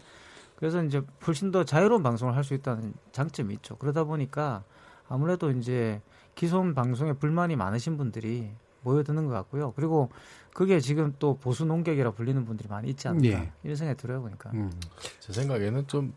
그래서 0.57 0.83
이제 0.85 1.01
훨씬 1.27 1.51
더 1.51 1.65
자유로운 1.65 2.03
방송을 2.03 2.37
할 2.37 2.45
수 2.45 2.53
있다는 2.55 2.93
장점이 3.13 3.55
있죠. 3.55 3.77
그러다 3.77 4.05
보니까 4.05 4.63
아무래도 5.09 5.51
이제 5.51 6.01
기존 6.35 6.75
방송에 6.75 7.13
불만이 7.13 7.57
많으신 7.57 7.97
분들이 7.97 8.51
모여드는 8.83 9.27
것 9.27 9.33
같고요. 9.33 9.73
그리고 9.77 10.11
그게 10.55 10.81
지금 10.81 11.15
또 11.19 11.37
보수 11.37 11.65
농객이라 11.65 12.13
불리는 12.13 12.45
분들이 12.45 12.69
많이 12.69 12.89
있지 12.91 13.09
않나 13.09 13.25
예. 13.25 13.53
이런 13.63 13.77
생각이 13.77 14.01
들어요 14.01 14.23
보니까. 14.23 14.51
음. 14.55 14.73
제 15.21 15.33
생각에는 15.33 15.87
좀 15.87 16.13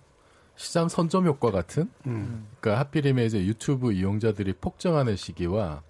시장 0.56 0.88
선점 0.88 1.26
효과 1.26 1.52
같은. 1.52 1.90
음. 2.08 2.48
그러니까 2.60 2.80
하필이면 2.82 3.26
이제 3.26 3.44
유튜브 3.46 3.92
이용자들이 3.92 4.54
폭증하는 4.54 5.16
시기와 5.16 5.82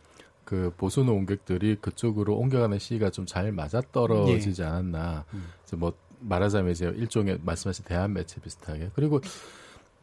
그 0.46 0.74
보수 0.78 1.04
농객들이 1.04 1.78
그쪽으로 1.80 2.36
옮겨가는 2.36 2.80
시기가 2.80 3.10
좀 3.12 3.26
잘 3.26 3.52
맞아 3.52 3.82
떨어지지 3.92 4.62
예. 4.62 4.66
않았나. 4.66 5.26
음. 5.34 5.48
뭐 5.78 5.94
말하자면 6.20 6.72
이제 6.72 6.86
일종의 6.88 7.40
말씀하신 7.44 7.86
대한 7.86 8.14
매체 8.14 8.40
비슷하게. 8.42 8.92
그리고 8.96 9.22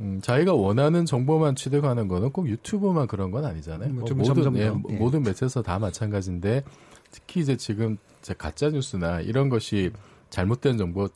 음, 0.01 0.21
자기가 0.23 0.55
원하는 0.55 1.05
정보만 1.05 1.55
취득하는 1.57 2.09
거는 2.09 2.31
꼭 2.31 2.49
유튜브만 2.49 3.07
그런 3.07 3.31
건 3.31 3.45
아니잖아요. 3.45 3.93
뭐, 3.93 4.05
뭐 4.09 4.27
모든 4.35 4.57
예, 4.57 4.73
예. 4.89 4.97
모든 4.97 5.23
매체에서 5.23 5.63
다 5.63 5.79
마찬가지인데 5.79 6.65
특히 7.11 7.41
이제 7.41 7.57
지금 7.57 7.99
가짜 8.39 8.71
뉴스나 8.71 9.21
이런 9.21 9.49
것이 9.49 9.91
잘못된 10.31 10.79
정보, 10.79 11.09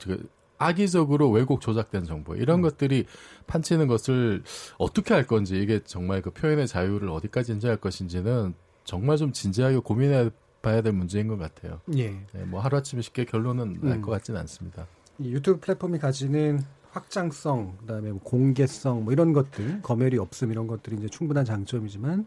악의적으로 0.58 1.30
왜곡 1.30 1.60
조작된 1.60 2.04
정보 2.04 2.34
이런 2.36 2.58
음. 2.58 2.62
것들이 2.62 3.06
판치는 3.46 3.86
것을 3.86 4.42
어떻게 4.78 5.14
할 5.14 5.26
건지 5.26 5.58
이게 5.60 5.80
정말 5.84 6.22
그 6.22 6.30
표현의 6.30 6.66
자유를 6.66 7.08
어디까지 7.08 7.52
인정할 7.52 7.76
것인지는 7.76 8.54
정말 8.84 9.16
좀 9.16 9.32
진지하게 9.32 9.78
고민해 9.78 10.30
봐야 10.62 10.80
될 10.80 10.92
문제인 10.92 11.28
것 11.28 11.38
같아요. 11.38 11.80
예. 11.96 12.10
네, 12.32 12.44
뭐 12.44 12.60
하루아침에 12.60 13.02
쉽게 13.02 13.24
결론은 13.24 13.78
음. 13.82 13.88
날것 13.88 14.08
같지는 14.08 14.40
않습니다. 14.40 14.86
유튜브 15.20 15.60
플랫폼이 15.60 15.98
가지는 15.98 16.64
확장성, 16.94 17.78
그다음에 17.80 18.12
뭐 18.12 18.20
공개성 18.22 19.04
뭐 19.04 19.12
이런 19.12 19.32
것들, 19.32 19.82
검열이 19.82 20.16
없음 20.18 20.52
이런 20.52 20.66
것들이 20.68 20.96
이제 20.96 21.08
충분한 21.08 21.44
장점이지만 21.44 22.26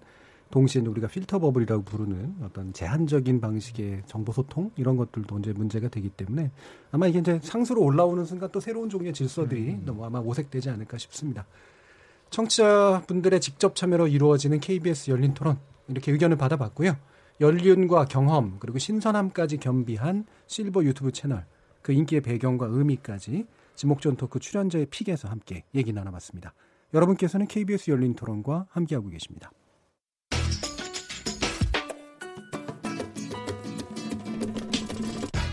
동시에 0.52 0.82
우리가 0.82 1.08
필터 1.08 1.40
버블이라고 1.40 1.84
부르는 1.84 2.36
어떤 2.44 2.74
제한적인 2.74 3.42
방식의 3.42 4.04
정보 4.06 4.32
소통 4.32 4.72
이런 4.76 4.98
것들도 4.98 5.40
이제 5.40 5.54
문제가 5.54 5.88
되기 5.88 6.10
때문에 6.10 6.52
아마 6.92 7.08
이게 7.08 7.20
이제 7.20 7.40
상수로 7.42 7.82
올라오는 7.82 8.24
순간 8.26 8.50
또 8.52 8.60
새로운 8.60 8.90
종류의 8.90 9.14
질서들이 9.14 9.70
음. 9.70 9.84
너무 9.86 10.06
아마 10.06 10.22
모색되지 10.22 10.70
않을까 10.70 10.98
싶습니다. 10.98 11.46
청취자분들의 12.30 13.40
직접 13.40 13.76
참여로 13.76 14.08
이루어지는 14.08 14.60
KBS 14.60 15.12
열린 15.12 15.34
토론 15.34 15.58
이렇게 15.88 16.12
의견을 16.12 16.38
받아봤고요. 16.38 16.96
연륜과 17.40 18.06
경험 18.06 18.58
그리고 18.60 18.80
신선함까지 18.80 19.58
겸비한 19.58 20.26
실버 20.48 20.84
유튜브 20.84 21.12
채널 21.12 21.46
그 21.82 21.94
인기의 21.94 22.22
배경과 22.22 22.68
의미까지 22.70 23.46
지목전 23.78 24.18
토크 24.18 24.40
출연자의 24.40 24.88
픽에서 24.88 25.30
함께 25.30 25.64
얘기 25.76 25.94
나눠봤습니다. 25.94 26.54
여러분께서는 26.96 27.48
KBS 27.48 27.92
열린 27.92 28.16
토론과 28.16 28.66
함께하고 28.72 29.08
계십니다. 29.10 29.52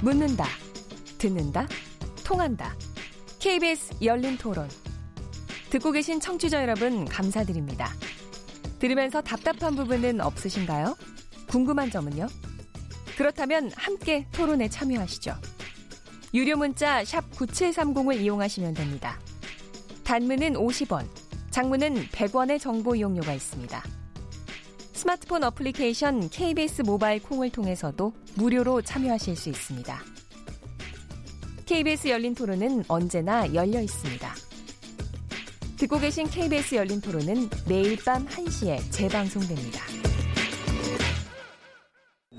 묻는다, 0.02 0.44
듣는다, 1.18 1.68
통한다. 2.24 2.74
KBS 3.40 3.98
열린 4.02 4.38
토론. 4.38 4.68
듣고 5.68 5.92
계신 5.92 6.18
청취자 6.18 6.62
여러분 6.62 7.04
감사드립니다. 7.04 7.90
들으면서 8.78 9.20
답답한 9.20 9.76
부분은 9.76 10.22
없으신가요? 10.22 10.96
궁금한 11.46 11.90
점은요? 11.90 12.26
그렇다면 13.18 13.70
함께 13.76 14.26
토론에 14.32 14.68
참여하시죠. 14.68 15.53
유료 16.34 16.56
문자 16.56 17.04
샵 17.04 17.30
9730을 17.30 18.20
이용하시면 18.20 18.74
됩니다. 18.74 19.20
단문은 20.02 20.54
50원, 20.54 21.06
장문은 21.50 22.08
100원의 22.08 22.58
정보 22.58 22.96
이용료가 22.96 23.32
있습니다. 23.32 23.84
스마트폰 24.92 25.44
어플리케이션 25.44 26.28
KBS 26.30 26.82
모바일 26.82 27.22
콩을 27.22 27.50
통해서도 27.50 28.12
무료로 28.34 28.82
참여하실 28.82 29.36
수 29.36 29.48
있습니다. 29.48 30.02
KBS 31.66 32.08
열린 32.08 32.34
토론은 32.34 32.82
언제나 32.88 33.54
열려 33.54 33.80
있습니다. 33.80 34.34
듣고 35.76 36.00
계신 36.00 36.26
KBS 36.28 36.74
열린 36.74 37.00
토론은 37.00 37.48
매일 37.68 37.96
밤 38.04 38.26
1시에 38.26 38.80
재방송됩니다. 38.90 39.93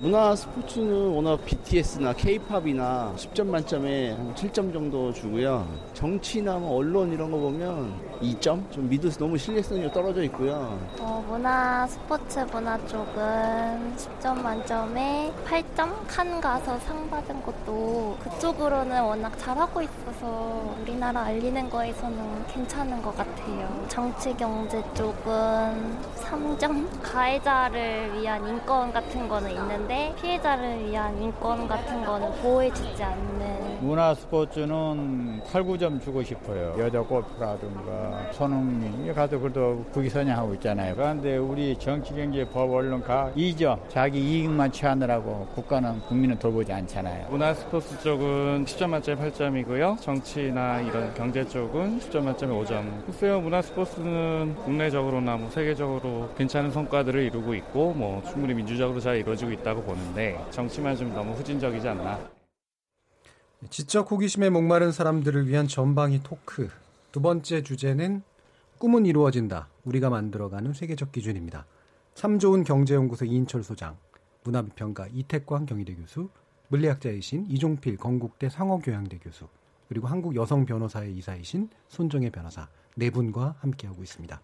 문화 0.06 0.36
스포츠는 0.36 1.16
워낙 1.16 1.44
BTS나 1.46 2.14
K-팝이나 2.14 3.14
10점 3.18 3.48
만점에 3.48 4.12
한 4.12 4.36
7점 4.36 4.72
정도 4.72 5.12
주고요. 5.12 5.68
정치나 5.96 6.60
뭐 6.60 6.76
언론 6.78 7.12
이런 7.12 7.32
거 7.32 7.40
보면 7.40 7.92
2점? 8.22 8.72
좀 8.72 8.88
믿을 8.88 9.10
수 9.10 9.18
너무 9.18 9.36
신뢰성이 9.36 9.92
떨어져 9.92 10.22
있고요. 10.26 10.80
어, 11.00 11.26
문화 11.28 11.88
스포츠 11.88 12.38
문화 12.52 12.78
쪽은 12.86 13.96
10점 13.98 14.44
만점에 14.44 15.34
8점? 15.44 15.92
칸 16.06 16.40
가서 16.40 16.78
상 16.82 17.10
받은 17.10 17.42
것도 17.42 18.16
그쪽으로는 18.22 19.02
워낙 19.06 19.36
잘하고 19.40 19.82
있어서 19.82 20.76
우리나라 20.84 21.24
알리는 21.24 21.68
거에서는 21.68 22.46
괜찮은 22.50 23.02
것 23.02 23.18
같아요. 23.18 23.86
정치 23.90 24.38
경제 24.38 24.84
쪽은 24.94 25.98
3점? 26.18 27.02
가해자를 27.02 28.22
위한 28.22 28.48
인권 28.48 28.94
같은 28.94 29.28
거는 29.28 29.50
있는데 29.50 29.95
피해자를 30.20 30.88
위한 30.88 31.22
인권 31.22 31.68
같은 31.68 32.04
거는 32.04 32.32
보호해주지 32.42 33.04
않는 33.04 33.80
문화 33.82 34.16
스포츠는 34.16 35.42
8, 35.52 35.64
9점 35.64 36.02
주고 36.02 36.24
싶어요. 36.24 36.76
여자 36.80 37.02
골프라든가 37.02 38.32
손흥민이 38.32 39.14
가도 39.14 39.40
그래도 39.40 39.86
국위선양하고 39.92 40.56
있잖아요. 40.56 40.96
그런데 40.96 41.38
우리 41.38 41.78
정치 41.78 42.14
경제 42.16 42.44
법 42.50 42.72
언론가 42.72 43.32
2점 43.36 43.78
자기 43.90 44.20
이익만 44.20 44.72
취하느라고 44.72 45.48
국가는 45.54 46.00
국민을 46.02 46.40
돌보지 46.40 46.74
않잖아요. 46.74 47.28
문화 47.30 47.54
스포츠 47.54 48.00
쪽은 48.00 48.66
10점 48.66 48.90
만점에 48.90 49.30
8점이고요. 49.30 50.02
정치나 50.02 50.82
이런 50.82 51.14
경제 51.14 51.46
쪽은 51.48 52.00
10점 52.00 52.24
만점에 52.24 52.54
5점. 52.56 53.06
글쎄요, 53.06 53.40
문화 53.40 53.62
스포츠는 53.62 54.56
국내적으로나 54.64 55.38
뭐 55.38 55.50
세계적으로 55.52 56.30
괜찮은 56.38 56.72
성과들을 56.72 57.22
이루고 57.22 57.54
있고 57.56 57.94
뭐 57.94 58.24
충분히 58.32 58.54
민주적으로 58.54 59.00
잘 59.00 59.18
이루어지고 59.18 59.52
있다 59.52 59.75
고 59.76 59.84
보는데 59.84 60.44
정치만 60.52 60.96
좀 60.96 61.14
너무 61.14 61.34
후진적이지 61.34 61.88
않나. 61.88 62.20
지적 63.70 64.12
호기심에 64.12 64.50
목마른 64.50 64.92
사람들을 64.92 65.48
위한 65.48 65.68
전방위 65.68 66.22
토크. 66.24 66.70
두 67.12 67.22
번째 67.22 67.62
주제는 67.62 68.24
꿈은 68.78 69.06
이루어진다. 69.06 69.68
우리가 69.86 70.10
만들어가는 70.10 70.74
세계적 70.74 71.12
기준입니다. 71.12 71.66
참 72.14 72.40
좋은 72.40 72.64
경제연구소 72.64 73.26
이인철 73.26 73.64
소장, 73.64 73.98
문화비평가 74.44 75.08
이태광 75.14 75.66
경희대 75.66 75.96
교수, 75.96 76.30
물리학자이신 76.70 77.48
이종필 77.50 77.98
건국대 77.98 78.50
상어교양대 78.50 79.20
교수, 79.20 79.48
그리고 79.88 80.08
한국 80.08 80.36
여성 80.36 80.66
변호사의 80.66 81.16
이사이신 81.18 81.70
손정혜 81.90 82.30
변호사 82.30 82.68
네 82.96 83.10
분과 83.10 83.56
함께하고 83.60 84.02
있습니다. 84.02 84.40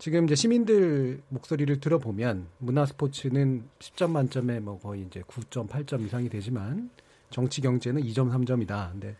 지금 0.00 0.24
이제 0.24 0.34
시민들 0.34 1.20
목소리를 1.28 1.78
들어보면 1.78 2.46
문화 2.56 2.86
스포츠는 2.86 3.64
10점 3.80 4.10
만점에 4.12 4.58
뭐 4.58 4.78
거의 4.78 5.02
이제 5.02 5.20
9.8점 5.20 6.06
이상이 6.06 6.30
되지만 6.30 6.88
정치 7.28 7.60
경제는 7.60 8.02
2점 8.04 8.32
3점이다. 8.32 8.92
근데 8.92 9.14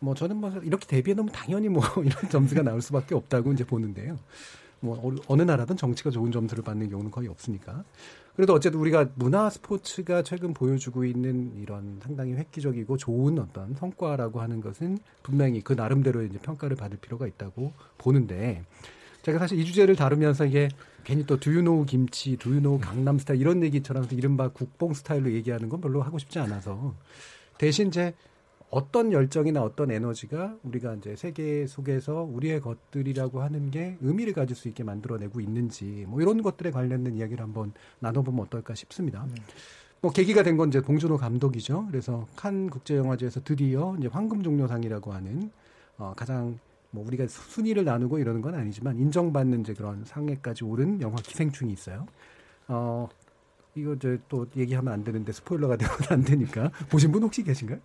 뭐 0.00 0.16
저는 0.16 0.38
뭐 0.38 0.50
이렇게 0.64 0.88
대비해 0.88 1.14
놓으면 1.14 1.32
당연히 1.32 1.68
뭐 1.68 1.84
이런 2.04 2.28
점수가 2.28 2.62
나올 2.62 2.82
수밖에 2.82 3.14
없다고 3.14 3.52
이제 3.52 3.64
보는데요. 3.64 4.18
뭐 4.80 5.16
어느 5.28 5.42
나라든 5.42 5.76
정치가 5.76 6.10
좋은 6.10 6.32
점수를 6.32 6.64
받는 6.64 6.90
경우는 6.90 7.12
거의 7.12 7.28
없으니까. 7.28 7.84
그래도 8.34 8.54
어쨌든 8.54 8.80
우리가 8.80 9.10
문화 9.14 9.48
스포츠가 9.48 10.22
최근 10.22 10.52
보여주고 10.52 11.04
있는 11.04 11.52
이런 11.62 12.00
상당히 12.02 12.32
획기적이고 12.34 12.96
좋은 12.96 13.38
어떤 13.38 13.72
성과라고 13.74 14.40
하는 14.40 14.60
것은 14.60 14.98
분명히 15.22 15.60
그 15.60 15.74
나름대로 15.74 16.24
이제 16.24 16.38
평가를 16.38 16.76
받을 16.76 16.98
필요가 16.98 17.28
있다고 17.28 17.72
보는데 17.98 18.64
제가 19.22 19.38
사실 19.38 19.58
이 19.58 19.64
주제를 19.64 19.96
다루면서 19.96 20.46
이게 20.46 20.68
괜히 21.04 21.24
또 21.26 21.38
두유노 21.38 21.84
김치, 21.84 22.36
두유노 22.36 22.78
강남 22.78 23.18
스타일 23.18 23.40
이런 23.40 23.62
얘기처럼 23.62 24.06
이른바 24.12 24.48
국뽕 24.48 24.94
스타일로 24.94 25.32
얘기하는 25.32 25.68
건 25.68 25.80
별로 25.80 26.02
하고 26.02 26.18
싶지 26.18 26.38
않아서 26.38 26.94
대신 27.58 27.88
이제 27.88 28.14
어떤 28.70 29.12
열정이나 29.12 29.62
어떤 29.62 29.90
에너지가 29.90 30.56
우리가 30.62 30.94
이제 30.94 31.16
세계 31.16 31.66
속에서 31.66 32.22
우리의 32.22 32.60
것들이라고 32.60 33.40
하는 33.40 33.70
게 33.70 33.96
의미를 34.02 34.34
가질 34.34 34.54
수 34.54 34.68
있게 34.68 34.84
만들어내고 34.84 35.40
있는지 35.40 36.04
뭐 36.06 36.20
이런 36.20 36.42
것들에 36.42 36.70
관련된 36.70 37.16
이야기를 37.16 37.42
한번 37.42 37.72
나눠보면 38.00 38.44
어떨까 38.44 38.74
싶습니다. 38.74 39.26
네. 39.34 39.40
뭐 40.00 40.12
계기가 40.12 40.42
된 40.42 40.56
건 40.58 40.68
이제 40.68 40.80
봉준호 40.80 41.16
감독이죠. 41.16 41.86
그래서 41.90 42.26
칸 42.36 42.68
국제영화제에서 42.70 43.40
드디어 43.42 43.96
이제 43.98 44.08
황금 44.08 44.42
종려상이라고 44.42 45.12
하는 45.12 45.50
어 45.96 46.12
가장 46.14 46.58
뭐 46.90 47.04
우리가 47.06 47.26
순위를 47.28 47.84
나누고 47.84 48.18
이러는 48.18 48.40
건 48.40 48.54
아니지만 48.54 48.98
인정받는 48.98 49.60
이제 49.60 49.74
그런 49.74 50.04
상에까지 50.04 50.64
오른 50.64 51.00
영화 51.02 51.16
기생충이 51.16 51.72
있어요. 51.72 52.06
어 52.68 53.08
이거 53.74 53.94
이제 53.94 54.18
또 54.28 54.46
얘기하면 54.56 54.92
안 54.92 55.04
되는데 55.04 55.32
스포일러가 55.32 55.76
되면 55.78 55.94
안 56.10 56.22
되니까 56.22 56.70
보신 56.90 57.12
분 57.12 57.22
혹시 57.22 57.42
계신가요? 57.42 57.78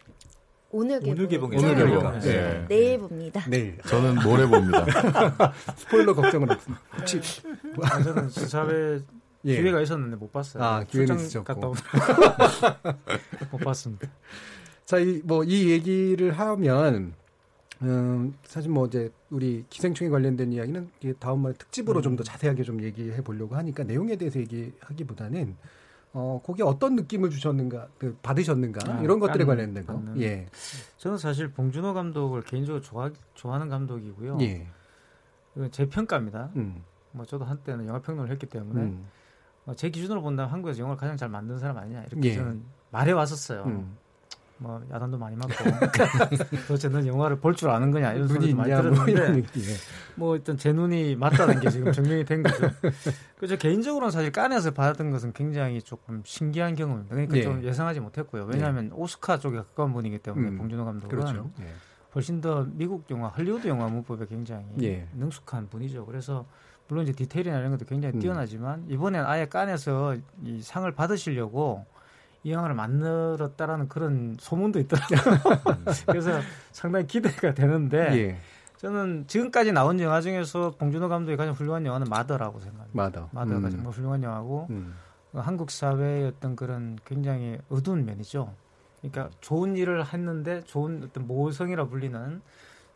오늘 0.76 1.00
개봉. 1.02 1.14
오늘 1.14 1.28
개봉. 1.28 1.52
오늘 1.56 1.76
개봉. 1.76 2.20
네. 2.22 2.66
내일 2.68 2.98
봅니다. 2.98 3.42
내일. 3.48 3.78
저는 3.86 4.16
모레 4.24 4.48
봅니다. 4.48 4.86
스포일러 5.78 6.16
걱정은 6.16 6.50
없습니다. 6.50 6.82
혹시 6.98 7.22
아, 7.84 8.02
저는 8.02 8.30
시사회 8.30 9.00
예. 9.46 9.58
기회가 9.58 9.82
있었는데 9.82 10.16
못 10.16 10.32
봤어요. 10.32 10.64
아, 10.64 10.84
기회는 10.84 11.18
있었고. 11.18 11.44
갔다 11.44 11.68
못 13.52 13.58
봤습니다. 13.60 14.08
자, 14.86 14.98
이 14.98 15.22
뭐이 15.24 15.70
얘기를 15.70 16.32
하면 16.32 17.14
음, 17.84 18.34
사실 18.44 18.72
뭐 18.72 18.86
이제 18.86 19.12
우리 19.30 19.66
기생충에 19.70 20.10
관련된 20.10 20.52
이야기는 20.54 20.90
다음번에 21.20 21.56
특집으로 21.56 22.00
음. 22.00 22.04
좀더 22.04 22.24
자세하게 22.24 22.64
좀 22.64 22.82
얘기해 22.82 23.22
보려고 23.22 23.56
하니까 23.56 23.84
내용에 23.84 24.16
대해서 24.16 24.40
얘기하기보다는 24.40 25.56
어, 26.14 26.40
거기에 26.46 26.64
어떤 26.64 26.96
느낌을 26.96 27.32
주셨는가, 27.32 27.88
그 27.98 28.16
받으셨는가, 28.22 28.92
아, 28.92 29.02
이런 29.02 29.20
것들에 29.20 29.46
관련된 29.46 29.84
거. 29.86 29.94
받는. 29.94 30.22
예. 30.22 30.48
저는 30.98 31.18
사실 31.18 31.52
봉준호 31.52 31.96
감독을 31.96 32.44
개인적으로 32.44 32.84
좋아, 32.84 33.10
좋아하는 33.34 33.68
감독이고요. 33.68 34.38
예. 34.42 34.68
이건 35.56 35.72
제 35.72 35.90
평가입니다. 35.90 36.52
음. 36.56 36.84
뭐 37.12 37.26
저도 37.26 37.46
한때는 37.46 37.88
영화 37.88 38.00
평론을 38.00 38.30
했기 38.32 38.46
때문에 38.46 38.82
음. 38.82 39.08
어, 39.66 39.74
제 39.74 39.90
기준으로 39.90 40.22
본다면 40.22 40.52
한국에서 40.52 40.80
영화를 40.80 41.00
가장 41.00 41.18
잘 41.18 41.30
만든 41.30 41.58
사람 41.58 41.78
아니냐 41.78 42.04
이렇게 42.04 42.30
예. 42.30 42.36
저는 42.36 42.64
말해 42.92 43.12
왔었어요. 43.12 43.64
음. 43.64 43.98
뭐 44.64 44.82
야단도 44.90 45.18
많이 45.18 45.36
맞고 45.36 45.52
도대체 46.68 46.88
는 46.88 47.06
영화를 47.06 47.36
볼 47.38 47.54
줄 47.54 47.70
아는 47.70 47.92
거냐 47.92 48.14
이런 48.14 48.30
소리도 48.30 48.56
많이 48.56 48.70
들었는데 48.72 49.32
뭐, 49.32 49.42
뭐 50.16 50.36
일단 50.38 50.56
제 50.58 50.72
눈이 50.72 51.18
맞다는 51.18 51.60
게 51.60 51.70
지금 51.70 51.92
증명이 51.92 52.24
된 52.24 52.42
거죠. 52.42 52.70
그래서 53.38 53.58
개인적으로는 53.58 54.10
사실 54.10 54.32
깐에서 54.32 54.72
받았던 54.72 55.12
것은 55.12 55.34
굉장히 55.34 55.82
조금 55.82 56.22
신기한 56.26 56.76
경험입니다. 56.76 57.14
그러니까 57.14 57.36
네. 57.36 57.42
좀 57.44 57.62
예상하지 57.64 58.00
못했고요. 58.00 58.46
왜냐하면 58.46 58.88
네. 58.90 58.96
오스카 58.96 59.38
쪽에 59.38 59.58
가까운 59.58 59.92
분이기 59.92 60.18
때문에 60.20 60.48
음, 60.50 60.58
봉준호 60.58 60.86
감독은 60.86 61.10
그렇죠. 61.10 61.52
네. 61.60 61.68
훨씬 62.16 62.40
더 62.40 62.66
미국 62.72 63.06
영화, 63.12 63.28
할리우드 63.28 63.68
영화 63.68 63.88
문법에 63.88 64.26
굉장히 64.28 64.66
예. 64.82 65.08
능숙한 65.16 65.68
분이죠. 65.70 66.06
그래서 66.06 66.46
물론 66.88 67.04
이제 67.04 67.12
디테일이나 67.12 67.60
이런 67.60 67.72
것도 67.72 67.86
굉장히 67.86 68.16
음. 68.16 68.20
뛰어나지만 68.20 68.86
이번엔 68.88 69.26
아예 69.26 69.46
깐에서 69.46 70.16
이 70.44 70.62
상을 70.62 70.90
받으시려고 70.92 71.86
이 72.44 72.52
영화를 72.52 72.76
만들었다라는 72.76 73.88
그런 73.88 74.36
소문도 74.40 74.80
있더라고요. 74.80 75.20
그래서 76.08 76.32
상당히 76.72 77.08
기대가 77.08 77.54
되는데 77.54 77.98
예. 78.18 78.38
저는 78.78 79.26
지금까지 79.28 79.72
나온 79.72 79.98
영화 80.02 80.20
중에서 80.20 80.72
봉준호 80.78 81.08
감독이 81.08 81.38
가장 81.38 81.54
훌륭한 81.54 81.86
영화는 81.86 82.08
마더라고 82.10 82.60
생각합니다. 82.60 82.92
마더. 82.94 83.30
마더가 83.32 83.68
음. 83.68 83.72
정말 83.72 83.94
훌륭한 83.94 84.24
영화고 84.24 84.68
음. 84.72 84.94
한국 85.34 85.72
사회의 85.72 86.28
어떤 86.28 86.58
그런 86.58 87.00
굉장히 87.06 87.58
어두운 87.70 88.06
면이죠. 88.06 88.54
그러니까 89.00 89.30
좋은 89.40 89.78
일을 89.78 90.06
했는데 90.14 90.62
좋은 90.62 91.02
어떤 91.04 91.28
모성이라 91.28 91.86
불리는 91.86 92.42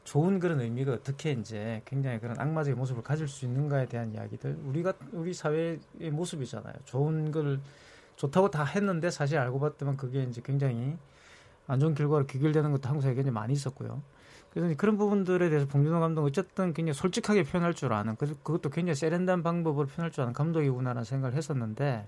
좋은 0.03 0.39
그런 0.39 0.61
의미가 0.61 0.93
어떻게 0.93 1.31
이제 1.31 1.81
굉장히 1.85 2.19
그런 2.19 2.39
악마적인 2.39 2.77
모습을 2.77 3.03
가질 3.03 3.27
수 3.27 3.45
있는가에 3.45 3.87
대한 3.87 4.13
이야기들 4.13 4.57
우리가 4.65 4.93
우리 5.11 5.33
사회의 5.33 5.79
모습이잖아요. 5.99 6.75
좋은 6.85 7.31
걸 7.31 7.59
좋다고 8.17 8.51
다 8.51 8.63
했는데 8.65 9.09
사실 9.09 9.37
알고 9.37 9.59
봤더니 9.59 9.95
그게 9.95 10.23
이제 10.23 10.41
굉장히 10.43 10.97
안 11.67 11.79
좋은 11.79 11.93
결과로 11.93 12.25
귀결되는 12.25 12.71
것도 12.71 12.89
한국 12.89 13.01
사회에 13.01 13.15
굉장히 13.15 13.33
많이 13.33 13.53
있었고요. 13.53 14.01
그래서 14.53 14.73
그런 14.75 14.97
부분들에 14.97 15.49
대해서 15.49 15.67
봉준호 15.67 15.99
감독 15.99 16.21
은 16.21 16.27
어쨌든 16.27 16.73
굉장히 16.73 16.93
솔직하게 16.93 17.43
표현할 17.43 17.73
줄 17.75 17.93
아는 17.93 18.15
그것도 18.15 18.69
굉장히 18.69 18.95
세련된 18.95 19.43
방법으로 19.43 19.87
표현할 19.87 20.11
줄 20.11 20.23
아는 20.23 20.33
감독이구나라는 20.33 21.03
생각을 21.03 21.35
했었는데 21.35 22.07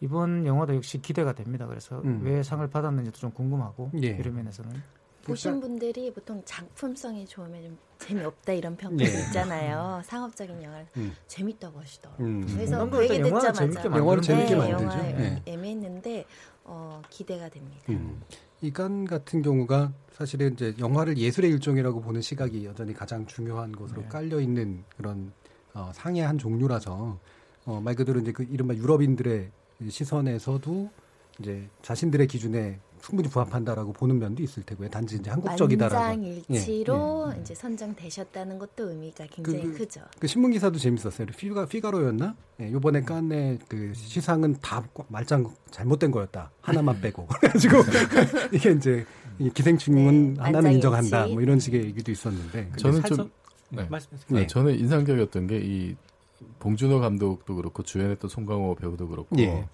이번 0.00 0.46
영화도 0.46 0.74
역시 0.74 1.00
기대가 1.00 1.32
됩니다. 1.32 1.66
그래서 1.66 2.00
음. 2.00 2.22
왜 2.24 2.42
상을 2.42 2.66
받았는지도 2.68 3.18
좀 3.18 3.30
궁금하고 3.30 3.92
예. 4.02 4.08
이런 4.08 4.34
면에서는 4.34 4.82
보신 5.26 5.60
분들이 5.60 6.12
보통 6.12 6.42
작품성이 6.44 7.26
좋으면 7.26 7.62
좀 7.62 7.78
재미없다 7.98 8.52
이런 8.52 8.76
평가 8.76 9.04
네. 9.04 9.26
있잖아요. 9.26 10.02
상업적인 10.04 10.62
영화를 10.62 10.86
음. 10.96 11.14
재밌다고 11.26 11.80
하시더라고요. 11.80 12.26
음. 12.26 12.46
그래서 12.46 12.88
그 12.88 13.02
얘기 13.04 13.22
듣자마자 13.22 13.84
영화를 13.84 14.22
재밌게 14.22 14.50
네, 14.50 14.56
만들죠. 14.56 14.82
영화 14.84 15.02
네. 15.02 15.42
애매했는데 15.46 16.24
어, 16.64 17.02
기대가 17.10 17.48
됩니다. 17.48 17.82
음. 17.88 18.22
이간 18.62 19.04
같은 19.04 19.42
경우가 19.42 19.92
사실은 20.12 20.54
이제 20.54 20.74
영화를 20.78 21.18
예술의 21.18 21.50
일종이라고 21.52 22.00
보는 22.00 22.20
시각이 22.20 22.64
여전히 22.64 22.94
가장 22.94 23.26
중요한 23.26 23.72
것으로 23.72 24.02
네. 24.02 24.08
깔려 24.08 24.40
있는 24.40 24.84
그런 24.96 25.32
어, 25.74 25.90
상의 25.94 26.22
한 26.22 26.38
종류라서 26.38 27.18
어, 27.66 27.80
말 27.80 27.94
그대로 27.94 28.20
이제 28.20 28.32
그 28.32 28.44
이른바 28.44 28.74
유럽인들의 28.74 29.50
시선에서도 29.88 30.90
이제 31.40 31.68
자신들의 31.82 32.26
기준에 32.28 32.80
충분히 33.02 33.28
부합한다라고 33.28 33.92
보는 33.92 34.18
면도 34.18 34.42
있을 34.42 34.62
테고요. 34.62 34.88
단지 34.90 35.16
이제 35.16 35.30
한국적이다라고. 35.30 35.94
만장일치로 36.02 37.32
예, 37.32 37.36
예. 37.36 37.40
이제 37.40 37.54
선정되셨다는 37.54 38.58
것도 38.58 38.90
의미가 38.90 39.26
굉장히 39.30 39.62
그, 39.62 39.72
그, 39.72 39.78
크죠. 39.78 40.00
그 40.18 40.26
신문 40.26 40.50
기사도 40.52 40.78
재밌었어요. 40.78 41.26
피가 41.36 41.66
피가로였나? 41.66 42.36
예, 42.60 42.72
요번에 42.72 43.02
깐네 43.02 43.58
그 43.68 43.92
시상은 43.94 44.56
다 44.60 44.86
말짱 45.08 45.52
잘못된 45.70 46.10
거였다. 46.10 46.50
하나만 46.60 47.00
빼고. 47.00 47.26
그래가지고 47.40 47.76
이게 48.52 48.72
이제 48.72 49.04
기생충은 49.54 50.34
네, 50.34 50.40
하나는 50.40 50.72
인정한다. 50.72 51.26
뭐 51.28 51.40
이런 51.42 51.58
식의 51.58 51.84
얘기도 51.84 52.10
있었는데. 52.12 52.72
저는 52.76 53.02
좀 53.04 53.30
네. 53.70 53.86
말씀하세요. 53.88 54.26
네. 54.40 54.46
저는 54.46 54.78
인상적이었던 54.78 55.46
게 55.46 55.58
이 55.58 55.96
봉준호 56.58 57.00
감독도 57.00 57.56
그렇고 57.56 57.82
주연했던 57.82 58.28
송강호 58.28 58.74
배우도 58.76 59.08
그렇고 59.08 59.36
예. 59.38 59.66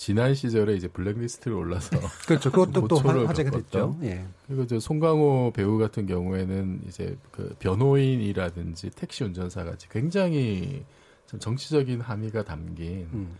지난 0.00 0.34
시절에 0.34 0.76
이제 0.76 0.88
블랙리스트를 0.88 1.54
올라서 1.54 1.90
그렇죠. 2.26 2.50
그것도 2.50 2.88
또 2.88 2.96
화제가 2.96 3.50
됐죠. 3.50 3.98
예. 4.02 4.24
그리고 4.46 4.66
저 4.66 4.80
송강호 4.80 5.52
배우 5.54 5.76
같은 5.76 6.06
경우에는 6.06 6.80
이제 6.88 7.18
그 7.30 7.54
변호인이라든지 7.58 8.90
택시 8.96 9.24
운전사 9.24 9.62
같이 9.62 9.90
굉장히 9.90 10.86
좀 11.26 11.38
정치적인 11.38 12.00
함의가 12.00 12.44
담긴 12.44 13.08
음. 13.12 13.36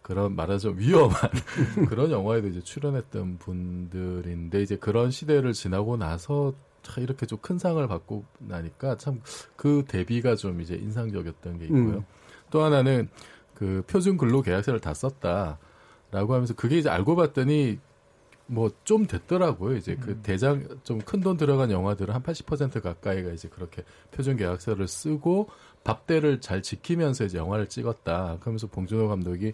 그런 0.00 0.34
말하자면 0.34 0.78
위험한 0.78 1.30
그런 1.90 2.10
영화에도 2.10 2.48
이제 2.48 2.62
출연했던 2.62 3.36
분들인데 3.36 4.62
이제 4.62 4.76
그런 4.76 5.10
시대를 5.10 5.52
지나고 5.52 5.98
나서 5.98 6.54
이렇게 6.96 7.26
좀 7.26 7.38
큰 7.42 7.58
상을 7.58 7.86
받고 7.86 8.24
나니까 8.38 8.96
참 8.96 9.20
그 9.56 9.84
대비가 9.86 10.36
좀 10.36 10.62
이제 10.62 10.74
인상적이었던 10.74 11.58
게 11.58 11.64
있고요. 11.66 11.96
음. 11.98 12.04
또 12.50 12.62
하나는 12.62 13.10
그 13.52 13.82
표준 13.86 14.16
근로 14.16 14.40
계약서를 14.40 14.80
다 14.80 14.94
썼다. 14.94 15.58
라고 16.10 16.34
하면서 16.34 16.54
그게 16.54 16.78
이제 16.78 16.88
알고 16.88 17.16
봤더니 17.16 17.78
뭐 18.46 18.70
좀 18.84 19.06
됐더라고요. 19.06 19.76
이제 19.76 19.96
그 19.96 20.12
음. 20.12 20.20
대장 20.22 20.66
좀 20.82 21.00
큰 21.04 21.20
돈 21.20 21.36
들어간 21.36 21.70
영화들은 21.70 22.14
한 22.14 22.22
80% 22.22 22.80
가까이가 22.82 23.30
이제 23.32 23.48
그렇게 23.48 23.84
표준 24.10 24.36
계약서를 24.36 24.88
쓰고 24.88 25.48
밥대를 25.84 26.40
잘 26.40 26.62
지키면서 26.62 27.24
이제 27.24 27.36
영화를 27.38 27.68
찍었다. 27.68 28.38
그러면서 28.40 28.66
봉준호 28.66 29.08
감독이 29.08 29.52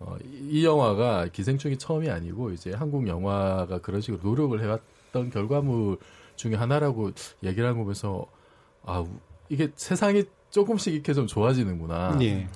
어, 0.00 0.16
이 0.22 0.64
영화가 0.64 1.28
기생충이 1.28 1.78
처음이 1.78 2.10
아니고 2.10 2.50
이제 2.52 2.72
한국 2.72 3.08
영화가 3.08 3.80
그런 3.80 4.00
식으로 4.02 4.20
노력을 4.22 4.62
해왔던 4.62 5.30
결과물 5.30 5.96
중에 6.36 6.54
하나라고 6.54 7.12
얘기를 7.42 7.66
한거 7.66 7.80
보면서 7.80 8.26
아 8.84 9.04
이게 9.48 9.70
세상이 9.74 10.24
조금씩 10.50 10.92
이렇게 10.94 11.14
좀 11.14 11.26
좋아지는구나. 11.26 12.18
예. 12.22 12.46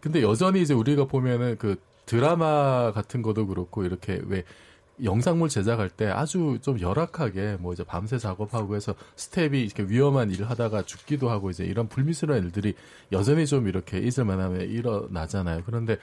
근데 0.00 0.22
여전히 0.22 0.60
이제 0.62 0.74
우리가 0.74 1.06
보면은 1.06 1.56
그 1.58 1.76
드라마 2.08 2.90
같은 2.92 3.20
것도 3.20 3.46
그렇고 3.46 3.84
이렇게 3.84 4.18
왜 4.24 4.42
영상물 5.04 5.50
제작할 5.50 5.90
때 5.90 6.06
아주 6.06 6.58
좀 6.62 6.80
열악하게 6.80 7.58
뭐 7.60 7.74
이제 7.74 7.84
밤새 7.84 8.16
작업하고 8.16 8.76
해서 8.76 8.94
스텝이 9.16 9.60
이렇게 9.60 9.82
위험한 9.82 10.30
일을 10.30 10.48
하다가 10.48 10.82
죽기도 10.82 11.28
하고 11.28 11.50
이제 11.50 11.64
이런 11.64 11.86
불미스러운 11.86 12.44
일들이 12.44 12.74
여전히 13.12 13.46
좀 13.46 13.68
이렇게 13.68 13.98
있을만 13.98 14.40
하면 14.40 14.62
일어나잖아요. 14.62 15.64
그런데 15.66 15.98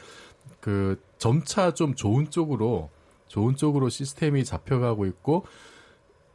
그 0.59 1.01
점차 1.17 1.73
좀 1.73 1.95
좋은 1.95 2.29
쪽으로 2.29 2.91
좋은 3.27 3.55
쪽으로 3.55 3.89
시스템이 3.89 4.45
잡혀가고 4.45 5.07
있고 5.07 5.47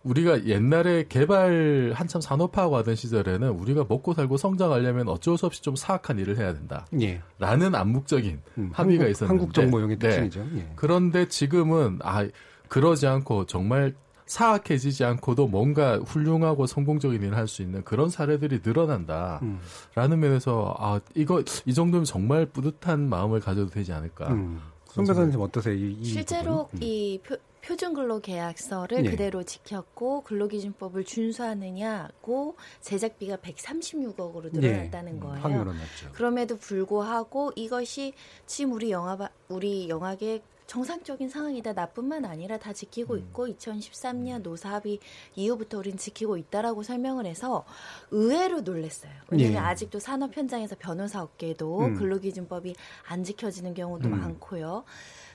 우리가 0.02 0.46
옛날에 0.46 1.04
개발 1.08 1.92
한참 1.94 2.20
산업화하고 2.20 2.76
하던 2.78 2.94
시절에는 2.94 3.50
우리가 3.50 3.84
먹고 3.88 4.14
살고 4.14 4.36
성장하려면 4.38 5.08
어쩔 5.08 5.36
수 5.36 5.46
없이 5.46 5.62
좀 5.62 5.76
사악한 5.76 6.18
일을 6.18 6.38
해야 6.38 6.54
된다. 6.54 6.86
예. 7.00 7.20
라는 7.38 7.74
암묵적인 7.74 8.40
음, 8.58 8.70
합의가 8.72 9.04
한국, 9.04 9.10
있었는데 9.10 9.38
한국 9.40 9.54
정모형의 9.54 9.98
네. 9.98 10.08
특징이죠. 10.08 10.46
예. 10.56 10.72
그런데 10.76 11.28
지금은 11.28 11.98
아 12.02 12.26
그러지 12.68 13.06
않고 13.06 13.44
정말 13.46 13.94
사악해지지 14.24 15.04
않고도 15.04 15.48
뭔가 15.48 15.98
훌륭하고 15.98 16.66
성공적인 16.66 17.20
일을 17.20 17.36
할 17.36 17.48
수 17.48 17.62
있는 17.62 17.82
그런 17.82 18.08
사례들이 18.08 18.60
늘어난다. 18.64 19.40
음. 19.42 19.58
라는 19.96 20.20
면에서 20.20 20.74
아 20.78 21.00
이거 21.14 21.42
이 21.66 21.74
정도면 21.74 22.04
정말 22.04 22.46
뿌듯한 22.46 23.08
마음을 23.08 23.40
가져도 23.40 23.70
되지 23.70 23.92
않을까. 23.92 24.28
음. 24.32 24.60
손 24.86 25.04
변호사님 25.04 25.40
어떠세요? 25.40 25.74
이, 25.74 25.96
이 26.00 26.04
실제로 26.04 26.66
부분? 26.68 26.82
이 26.82 27.20
표, 27.24 27.36
표준 27.62 27.94
근로 27.94 28.20
계약서를 28.20 29.02
네. 29.02 29.10
그대로 29.10 29.42
지켰고 29.42 30.22
근로기준법을 30.22 31.04
준수하느냐고 31.04 32.56
제작비가 32.80 33.36
136억으로 33.36 34.52
늘어났다는 34.52 35.14
네. 35.14 35.20
거예요. 35.20 35.74
그럼에도 36.12 36.56
불구하고 36.56 37.52
이것이 37.56 38.14
지금 38.46 38.72
우리 38.72 38.90
영화 38.90 39.28
우리 39.48 39.88
영화계 39.88 40.42
정상적인 40.70 41.28
상황이다. 41.28 41.72
나뿐만 41.72 42.24
아니라 42.24 42.56
다 42.56 42.72
지키고 42.72 43.14
음. 43.14 43.18
있고 43.18 43.48
2013년 43.48 44.42
노사합의 44.42 45.00
이후부터 45.34 45.78
우린 45.78 45.96
지키고 45.96 46.36
있다라고 46.36 46.84
설명을 46.84 47.26
해서 47.26 47.64
의외로 48.12 48.60
놀랐어요. 48.60 49.10
왜냐하면 49.30 49.64
예. 49.64 49.66
아직도 49.66 49.98
산업 49.98 50.36
현장에서 50.36 50.76
변호사 50.78 51.24
업계도 51.24 51.80
음. 51.80 51.94
근로기준법이 51.96 52.76
안 53.08 53.24
지켜지는 53.24 53.74
경우도 53.74 54.06
음. 54.06 54.20
많고요. 54.20 54.84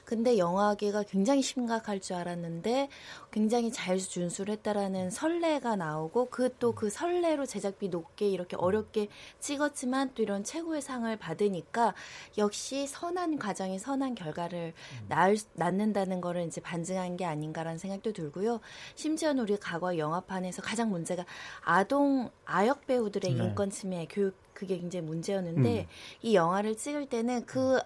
근데 0.05 0.37
영화계가 0.37 1.03
굉장히 1.03 1.41
심각할 1.41 1.99
줄 1.99 2.15
알았는데 2.15 2.89
굉장히 3.31 3.71
잘 3.71 3.97
준수를 3.97 4.53
했다라는 4.53 5.09
설레가 5.09 5.75
나오고 5.75 6.29
그 6.29 6.55
또그 6.57 6.85
그 6.85 6.89
설레로 6.89 7.45
제작비 7.45 7.89
높게 7.89 8.29
이렇게 8.29 8.55
어렵게 8.55 9.09
찍었지만 9.39 10.11
또 10.13 10.21
이런 10.21 10.43
최고의 10.43 10.81
상을 10.81 11.15
받으니까 11.17 11.95
역시 12.37 12.85
선한 12.85 13.39
과정이 13.39 13.79
선한 13.79 14.15
결과를 14.15 14.73
낳을, 15.07 15.37
낳는다는 15.53 16.21
거를 16.21 16.45
이제 16.45 16.61
반증한 16.61 17.17
게 17.17 17.25
아닌가라는 17.25 17.79
생각도 17.79 18.13
들고요. 18.13 18.61
심지어는 18.93 19.41
우리 19.41 19.57
과거 19.57 19.97
영화판에서 19.97 20.61
가장 20.61 20.91
문제가 20.91 21.25
아동 21.61 22.29
아역 22.45 22.85
배우들의 22.85 23.33
네. 23.33 23.43
인권 23.43 23.71
침해 23.71 24.07
교육 24.09 24.44
그게 24.55 24.79
굉장히 24.79 25.05
문제였는데 25.05 25.81
음. 25.81 25.85
이 26.23 26.33
영화를 26.33 26.75
찍을 26.75 27.07
때는 27.07 27.45
그 27.45 27.77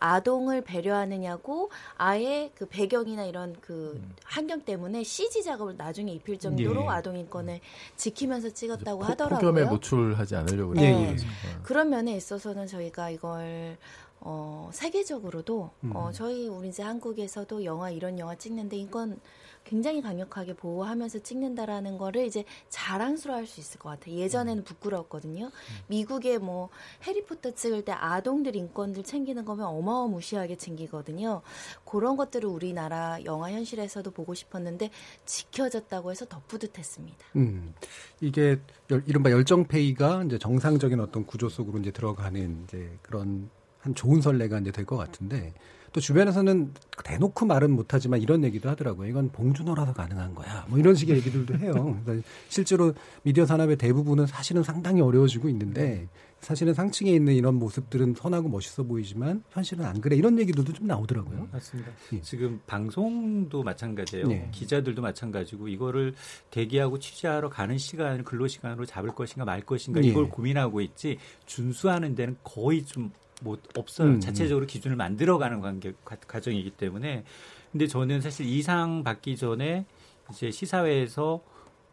아동을 0.00 0.62
배려하느냐고 0.62 1.70
아예 1.96 2.50
그 2.56 2.66
배경이나 2.66 3.24
이런 3.24 3.54
그 3.60 3.92
음. 3.94 4.14
환경 4.24 4.62
때문에 4.62 5.04
CG 5.04 5.44
작업을 5.44 5.76
나중에 5.76 6.12
입힐 6.12 6.38
정도로 6.38 6.82
예. 6.82 6.88
아동 6.88 7.16
인권을 7.16 7.60
지키면서 7.96 8.50
찍었다고 8.50 8.98
포, 9.00 9.04
하더라고요. 9.04 9.52
폭염에 9.52 9.70
노출하지 9.70 10.34
않으려고 10.34 10.74
네. 10.74 11.16
그런 11.62 11.90
면에 11.90 12.16
있어서는 12.16 12.66
저희가 12.66 13.10
이걸 13.10 13.76
어, 14.20 14.70
세계적으로도 14.72 15.70
음. 15.84 15.96
어, 15.96 16.10
저희 16.12 16.48
우리 16.48 16.68
이제 16.68 16.82
한국에서도 16.82 17.64
영화 17.64 17.90
이런 17.90 18.18
영화 18.18 18.34
찍는데 18.34 18.76
인권 18.76 19.20
굉장히 19.64 20.02
강력하게 20.02 20.54
보호하면서 20.54 21.20
찍는다라는 21.20 21.98
거를 21.98 22.26
이제 22.26 22.44
자랑스러워할 22.68 23.46
수 23.46 23.60
있을 23.60 23.80
것 23.80 23.88
같아요. 23.88 24.14
예전에는 24.16 24.62
음. 24.62 24.64
부끄러웠거든요. 24.64 25.50
미국에 25.88 26.38
뭐 26.38 26.68
해리포터 27.06 27.52
찍을 27.52 27.84
때 27.84 27.92
아동들 27.92 28.56
인권들 28.56 29.02
챙기는 29.04 29.44
거면 29.44 29.66
어마어무시하게 29.66 30.56
챙기거든요. 30.56 31.40
그런 31.84 32.16
것들을 32.16 32.48
우리나라 32.48 33.18
영화 33.24 33.50
현실에서도 33.50 34.10
보고 34.10 34.34
싶었는데 34.34 34.90
지켜졌다고 35.24 36.10
해서 36.10 36.26
더 36.26 36.42
뿌듯했습니다. 36.46 37.26
음, 37.36 37.74
이게 38.20 38.60
이른바 39.06 39.30
열정페이가 39.30 40.24
이제 40.24 40.38
정상적인 40.38 41.00
어떤 41.00 41.24
구조 41.24 41.48
속으로 41.48 41.78
이제 41.78 41.90
들어가는 41.90 42.64
이제 42.64 42.98
그런 43.00 43.48
한 43.84 43.94
좋은 43.94 44.20
선례가 44.22 44.58
이제 44.60 44.70
될 44.70 44.84
것 44.84 44.96
같은데 44.96 45.52
또 45.92 46.00
주변에서는 46.00 46.72
대놓고 47.04 47.46
말은 47.46 47.70
못하지만 47.70 48.20
이런 48.20 48.42
얘기도 48.44 48.68
하더라고요. 48.68 49.08
이건 49.08 49.30
봉준호라서 49.30 49.92
가능한 49.92 50.34
거야. 50.34 50.66
뭐 50.68 50.78
이런 50.78 50.94
식의 50.94 51.16
얘기들도 51.18 51.58
해요. 51.58 51.72
그러니까 52.04 52.26
실제로 52.48 52.92
미디어 53.22 53.46
산업의 53.46 53.76
대부분은 53.76 54.26
사실은 54.26 54.62
상당히 54.64 55.00
어려워지고 55.02 55.48
있는데 55.50 56.08
사실은 56.40 56.74
상층에 56.74 57.10
있는 57.10 57.34
이런 57.34 57.54
모습들은 57.54 58.14
선하고 58.18 58.48
멋있어 58.48 58.82
보이지만 58.82 59.44
현실은 59.50 59.84
안 59.86 60.00
그래. 60.00 60.16
이런 60.16 60.38
얘기들도 60.38 60.72
좀 60.72 60.86
나오더라고요. 60.86 61.48
맞습니다. 61.52 61.90
예. 62.12 62.20
지금 62.20 62.60
방송도 62.66 63.62
마찬가지예요. 63.62 64.26
네. 64.26 64.48
기자들도 64.52 65.00
마찬가지고 65.00 65.68
이거를 65.68 66.14
대기하고 66.50 66.98
취재하러 66.98 67.48
가는 67.48 67.78
시간을 67.78 68.24
근로 68.24 68.48
시간으로 68.48 68.84
잡을 68.84 69.14
것인가 69.14 69.44
말 69.44 69.60
것인가 69.62 70.00
이걸 70.00 70.24
예. 70.24 70.28
고민하고 70.28 70.80
있지 70.80 71.18
준수하는 71.46 72.14
데는 72.14 72.36
거의 72.42 72.84
좀 72.84 73.10
뭐 73.42 73.58
없어요. 73.76 74.08
음, 74.08 74.14
음. 74.14 74.20
자체적으로 74.20 74.66
기준을 74.66 74.96
만들어가는 74.96 75.60
관계 75.60 75.92
과정이기 76.04 76.70
때문에. 76.70 77.24
근데 77.72 77.86
저는 77.86 78.20
사실 78.20 78.46
이상 78.46 79.02
받기 79.02 79.36
전에 79.36 79.84
이제 80.30 80.50
시사회에서 80.50 81.42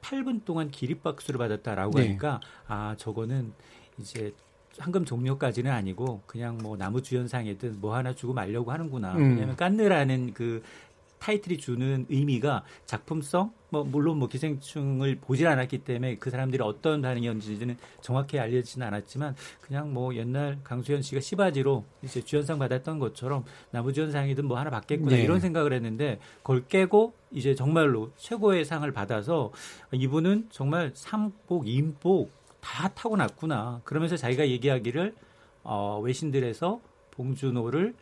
8분 0.01 0.45
동안 0.45 0.71
기립박수를 0.71 1.37
받았다라고 1.37 1.97
네. 1.97 2.07
하니까 2.07 2.39
아 2.67 2.95
저거는 2.97 3.53
이제 3.99 4.33
황금 4.77 5.05
종료까지는 5.05 5.71
아니고 5.71 6.21
그냥 6.25 6.57
뭐 6.57 6.77
나무 6.77 7.01
주연상이든 7.01 7.81
뭐 7.81 7.95
하나 7.95 8.13
주고 8.13 8.33
말려고 8.33 8.71
하는구나. 8.71 9.13
음. 9.15 9.31
왜냐하면 9.31 9.55
깐느라는 9.55 10.33
그 10.33 10.63
타이틀이 11.21 11.57
주는 11.57 12.07
의미가 12.09 12.63
작품성, 12.85 13.53
뭐 13.69 13.83
물론 13.83 14.17
뭐 14.17 14.27
기생충을 14.27 15.19
보질 15.21 15.47
않았기 15.47 15.79
때문에 15.79 16.15
그 16.15 16.31
사람들이 16.31 16.63
어떤 16.63 17.01
반응이었는지는 17.03 17.77
정확히 18.01 18.39
알려지지는 18.39 18.85
않았지만 18.87 19.35
그냥 19.61 19.93
뭐 19.93 20.15
옛날 20.15 20.57
강수현 20.63 21.03
씨가 21.03 21.21
시바지로 21.21 21.85
이제 22.01 22.21
주연상 22.21 22.57
받았던 22.57 22.97
것처럼 22.97 23.45
나무주연상이든 23.69 24.45
뭐 24.45 24.57
하나 24.57 24.71
받겠구나 24.71 25.15
네. 25.15 25.21
이런 25.21 25.39
생각을 25.39 25.73
했는데 25.73 26.19
그걸 26.37 26.65
깨고 26.67 27.13
이제 27.31 27.53
정말로 27.53 28.11
최고의 28.17 28.65
상을 28.65 28.91
받아서 28.91 29.51
이분은 29.93 30.47
정말 30.49 30.91
삼복, 30.95 31.67
인복 31.67 32.31
다 32.59 32.89
타고났구나. 32.89 33.81
그러면서 33.83 34.17
자기가 34.17 34.49
얘기하기를 34.49 35.13
어, 35.63 35.99
외신들에서 36.03 36.81
봉준호를 37.11 37.93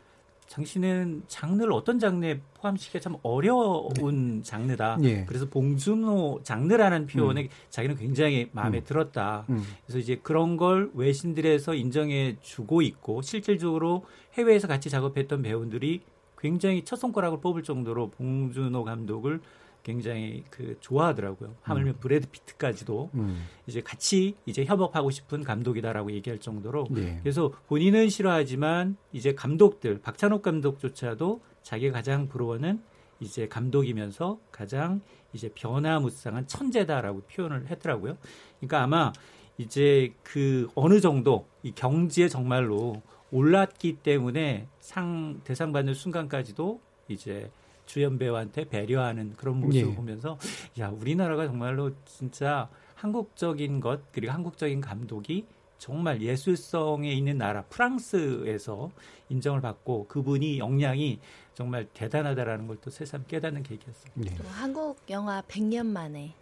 당신은 0.52 1.24
장르를 1.28 1.72
어떤 1.72 2.00
장르에 2.00 2.42
포함시키기가 2.56 3.00
참 3.00 3.16
어려운 3.22 4.42
장르다. 4.44 4.98
예. 5.04 5.26
그래서 5.26 5.48
봉준호 5.48 6.42
장르라는 6.44 7.06
표현에 7.06 7.50
자기는 7.70 7.96
굉장히 7.96 8.50
마음에 8.52 8.80
음. 8.80 8.84
들었다. 8.84 9.46
음. 9.50 9.64
그래서 9.86 10.00
이제 10.00 10.20
그런 10.22 10.58
걸 10.58 10.90
외신들에서 10.96 11.76
인정해 11.76 12.36
주고 12.42 12.82
있고 12.82 13.22
실질적으로 13.22 14.06
해외에서 14.34 14.68
같이 14.68 14.90
작업했던 14.90 15.44
배우들이 15.44 16.02
굉장히 16.40 16.84
첫 16.84 16.96
손가락을 16.96 17.42
뽑을 17.42 17.64
정도로 17.64 18.10
봉준호 18.12 18.84
감독을 18.84 19.42
굉장히 19.84 20.44
그 20.50 20.78
좋아하더라고요. 20.80 21.56
하물며 21.62 21.94
브래드 22.00 22.28
피트까지도 22.30 23.12
음. 23.14 23.46
이제 23.68 23.82
같이 23.82 24.36
이제 24.46 24.66
협업하고 24.66 25.10
싶은 25.10 25.44
감독이다라고 25.44 26.12
얘기할 26.12 26.40
정도로 26.40 26.88
네. 26.92 27.20
그래서 27.22 27.52
본인은 27.68 28.10
싫어하지만 28.10 28.98
이제 29.14 29.34
감독들 29.34 30.00
박찬욱 30.02 30.42
감독조차도 30.42 31.42
자기가 31.64 31.94
가장 31.94 32.28
부러워하는 32.28 32.82
이제 33.20 33.48
감독이면서 33.48 34.40
가장 34.52 35.02
이제 35.34 35.50
변화무쌍한 35.54 36.48
천재다라고 36.48 37.22
표현을 37.22 37.68
했더라고요. 37.68 38.18
그러니까 38.60 38.84
아마 38.84 39.12
이제 39.58 40.14
그 40.24 40.70
어느 40.76 41.02
정도 41.02 41.46
이 41.64 41.72
경지에 41.72 42.30
정말로 42.30 43.02
올랐기 43.32 43.98
때문에 43.98 44.68
상 44.80 45.42
대상 45.44 45.72
받는 45.72 45.94
순간까지도 45.94 46.80
이제 47.10 47.52
주연 47.90 48.20
배우한테 48.20 48.70
배려하는 48.70 49.34
그런 49.36 49.60
모습을 49.60 49.90
예. 49.90 49.96
보면서 49.96 50.38
야 50.78 50.90
우리나라가 50.90 51.48
정말로 51.48 51.92
진짜 52.06 52.70
한국적인 52.94 53.80
것 53.80 54.12
그리고 54.12 54.32
한국적인 54.32 54.80
감독이 54.80 55.48
정말 55.80 56.22
예술성에 56.22 57.12
있는 57.12 57.40
나라 57.40 57.64
프랑스에서 57.64 58.92
인정을 59.30 59.62
받고 59.62 60.06
그분이 60.08 60.60
역량이 60.60 61.20
정말 61.56 61.88
대단하다라는 61.94 62.68
걸 62.68 62.78
또 62.80 62.92
새삼 62.92 63.26
깨닫는 63.28 63.64
계기였습니다. 63.64 64.44
또 64.44 64.48
한국 64.50 64.98
영화 65.10 65.42
100년 65.42 65.88
만에 65.88 66.36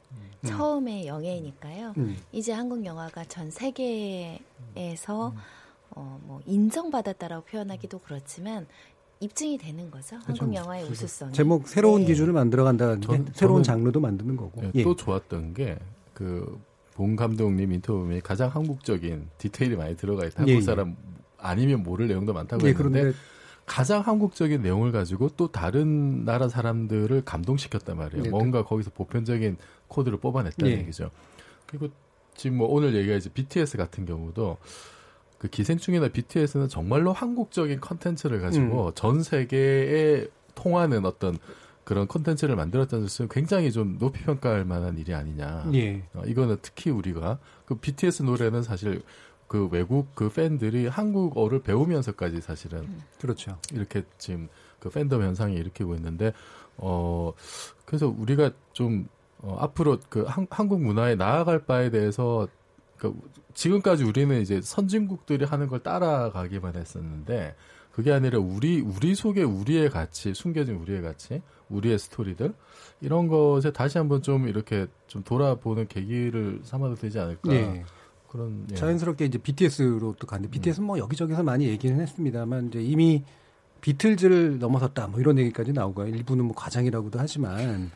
처음의 0.45 1.07
영예니까요. 1.07 1.93
음. 1.97 2.17
이제 2.33 2.51
한국 2.51 2.83
영화가 2.85 3.23
전 3.25 3.49
세계에서 3.51 5.33
어, 5.91 6.19
뭐 6.23 6.41
인정받았다라고 6.45 7.45
표현하기도 7.45 7.99
그렇지만 7.99 8.67
입증이 9.19 9.57
되는 9.57 9.89
거죠. 9.89 10.17
한국 10.23 10.53
영화의 10.53 10.85
우수성이. 10.89 11.33
제목 11.33 11.67
새로운 11.67 12.01
네. 12.01 12.07
기준을 12.07 12.33
만들어 12.33 12.63
간다는 12.63 12.99
게 12.99 13.07
전- 13.07 13.27
새로운 13.33 13.63
장르도 13.63 13.99
만드는 13.99 14.37
거고. 14.37 14.61
예, 14.63 14.71
예. 14.75 14.83
또 14.83 14.95
좋았던 14.95 15.53
게그 15.55 16.59
봉 16.93 17.15
감독님 17.15 17.71
인터뷰 17.73 17.99
보면 17.99 18.21
가장 18.21 18.49
한국적인 18.49 19.27
디테일이 19.37 19.75
많이 19.75 19.95
들어가 19.97 20.25
있다. 20.25 20.39
한국 20.39 20.51
예, 20.51 20.55
예. 20.57 20.61
사람 20.61 20.95
아니면 21.37 21.83
모를 21.83 22.07
내용도 22.07 22.33
많다고 22.33 22.63
예, 22.67 22.69
했는데 22.71 22.99
그런데 23.01 23.17
가장 23.65 24.01
한국적인 24.01 24.61
내용을 24.61 24.91
가지고 24.91 25.29
또 25.35 25.51
다른 25.51 26.23
나라 26.23 26.47
사람들을 26.47 27.23
감동시켰단 27.25 27.97
말이에요. 27.97 28.23
네, 28.23 28.29
뭔가 28.29 28.63
거기서 28.63 28.91
보편적인 28.91 29.57
코드를 29.87 30.19
뽑아냈다는 30.19 30.71
예. 30.71 30.77
얘기죠. 30.79 31.09
그리고 31.65 31.89
지금 32.35 32.57
뭐 32.57 32.67
오늘 32.67 32.93
이제 33.17 33.29
BTS 33.31 33.77
같은 33.77 34.05
경우도 34.05 34.57
그 35.37 35.47
기생충이나 35.47 36.09
BTS는 36.09 36.67
정말로 36.67 37.13
한국적인 37.13 37.79
컨텐츠를 37.79 38.41
가지고 38.41 38.87
음. 38.87 38.91
전 38.95 39.23
세계에 39.23 40.27
통하는 40.55 41.05
어떤 41.05 41.37
그런 41.83 42.07
컨텐츠를 42.07 42.55
만들었다는 42.55 43.05
것은 43.05 43.29
굉장히 43.29 43.71
좀 43.71 43.97
높이 43.97 44.23
평가할 44.23 44.65
만한 44.65 44.97
일이 44.97 45.13
아니냐. 45.13 45.69
예. 45.73 46.03
어, 46.13 46.23
이거는 46.25 46.57
특히 46.61 46.91
우리가 46.91 47.39
그 47.65 47.75
BTS 47.75 48.23
노래는 48.23 48.63
사실 48.63 49.01
그 49.47 49.69
외국 49.71 50.13
그 50.13 50.29
팬들이 50.29 50.87
한국어를 50.87 51.61
배우면서까지 51.61 52.41
사실은 52.41 52.85
그렇죠. 53.19 53.57
이렇게 53.71 54.03
지금 54.17 54.49
그 54.79 54.89
팬덤 54.89 55.21
현상이 55.21 55.55
일으키고 55.55 55.95
있는데 55.95 56.33
어 56.75 57.31
그래서 57.85 58.07
우리가 58.07 58.51
좀 58.73 59.07
어, 59.39 59.55
앞으로 59.59 59.99
그 60.09 60.23
한, 60.23 60.47
한국 60.49 60.81
문화에 60.81 61.15
나아갈 61.15 61.59
바에 61.59 61.89
대해서 61.89 62.47
그 62.97 63.13
지금까지 63.53 64.03
우리는 64.03 64.41
이제 64.41 64.61
선진국들이 64.61 65.45
하는 65.45 65.67
걸 65.67 65.79
따라가기만 65.79 66.75
했었는데 66.75 67.55
그게 67.91 68.11
아니라 68.11 68.39
우리 68.39 68.79
우리 68.79 69.15
속에 69.15 69.43
우리의 69.43 69.89
가치 69.89 70.33
숨겨진 70.33 70.75
우리의 70.75 71.01
가치 71.01 71.41
우리의 71.69 71.97
스토리들 71.97 72.53
이런 73.01 73.27
것에 73.27 73.71
다시 73.71 73.97
한번 73.97 74.21
좀 74.21 74.47
이렇게 74.47 74.87
좀 75.07 75.23
돌아보는 75.23 75.87
계기를 75.87 76.61
삼아도 76.63 76.95
되지 76.95 77.19
않을까 77.19 77.53
예. 77.53 77.83
그런 78.27 78.67
예. 78.71 78.75
자연스럽게 78.75 79.25
이제 79.25 79.37
BTS로 79.37 80.15
또 80.19 80.27
갔는데 80.27 80.51
BTS는 80.51 80.85
뭐 80.85 80.99
여기저기서 80.99 81.43
많이 81.43 81.67
얘기는 81.67 81.99
했습니다만 81.99 82.67
이제 82.67 82.81
이미 82.81 83.23
비틀즈를 83.81 84.59
넘어섰다 84.59 85.07
뭐 85.07 85.19
이런 85.19 85.37
얘기까지 85.39 85.73
나오고요. 85.73 86.07
일부는 86.07 86.45
뭐 86.45 86.55
과장이라고도 86.55 87.19
하지만 87.19 87.91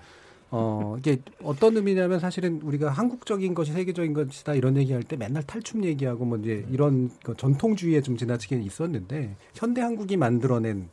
어 0.51 0.95
이게 0.99 1.21
어떤 1.43 1.77
의미냐면 1.77 2.19
사실은 2.19 2.61
우리가 2.61 2.89
한국적인 2.89 3.53
것이 3.53 3.71
세계적인 3.71 4.13
것이다 4.13 4.53
이런 4.53 4.75
얘기할 4.77 5.01
때 5.03 5.15
맨날 5.15 5.43
탈춤 5.43 5.83
얘기하고 5.85 6.25
뭐 6.25 6.37
이제 6.37 6.65
이런 6.69 7.09
그 7.23 7.35
전통주의에 7.37 8.01
좀 8.01 8.17
지나치게 8.17 8.57
있었는데 8.57 9.35
현대 9.55 9.81
한국이 9.81 10.17
만들어낸 10.17 10.89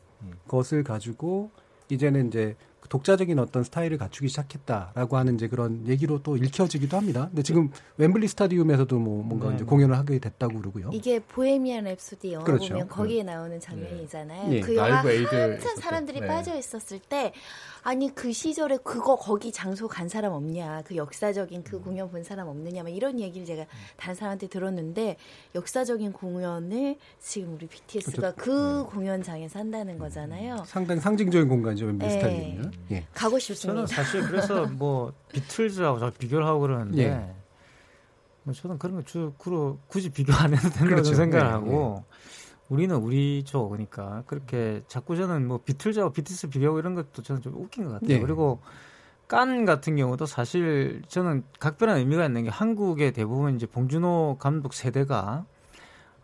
것을 0.47 0.83
가지고 0.83 1.51
이제는 1.89 2.27
이제 2.29 2.55
독자적인 2.87 3.37
어떤 3.37 3.63
스타일을 3.63 3.97
갖추기 3.97 4.29
시작했다라고 4.29 5.17
하는 5.17 5.35
이제 5.35 5.47
그런 5.47 5.87
얘기로 5.87 6.23
또 6.23 6.37
읽혀지기도 6.37 6.97
합니다. 6.97 7.27
근데 7.27 7.43
지금 7.43 7.69
웸블리 7.99 8.27
스타디움에서도 8.27 8.97
뭐 8.97 9.23
뭔가 9.23 9.49
네. 9.49 9.55
이제 9.55 9.65
공연을 9.65 9.95
하게 9.95 10.17
됐다고 10.17 10.59
그러고요. 10.59 10.89
이게 10.91 11.19
보헤미안 11.19 11.83
랩소디 11.83 12.31
영화 12.31 12.45
그렇죠. 12.45 12.69
보면 12.73 12.87
거기에 12.87 13.23
나오는 13.23 13.59
장면이잖아요. 13.59 14.53
예. 14.53 14.59
그 14.61 14.75
영화 14.75 14.89
라이브 14.89 15.11
에이드 15.11 15.35
한참. 15.35 15.75
사람들이 15.75 16.21
네. 16.21 16.27
빠져 16.27 16.57
있었을 16.57 16.99
때 16.99 17.31
아니 17.83 18.13
그 18.13 18.31
시절에 18.31 18.77
그거 18.83 19.15
거기 19.15 19.51
장소 19.51 19.87
간 19.87 20.09
사람 20.09 20.33
없냐? 20.33 20.83
그 20.85 20.95
역사적인 20.95 21.59
음. 21.59 21.63
그 21.63 21.79
공연 21.79 22.09
본 22.09 22.23
사람 22.23 22.47
없느냐? 22.47 22.83
막 22.83 22.89
이런 22.89 23.19
얘기를 23.19 23.45
제가 23.45 23.65
다른 23.97 24.15
사람한테 24.15 24.47
들었는데 24.47 25.17
역사적인 25.55 26.13
공연을 26.13 26.97
지금 27.19 27.55
우리 27.55 27.67
BTS가 27.67 28.33
그렇죠. 28.33 28.35
그 28.37 28.85
공연장에서 28.85 29.59
한다는 29.59 29.97
거잖아요. 29.97 30.63
상당히 30.65 31.01
상징적인 31.01 31.47
공간이죠 31.47 31.85
웸블리 31.85 32.07
네. 32.07 32.61
예. 32.91 33.05
가고 33.13 33.39
싶습니다. 33.39 33.73
저는 33.73 33.87
사실 33.87 34.21
그래서 34.21 34.65
뭐 34.67 35.13
비틀즈하고 35.31 35.99
자꾸 35.99 36.17
비교를 36.17 36.45
하고 36.45 36.61
그러는데 36.61 37.03
예. 37.03 37.35
뭐 38.43 38.53
저는 38.53 38.77
그런 38.77 38.95
거 38.95 39.03
주, 39.03 39.33
그 39.37 39.79
굳이 39.87 40.09
비교 40.09 40.33
안 40.33 40.53
해도 40.53 40.61
된다고 40.69 40.87
그렇죠. 40.87 41.13
생각을 41.13 41.45
네, 41.45 41.51
하고 41.51 42.03
우리는 42.69 42.95
우리죠 42.95 43.67
그러니까 43.69 44.23
그렇게 44.27 44.83
자꾸 44.87 45.15
저는 45.15 45.47
뭐 45.47 45.59
비틀즈하고 45.63 46.13
BTS 46.13 46.49
비교하고 46.49 46.79
이런 46.79 46.95
것도 46.95 47.21
저는 47.23 47.41
좀 47.41 47.55
웃긴 47.55 47.85
것 47.85 47.93
같아요. 47.93 48.17
예. 48.17 48.19
그리고 48.19 48.61
깐 49.27 49.65
같은 49.65 49.95
경우도 49.95 50.25
사실 50.25 51.01
저는 51.07 51.43
각별한 51.59 51.97
의미가 51.97 52.25
있는 52.25 52.43
게 52.43 52.49
한국의 52.49 53.13
대부분 53.13 53.55
이제 53.55 53.65
봉준호 53.65 54.37
감독 54.39 54.73
세대가 54.73 55.45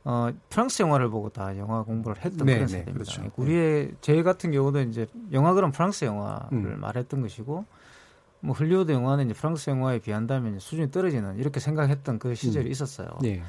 어, 0.03 0.29
프랑스 0.49 0.83
영화를 0.83 1.09
보고 1.09 1.29
다 1.29 1.57
영화 1.57 1.81
공부를 1.81 2.23
했던 2.23 2.45
네, 2.45 2.53
그런 2.53 2.67
네, 2.67 2.73
세대입니다. 2.79 2.93
그렇죠. 2.93 3.31
우리의 3.37 3.91
제 4.01 4.21
같은 4.21 4.51
경우도 4.51 4.81
이제 4.81 5.07
영화 5.33 5.53
그럼 5.53 5.71
프랑스 5.71 6.05
영화를 6.05 6.47
음. 6.51 6.79
말했던 6.79 7.21
것이고 7.21 7.65
뭐 8.41 8.55
헐리우드 8.55 8.91
영화는 8.91 9.25
이제 9.25 9.33
프랑스 9.33 9.71
영화에 9.71 9.99
비한다면 9.99 10.59
수준이 10.59 10.91
떨어지는 10.91 11.37
이렇게 11.39 11.59
생각했던 11.59 12.19
그 12.19 12.35
시절이 12.35 12.67
음. 12.67 12.71
있었어요. 12.71 13.07
예. 13.23 13.41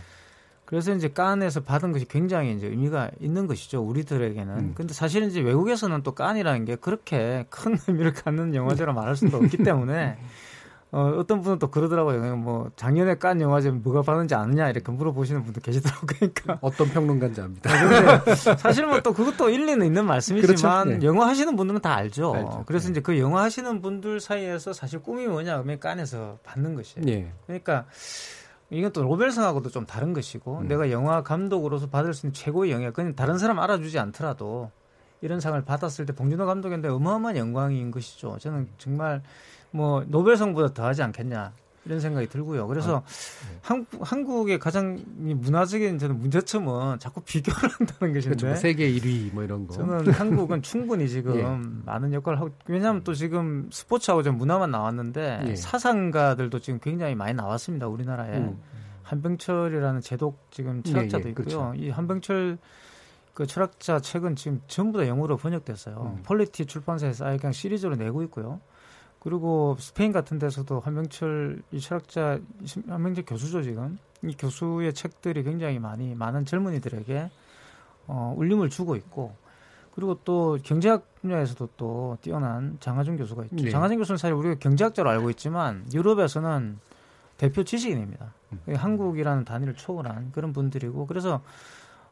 그래서 0.66 0.92
이제 0.92 1.08
깐에서 1.08 1.60
받은 1.60 1.92
것이 1.92 2.06
굉장히 2.06 2.52
이제 2.54 2.66
의미가 2.66 3.12
있는 3.20 3.46
것이죠 3.46 3.80
우리들에게는. 3.82 4.58
음. 4.58 4.72
근데 4.74 4.92
사실은 4.92 5.28
이제 5.28 5.40
외국에서는 5.40 6.02
또 6.02 6.12
깐이라는 6.12 6.64
게 6.64 6.76
그렇게 6.76 7.46
큰 7.50 7.78
의미를 7.88 8.12
갖는 8.12 8.54
영화제로 8.54 8.92
말할 8.92 9.16
수도 9.16 9.36
없기 9.38 9.58
때문에 9.58 10.18
어, 10.92 11.12
어떤 11.18 11.40
분은 11.40 11.58
또 11.60 11.70
그러더라고요. 11.70 12.36
뭐 12.36 12.70
작년에 12.74 13.16
깐 13.16 13.40
영화제 13.40 13.70
뭐가 13.70 14.02
받는지 14.02 14.34
아느냐 14.34 14.68
이렇게 14.68 14.90
물어보시는 14.90 15.44
분도 15.44 15.60
계시더라고요. 15.60 16.06
그러니까 16.18 16.58
어떤 16.60 16.88
평론가인지 16.88 17.40
압니다. 17.40 17.70
아, 17.70 18.56
사실 18.56 18.86
뭐 18.86 19.00
또 19.00 19.12
그것도 19.12 19.50
일리는 19.50 19.86
있는 19.86 20.04
말씀이지만 20.04 20.84
그렇죠. 20.84 20.98
네. 20.98 21.06
영화 21.06 21.28
하시는 21.28 21.54
분들은 21.54 21.80
다 21.80 21.94
알죠. 21.94 22.34
알죠. 22.34 22.64
그래서 22.66 22.90
이제 22.90 23.00
그 23.00 23.18
영화 23.20 23.42
하시는 23.42 23.80
분들 23.80 24.18
사이에서 24.18 24.72
사실 24.72 25.00
꿈이 25.00 25.26
뭐냐 25.26 25.58
하면 25.58 25.78
깐에서 25.78 26.38
받는 26.42 26.74
것이에요. 26.74 27.06
예. 27.08 27.30
그러니까 27.46 27.84
이건 28.70 28.92
또 28.92 29.02
로벨상하고도 29.02 29.70
좀 29.70 29.86
다른 29.86 30.12
것이고 30.12 30.58
음. 30.58 30.68
내가 30.68 30.90
영화 30.90 31.22
감독으로서 31.22 31.88
받을 31.88 32.14
수 32.14 32.26
있는 32.26 32.34
최고의 32.34 32.72
영예 32.72 32.90
그냥 32.90 33.14
다른 33.14 33.38
사람 33.38 33.58
알아주지 33.58 33.98
않더라도 33.98 34.70
이런 35.20 35.40
상을 35.40 35.60
받았을 35.64 36.06
때 36.06 36.12
봉준호 36.12 36.46
감독한테 36.46 36.88
어마어마한 36.88 37.36
영광인 37.36 37.90
것이죠. 37.90 38.36
저는 38.38 38.68
정말 38.78 39.22
뭐 39.70 40.04
노벨상보다 40.06 40.74
더하지 40.74 41.02
않겠냐 41.02 41.52
이런 41.86 42.00
생각이 42.00 42.26
들고요. 42.28 42.66
그래서 42.66 42.98
아, 42.98 43.00
네. 43.00 43.58
한국, 43.62 44.12
한국의 44.12 44.58
가장 44.58 44.98
이 45.24 45.34
문화적인 45.34 45.98
저는 45.98 46.18
문제점은 46.18 46.98
자꾸 46.98 47.20
비교를 47.22 47.56
한다는 47.70 48.12
것인데 48.12 48.36
그렇죠. 48.36 48.46
뭐 48.48 48.56
세계 48.56 48.90
1위 48.92 49.32
뭐 49.32 49.44
이런 49.44 49.66
거. 49.66 49.74
저는 49.74 50.10
한국은 50.10 50.62
충분히 50.62 51.08
지금 51.08 51.36
예. 51.36 51.86
많은 51.86 52.12
역할을 52.12 52.38
하고 52.40 52.50
왜냐하면 52.66 53.02
또 53.04 53.14
지금 53.14 53.68
스포츠하고 53.72 54.22
좀 54.22 54.36
문화만 54.36 54.70
나왔는데 54.70 55.44
예. 55.46 55.56
사상가들도 55.56 56.58
지금 56.58 56.80
굉장히 56.80 57.14
많이 57.14 57.34
나왔습니다 57.34 57.86
우리나라에 57.86 58.38
음. 58.38 58.60
한병철이라는 59.04 60.00
재독 60.00 60.48
지금 60.50 60.82
철학자도 60.82 61.24
예, 61.24 61.26
예, 61.26 61.30
있고요 61.30 61.44
그렇죠. 61.44 61.72
이 61.76 61.90
한병철 61.90 62.58
그 63.34 63.46
철학자 63.46 64.00
책은 64.00 64.34
지금 64.34 64.60
전부 64.66 64.98
다 64.98 65.06
영어로 65.06 65.36
번역됐어요 65.36 66.14
음. 66.16 66.22
폴리티 66.24 66.66
출판사에서 66.66 67.26
아예 67.26 67.36
그냥 67.36 67.52
시리즈로 67.52 67.94
내고 67.94 68.22
있고요 68.24 68.60
그리고 69.26 69.74
스페인 69.80 70.12
같은 70.12 70.38
데서도 70.38 70.78
한병철 70.78 71.60
이 71.72 71.80
철학자 71.80 72.38
한병철 72.86 73.24
교수죠 73.26 73.60
지금 73.60 73.98
이 74.22 74.36
교수의 74.36 74.94
책들이 74.94 75.42
굉장히 75.42 75.80
많이 75.80 76.14
많은 76.14 76.44
젊은이들에게 76.44 77.28
어, 78.06 78.34
울림을 78.36 78.70
주고 78.70 78.94
있고 78.94 79.34
그리고 79.96 80.16
또 80.22 80.58
경제학 80.62 81.12
분야에서도 81.22 81.70
또 81.76 82.16
뛰어난 82.20 82.76
장하준 82.78 83.16
교수가 83.16 83.46
있죠. 83.46 83.64
네. 83.64 83.70
장하준 83.70 83.98
교수는 83.98 84.16
사실 84.16 84.32
우리가 84.32 84.60
경제학자로 84.60 85.10
알고 85.10 85.30
있지만 85.30 85.84
유럽에서는 85.92 86.78
대표 87.36 87.64
지식인입니다. 87.64 88.32
한국이라는 88.76 89.44
단위를 89.44 89.74
초월한 89.74 90.30
그런 90.30 90.52
분들이고 90.52 91.04
그래서 91.06 91.40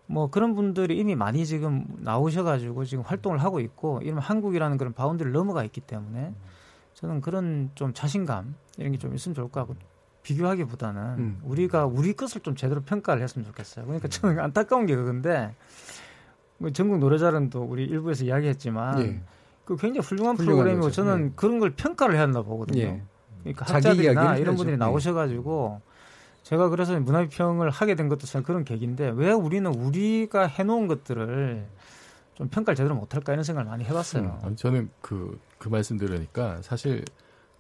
뭐 0.07 0.31
그런 0.31 0.57
분들이 0.57 0.99
이미 0.99 1.15
많이 1.15 1.47
지금 1.47 1.87
나오셔가지고 1.99 2.85
지금 2.87 3.05
활동을 3.05 3.39
하고 3.39 3.61
있고 3.61 4.01
이런 4.03 4.19
한국이라는 4.19 4.79
그런 4.79 4.93
바운드를 4.95 5.31
넘어가 5.31 5.63
있기 5.63 5.81
때문에 5.81 6.35
저는 6.95 7.21
그런 7.21 7.71
좀 7.75 7.93
자신감 7.93 8.55
이런 8.79 8.93
게 8.93 8.99
좀 8.99 9.15
있으면 9.15 9.35
좋을 9.35 9.49
것 9.49 9.61
같고 9.61 9.77
비교하기보다는 10.23 11.03
음. 11.19 11.41
우리가 11.45 11.85
우리 11.87 12.15
것을 12.15 12.41
좀 12.41 12.57
제대로 12.57 12.81
평가를 12.81 13.23
했으면 13.23 13.47
좋겠어요. 13.47 13.85
그러니까 13.85 14.09
저는 14.09 14.39
안타까운 14.41 14.87
게 14.87 14.97
그건데 14.97 15.55
뭐 16.59 16.71
전국 16.71 16.99
노래자랑도 16.99 17.63
우리 17.63 17.85
일부에서 17.85 18.25
이야기했지만 18.25 19.01
예. 19.01 19.21
그 19.65 19.77
굉장히 19.77 20.07
훌륭한, 20.07 20.37
프로그램이고 20.37 20.83
거죠. 20.87 21.03
저는 21.05 21.27
예. 21.27 21.33
그런 21.37 21.59
걸 21.59 21.71
평가를 21.71 22.15
해야 22.15 22.23
한다 22.23 22.43
보거든요. 22.43 22.81
예. 22.81 23.03
그러니까 23.43 23.67
학자들이나 23.75 24.37
이런. 24.37 24.57
분들이 24.57 24.75
예. 24.75 24.77
나오셔가지고 24.79 25.83
제가 26.43 26.69
그래서 26.69 26.99
문화비평을 26.99 27.71
하게 27.71 27.95
된 27.95 28.09
것도 28.09 28.27
저는 28.27 28.45
그런 28.45 28.65
계기인데 28.65 29.13
왜 29.17 29.33
우리는 29.33 29.73
우리가 29.75 30.47
해놓은 30.47 30.87
것들을 30.87 31.67
좀 32.35 32.49
평가를 32.49 32.75
제대로 32.77 32.95
못할까 32.95 33.33
이런 33.33 33.45
생각을 33.45 33.69
많이 33.71 33.85
해봤어요. 33.85 34.41
아니, 34.43 34.57
저는 34.57 34.91
그, 35.01 35.39
그 35.59 35.69
말씀 35.69 35.97
들으니까 35.97 36.61
사실 36.63 37.05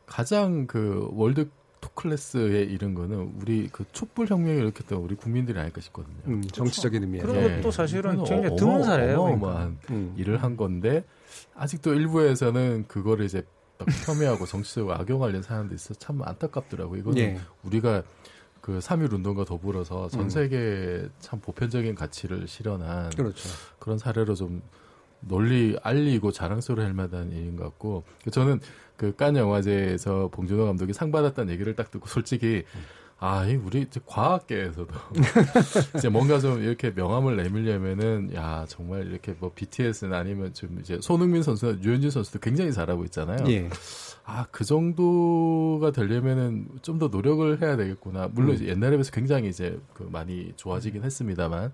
가장 0.07 0.67
그 0.67 1.09
월드 1.13 1.49
토클래스에 1.81 2.63
이른 2.63 2.95
거는 2.95 3.35
우리 3.41 3.69
그 3.71 3.85
촛불 3.93 4.27
혁명을 4.27 4.59
일으켰던 4.63 4.99
우리 4.99 5.15
국민들이 5.15 5.59
아닐까 5.59 5.81
싶거든요. 5.83 6.17
음, 6.27 6.43
정치적인 6.43 7.03
의미에서. 7.03 7.27
그런 7.27 7.57
것도 7.57 7.71
사실은 7.71 8.13
그건 8.13 8.25
굉장히 8.25 8.47
어마- 8.49 8.57
드문 8.57 8.83
사례예요. 8.85 9.21
어마어마한 9.21 9.79
그러니까. 9.83 9.95
음. 9.95 10.15
일을 10.17 10.43
한 10.43 10.57
건데 10.57 11.05
아직도 11.55 11.95
일부에서는 11.95 12.87
그거를 12.89 13.27
이제 13.27 13.43
막 13.79 13.87
폄훼하고 14.07 14.47
정치적으로 14.47 14.95
악용하려는 14.95 15.43
사람도 15.43 15.75
있어 15.75 15.93
참 15.95 16.23
안타깝더라고요. 16.23 17.01
이거는 17.01 17.19
예. 17.21 17.39
우리가 17.65 18.03
그 18.65 18.79
3.1 18.79 19.13
운동과 19.13 19.45
더불어서 19.45 20.09
전 20.09 20.23
음. 20.23 20.31
세계에 20.31 21.07
참 21.21 21.39
보편적인 21.39 21.95
가치를 21.95 22.49
실현한 22.49 23.11
그렇죠. 23.11 23.47
그런 23.79 23.99
사례로 23.99 24.35
좀 24.35 24.63
널리 25.21 25.77
알리고 25.83 26.33
자랑스러워 26.33 26.83
할 26.87 26.95
만한 26.95 27.31
일인 27.31 27.57
것 27.57 27.65
같고 27.65 28.05
저는 28.31 28.61
그 28.97 29.13
깐 29.17 29.37
영화제에서 29.37 30.29
봉준호 30.33 30.65
감독이 30.65 30.95
상 30.95 31.13
받았다는 31.13 31.53
얘기를 31.53 31.77
딱 31.77 31.91
듣고 31.91 32.07
솔직히 32.09 32.65
아, 33.27 33.47
이 33.47 33.57
우리 33.57 33.87
과학계에서도 34.05 34.87
이제 35.97 36.11
뭔가 36.11 36.39
좀 36.39 36.63
이렇게 36.63 36.91
명함을 36.91 37.37
내밀려면은 37.37 38.35
야 38.35 38.67
정말 38.69 39.07
이렇게 39.07 39.35
뭐 39.39 39.51
BTS는 39.55 40.13
아니면 40.13 40.53
좀 40.53 40.79
이제 40.79 40.99
손흥민 41.01 41.43
선수나 41.43 41.79
유현진 41.83 42.11
선수도 42.11 42.39
굉장히 42.39 42.71
잘하고 42.71 43.03
있잖아요. 43.05 43.39
예. 43.49 43.71
아, 44.27 44.47
그 44.51 44.67
정도가 44.67 45.93
되려면은 45.93 46.69
좀 46.83 46.99
더 46.99 47.09
노력을 47.09 47.61
해야 47.63 47.77
되겠구나. 47.79 48.29
물론 48.31 48.57
음. 48.57 48.69
옛날에 48.69 48.93
비해서 48.93 49.11
굉장히 49.11 49.49
이제 49.49 49.81
그 49.95 50.07
많이 50.13 50.53
좋아지긴 50.57 51.03
했습니다만 51.03 51.73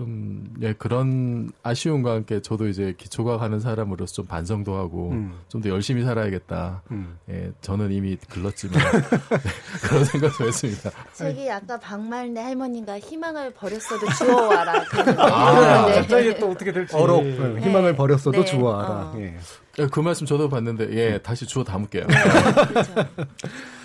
좀, 0.00 0.46
예, 0.62 0.72
그런 0.72 1.50
아쉬움과 1.62 2.12
함께 2.12 2.40
저도 2.40 2.68
이제 2.68 2.94
기초과학 2.96 3.42
하는 3.42 3.60
사람으로서 3.60 4.14
좀 4.14 4.24
반성도 4.26 4.74
하고 4.74 5.10
음. 5.10 5.34
좀더 5.48 5.68
열심히 5.68 6.02
살아야겠다. 6.04 6.80
음. 6.90 7.18
예, 7.28 7.52
저는 7.60 7.92
이미 7.92 8.16
글렀지만 8.16 8.80
네, 8.80 9.80
그런 9.82 10.04
생각도 10.06 10.46
했습니다. 10.46 10.90
저기 11.12 11.50
아까 11.50 11.78
박말내 11.78 12.40
할머니가 12.40 12.98
희망을 12.98 13.52
버렸어도 13.52 14.06
주워와라. 14.16 14.72
아, 15.18 15.86
네. 15.88 15.94
갑자기 15.96 16.34
또 16.38 16.50
어떻게 16.50 16.72
될지. 16.72 16.96
어록 16.96 17.22
네, 17.22 17.60
희망을 17.60 17.94
버렸어도 17.94 18.38
네. 18.38 18.44
주워와라. 18.46 18.88
어. 18.88 19.14
예. 19.18 19.36
예, 19.80 19.86
그 19.86 20.00
말씀 20.00 20.24
저도 20.26 20.48
봤는데 20.48 20.88
예, 20.96 21.18
다시 21.18 21.44
주워 21.46 21.62
담을게요. 21.62 22.06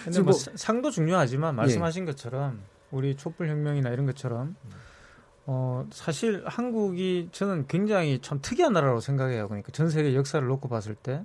근데 0.05 0.21
뭐 0.21 0.31
사- 0.31 0.51
상도 0.55 0.91
중요하지만 0.91 1.55
말씀하신 1.55 2.03
예. 2.03 2.05
것처럼 2.05 2.61
우리 2.91 3.17
촛불 3.17 3.49
혁명이나 3.49 3.89
이런 3.89 4.05
것처럼 4.05 4.55
어 5.47 5.85
사실 5.91 6.43
한국이 6.47 7.29
저는 7.31 7.67
굉장히 7.67 8.19
참 8.21 8.39
특이한 8.41 8.73
나라라고 8.73 8.99
생각해요. 8.99 9.47
그러니까 9.47 9.71
전 9.71 9.89
세계 9.89 10.15
역사를 10.15 10.45
놓고 10.45 10.69
봤을 10.69 10.95
때 10.95 11.23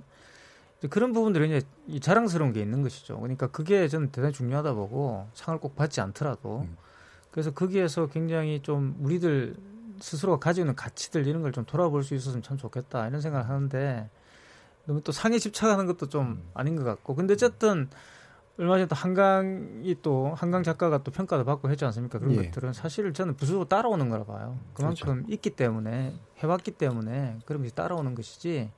이제 0.79 0.87
그런 0.87 1.11
부분들이 1.13 1.47
이제 1.47 1.65
이 1.87 1.99
자랑스러운 1.99 2.53
게 2.53 2.61
있는 2.61 2.81
것이죠. 2.83 3.19
그러니까 3.19 3.47
그게 3.47 3.87
저는 3.87 4.11
대단히 4.11 4.33
중요하다 4.33 4.73
보고 4.73 5.27
상을 5.33 5.59
꼭 5.59 5.75
받지 5.75 6.01
않더라도 6.01 6.67
그래서 7.31 7.51
거기에서 7.51 8.07
굉장히 8.07 8.61
좀 8.61 8.95
우리들 8.99 9.55
스스로가 9.99 10.39
가지고 10.39 10.63
있는 10.65 10.75
가치들 10.75 11.27
이런 11.27 11.41
걸 11.41 11.51
좀 11.51 11.65
돌아볼 11.65 12.03
수 12.03 12.15
있었으면 12.15 12.43
참 12.43 12.57
좋겠다 12.57 13.07
이런 13.07 13.21
생각을 13.21 13.47
하는데 13.49 14.09
너무 14.85 15.01
또 15.01 15.11
상에 15.11 15.37
집착하는 15.39 15.85
것도 15.87 16.09
좀 16.09 16.43
아닌 16.53 16.75
것 16.75 16.83
같고 16.83 17.15
근데 17.15 17.33
어쨌든 17.33 17.89
얼마 18.61 18.75
전에 18.75 18.85
또 18.85 18.95
한강이 18.95 19.95
또 20.03 20.33
한강 20.35 20.61
작가가 20.61 20.99
또 20.99 21.09
평가도 21.09 21.45
받고 21.45 21.71
했지 21.71 21.83
않습니까? 21.85 22.19
그런 22.19 22.35
예. 22.35 22.45
것들은 22.45 22.73
사실 22.73 23.11
저는 23.11 23.35
부수고 23.35 23.65
따라오는 23.65 24.07
거라 24.09 24.23
봐요. 24.23 24.55
그만큼 24.75 25.25
있기 25.29 25.49
때문에 25.49 26.13
해왔기 26.37 26.69
때문에 26.71 27.39
그럼 27.47 27.65
이제 27.65 27.73
따라오는 27.73 28.13
것이지. 28.13 28.69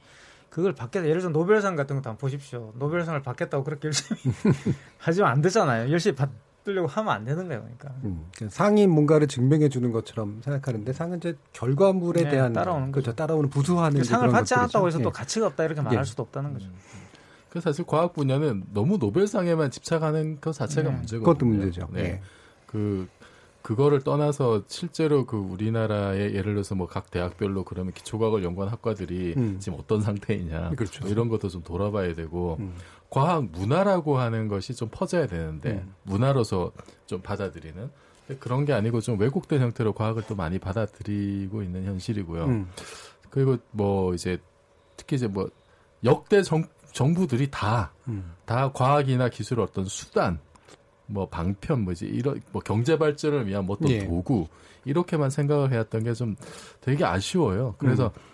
그걸 0.50 0.74
받겠다. 0.74 1.06
예를 1.06 1.20
들어 1.20 1.34
노벨상 1.34 1.76
같은 1.76 1.98
것도 1.98 2.12
한번 2.12 2.18
보십시오. 2.18 2.72
노벨상을 2.76 3.22
받겠다고 3.24 3.66
그렇게 3.66 3.88
열심히 3.88 4.22
하지면 5.00 5.30
안 5.30 5.42
되잖아요. 5.42 5.92
열심히 5.92 6.16
받으려고 6.16 6.88
하면 6.88 7.14
안 7.14 7.26
되는 7.26 7.46
거예요. 7.50 7.64
그러니까. 7.64 7.90
음, 8.06 8.30
상이 8.48 8.88
뭔가를 8.88 9.28
증명해 9.28 9.68
주는 9.68 9.92
것처럼 9.92 10.40
생각하는데 10.46 10.94
상은 10.94 11.18
이제 11.18 11.36
결과물에 11.52 12.24
네, 12.24 12.30
대한 12.30 12.54
따라오는 12.54 12.94
그렇죠. 12.94 13.14
따라오는 13.14 13.50
부수하는 13.50 13.98
그 13.98 14.06
상을 14.06 14.28
그런 14.28 14.32
받지 14.32 14.54
것들이죠. 14.54 14.62
않았다고 14.62 14.88
해서 14.88 15.00
예. 15.00 15.04
또 15.04 15.12
가치가 15.12 15.48
없다 15.48 15.66
이렇게 15.66 15.82
말할 15.82 16.00
예. 16.00 16.06
수도 16.06 16.24
없다는 16.24 16.54
거죠. 16.54 16.70
그 17.54 17.62
사실 17.62 17.86
과학 17.86 18.14
분야는 18.14 18.64
너무 18.74 18.98
노벨상에만 18.98 19.70
집착하는 19.70 20.42
것 20.42 20.54
자체가 20.54 20.90
네. 20.90 20.96
문제거든요. 20.96 21.24
그것도 21.24 21.46
문제죠. 21.46 21.88
네. 21.92 22.00
예. 22.02 22.22
그 22.66 23.08
그거를 23.62 24.02
떠나서 24.02 24.64
실제로 24.66 25.28
그 25.28 25.38
우리나라의 25.38 26.34
예를 26.34 26.56
들어서 26.56 26.74
뭐 26.74 26.88
각 26.88 27.12
대학별로 27.12 27.64
그러면 27.64 27.94
기초과학을 27.94 28.44
연구한 28.44 28.72
학과들이 28.72 29.36
음. 29.38 29.58
지금 29.60 29.78
어떤 29.80 30.02
상태이냐 30.02 30.72
그렇죠. 30.72 31.02
뭐 31.04 31.12
이런 31.12 31.30
것도 31.30 31.50
좀 31.50 31.62
돌아봐야 31.62 32.16
되고 32.16 32.58
음. 32.60 32.74
과학 33.12 33.46
문화라고 33.52 34.18
하는 34.18 34.48
것이 34.48 34.74
좀 34.74 34.90
퍼져야 34.92 35.28
되는데 35.28 35.74
음. 35.74 35.94
문화로서 36.02 36.72
좀 37.06 37.22
받아들이는 37.22 37.92
그런 38.40 38.66
게 38.66 38.74
아니고 38.74 39.00
좀 39.02 39.20
왜곡된 39.20 39.62
형태로 39.62 39.94
과학을 39.94 40.24
또 40.28 40.34
많이 40.34 40.58
받아들이고 40.58 41.62
있는 41.62 41.86
현실이고요. 41.86 42.46
음. 42.46 42.68
그리고 43.30 43.58
뭐 43.70 44.16
이제 44.16 44.40
특히 44.98 45.18
이제 45.18 45.28
뭐 45.28 45.48
역대 46.04 46.42
정, 46.42 46.66
정부들이 46.94 47.52
다다 47.52 47.92
음. 48.08 48.34
과학이나 48.46 49.30
기술의 49.30 49.66
어떤 49.66 49.86
수단, 49.86 50.40
뭐 51.08 51.28
방편, 51.28 51.82
뭐지 51.82 52.06
이런 52.06 52.42
뭐 52.52 52.62
경제 52.62 52.98
발전을 52.98 53.48
위한 53.48 53.66
뭐 53.66 53.76
어떤 53.78 53.92
예. 53.92 54.06
도구 54.08 54.48
이렇게만 54.86 55.30
생각을 55.30 55.72
해왔던 55.72 56.04
게 56.04 56.14
좀 56.14 56.36
되게 56.82 57.04
아쉬워요. 57.04 57.76
그래서 57.78 58.12
음. 58.16 58.34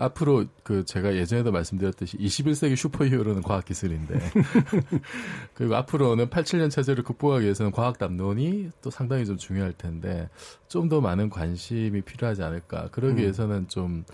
앞으로 0.00 0.44
그 0.62 0.84
제가 0.84 1.16
예전에도 1.16 1.50
말씀드렸듯이 1.50 2.16
21세기 2.18 2.76
슈퍼히어로는 2.76 3.42
과학 3.42 3.64
기술인데 3.64 4.20
그리고 5.54 5.74
앞으로는 5.74 6.28
87년 6.28 6.70
체제를 6.70 7.02
극복하기 7.02 7.42
위해서는 7.42 7.72
과학 7.72 7.98
담론이 7.98 8.70
또 8.80 8.90
상당히 8.90 9.26
좀 9.26 9.36
중요할 9.36 9.72
텐데 9.72 10.28
좀 10.68 10.88
더 10.88 11.00
많은 11.00 11.30
관심이 11.30 12.00
필요하지 12.02 12.42
않을까. 12.44 12.88
그러기 12.92 13.14
음. 13.14 13.18
위해서는 13.18 13.66
좀 13.68 14.04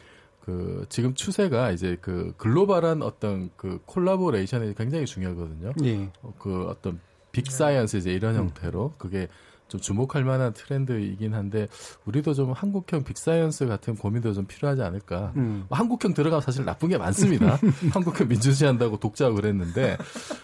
그 0.45 0.85
지금 0.91 1.15
추세가 1.15 1.71
이제 1.71 1.97
그 2.03 2.35
글로벌한 2.37 3.03
어떤 3.03 3.51
그 3.57 3.81
collaboration이 3.87 4.75
굉장히 4.75 5.07
중요하거든요. 5.07 5.73
예. 5.85 6.11
어, 6.21 6.35
그 6.39 6.67
어떤 6.69 7.01
big 7.33 7.51
science 7.51 7.97
이제 7.97 8.13
이런 8.13 8.35
형태로 8.35 8.93
그게 8.99 9.29
좀 9.69 9.81
주목할 9.81 10.23
만한 10.23 10.53
트렌드이긴 10.53 11.33
한데 11.33 11.69
우리도 12.05 12.35
좀 12.35 12.53
한국형 12.53 13.05
big 13.05 13.17
science 13.17 13.67
같은 13.67 13.97
고민도 13.97 14.35
좀 14.35 14.45
필요하지 14.45 14.83
않을까. 14.83 15.33
음. 15.37 15.65
뭐 15.71 15.79
한국형 15.79 16.13
들어가면 16.13 16.43
사실 16.43 16.67
나쁜 16.67 16.91
게 16.91 16.99
많습니다. 16.99 17.59
한국형 17.91 18.29
민주주의한다고 18.29 18.99
독재가 18.99 19.35
그랬는데 19.35 19.97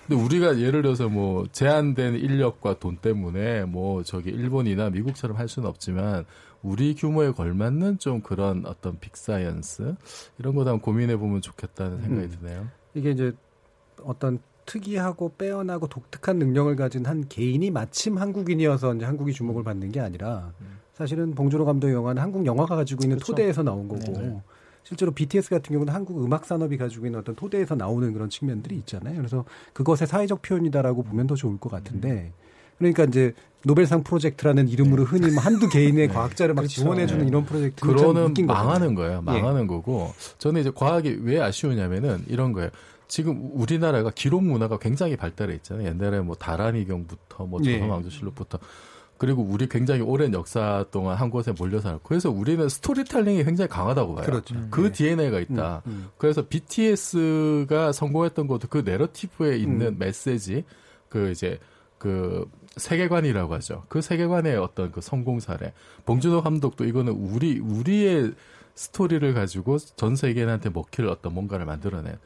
근데 0.08 0.22
우리가 0.22 0.58
예를 0.58 0.80
들어서 0.80 1.10
뭐 1.10 1.46
제한된 1.52 2.14
인력과 2.14 2.78
돈 2.78 2.96
때문에 2.96 3.64
뭐 3.64 4.02
저기 4.02 4.30
일본이나 4.30 4.88
미국처럼 4.88 5.36
할 5.36 5.46
수는 5.46 5.68
없지만 5.68 6.24
우리 6.62 6.94
규모에 6.94 7.30
걸맞는 7.32 7.98
좀 7.98 8.20
그런 8.20 8.64
어떤 8.66 8.98
big 8.98 9.27
science 9.27 9.94
이런 10.38 10.56
한번 10.56 10.80
고민해 10.80 11.16
보면 11.16 11.40
좋겠다는 11.40 12.02
생각이 12.02 12.26
음. 12.26 12.38
드네요. 12.40 12.68
이게 12.94 13.10
이제 13.10 13.32
어떤 14.02 14.40
특이하고 14.66 15.32
빼어나고 15.36 15.88
독특한 15.88 16.38
능력을 16.38 16.74
가진 16.76 17.06
한 17.06 17.26
개인이 17.28 17.70
마침 17.70 18.18
한국인이어서 18.18 18.94
이제 18.94 19.04
한국이 19.04 19.32
주목을 19.32 19.64
받는 19.64 19.90
게 19.90 20.00
아니라 20.00 20.52
사실은 20.94 21.34
봉준호 21.34 21.64
감독의 21.64 21.94
영화는 21.94 22.22
한국 22.22 22.46
영화가 22.46 22.76
가지고 22.76 23.04
있는 23.04 23.16
그렇죠. 23.16 23.32
토대에서 23.32 23.62
나온 23.62 23.88
거고 23.88 24.12
네. 24.12 24.40
실제로 24.82 25.12
BTS 25.12 25.50
같은 25.50 25.72
경우는 25.72 25.92
한국 25.92 26.22
음악 26.24 26.44
산업이 26.44 26.76
가지고 26.76 27.06
있는 27.06 27.20
어떤 27.20 27.34
토대에서 27.34 27.74
나오는 27.74 28.12
그런 28.12 28.28
측면들이 28.28 28.76
있잖아요. 28.76 29.16
그래서 29.16 29.44
그것의 29.72 30.06
사회적 30.06 30.42
표현이다라고 30.42 31.02
보면 31.02 31.26
더 31.26 31.34
좋을 31.34 31.58
것 31.58 31.70
같은데 31.70 32.32
그러니까 32.80 33.04
이제 33.04 33.34
노벨상 33.62 34.02
프로젝트라는 34.02 34.68
이름으로 34.68 35.04
흔히 35.04 35.30
뭐 35.30 35.42
한두 35.42 35.68
개인의 35.68 36.08
과학자를 36.12 36.54
막 36.54 36.62
그렇죠. 36.62 36.80
지원해주는 36.80 37.22
네. 37.22 37.28
이런 37.28 37.46
참 37.76 38.16
웃긴 38.16 38.46
망하는. 38.46 38.94
거예요. 38.94 39.18
예. 39.18 39.20
망하는 39.20 39.66
거고 39.66 40.12
저는 40.38 40.62
이제 40.62 40.72
과학이 40.74 41.18
왜 41.22 41.40
아쉬우냐면은 41.40 42.24
이런 42.26 42.52
거예요. 42.52 42.70
지금 43.06 43.50
우리나라가 43.52 44.10
기록 44.14 44.42
문화가 44.44 44.78
굉장히 44.78 45.16
발달해 45.16 45.54
있잖아요. 45.56 45.88
옛날에 45.88 46.20
뭐 46.20 46.34
다라니경부터 46.36 47.46
뭐 47.46 47.60
예. 47.64 47.78
조선왕조실록부터 47.78 48.58
그리고 49.18 49.42
우리 49.42 49.68
굉장히 49.68 50.00
오랜 50.00 50.32
역사 50.32 50.86
동안 50.90 51.16
한 51.16 51.28
곳에 51.28 51.52
몰려 51.52 51.80
살고 51.80 52.00
그래서 52.04 52.30
우리는 52.30 52.66
storytelling이 52.66 53.44
굉장히 53.44 53.68
강하다고 53.68 54.14
봐요. 54.14 54.24
그렇죠. 54.24 54.54
그 54.70 54.80
네. 54.80 54.92
DNA가 54.92 55.40
있다. 55.40 55.82
음, 55.86 55.90
음. 55.90 56.08
그래서 56.16 56.46
BTS가 56.48 57.92
성공했던 57.92 58.46
것도 58.46 58.68
그 58.68 58.78
narrative에 58.78 59.58
있는 59.58 59.88
음. 59.88 59.96
메시지 59.98 60.64
그 61.10 61.30
이제 61.30 61.58
그 62.00 62.46
세계관이라고 62.76 63.54
하죠. 63.54 63.84
그 63.88 64.00
세계관의 64.00 64.56
어떤 64.56 64.92
그 64.92 65.00
성공 65.00 65.40
사례. 65.40 65.72
봉준호 66.06 66.42
감독도 66.42 66.84
이거는 66.84 67.12
우리 67.12 67.58
우리의 67.58 68.32
스토리를 68.74 69.34
가지고 69.34 69.78
전 69.78 70.16
세계인한테 70.16 70.70
먹힐 70.70 71.06
어떤 71.06 71.34
뭔가를 71.34 71.66
만들어낸. 71.66 72.16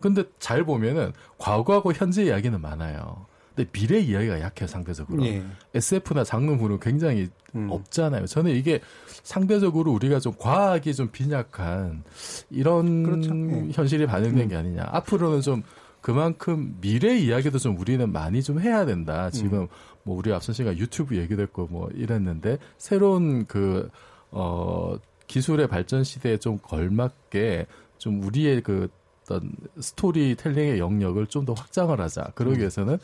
근데 0.00 0.24
잘 0.38 0.64
보면은 0.64 1.12
과거하고 1.38 1.92
현재 1.92 2.24
이야기는 2.24 2.60
많아요. 2.60 3.26
근데 3.54 3.70
미래 3.70 3.98
이야기가 4.00 4.40
약해요 4.40 4.66
상대적으로. 4.66 5.24
예. 5.26 5.44
SF나 5.74 6.24
장르물은 6.24 6.80
굉장히 6.80 7.28
음. 7.54 7.68
없잖아요. 7.70 8.26
저는 8.26 8.52
이게 8.52 8.80
상대적으로 9.22 9.92
우리가 9.92 10.20
좀 10.20 10.32
과학이 10.38 10.94
좀 10.94 11.10
빈약한 11.10 12.02
이런 12.48 13.02
그렇죠. 13.02 13.34
예. 13.34 13.68
현실이 13.72 14.06
반영된 14.06 14.44
음. 14.44 14.48
게 14.48 14.56
아니냐. 14.56 14.84
앞으로는 14.86 15.42
좀 15.42 15.62
그만큼 16.00 16.76
미래 16.80 17.18
이야기도 17.18 17.58
좀 17.58 17.78
우리는 17.78 18.10
많이 18.10 18.42
좀 18.42 18.60
해야 18.60 18.86
된다. 18.86 19.30
지금 19.30 19.68
뭐 20.10 20.18
우리 20.18 20.32
앞선 20.32 20.52
시간 20.52 20.76
유튜브 20.76 21.16
얘기도 21.16 21.40
했고 21.42 21.68
뭐 21.70 21.88
이랬는데 21.94 22.58
새로운 22.78 23.46
그, 23.46 23.88
어, 24.32 24.96
기술의 25.28 25.68
발전 25.68 26.02
시대에 26.02 26.36
좀 26.36 26.58
걸맞게 26.58 27.66
좀 27.98 28.20
우리의 28.24 28.60
그 28.62 28.88
어떤 29.22 29.52
스토리텔링의 29.78 30.80
영역을 30.80 31.28
좀 31.28 31.44
더 31.44 31.52
확장을 31.52 31.98
하자. 32.00 32.32
그러기 32.34 32.56
음. 32.56 32.60
위해서는 32.60 32.98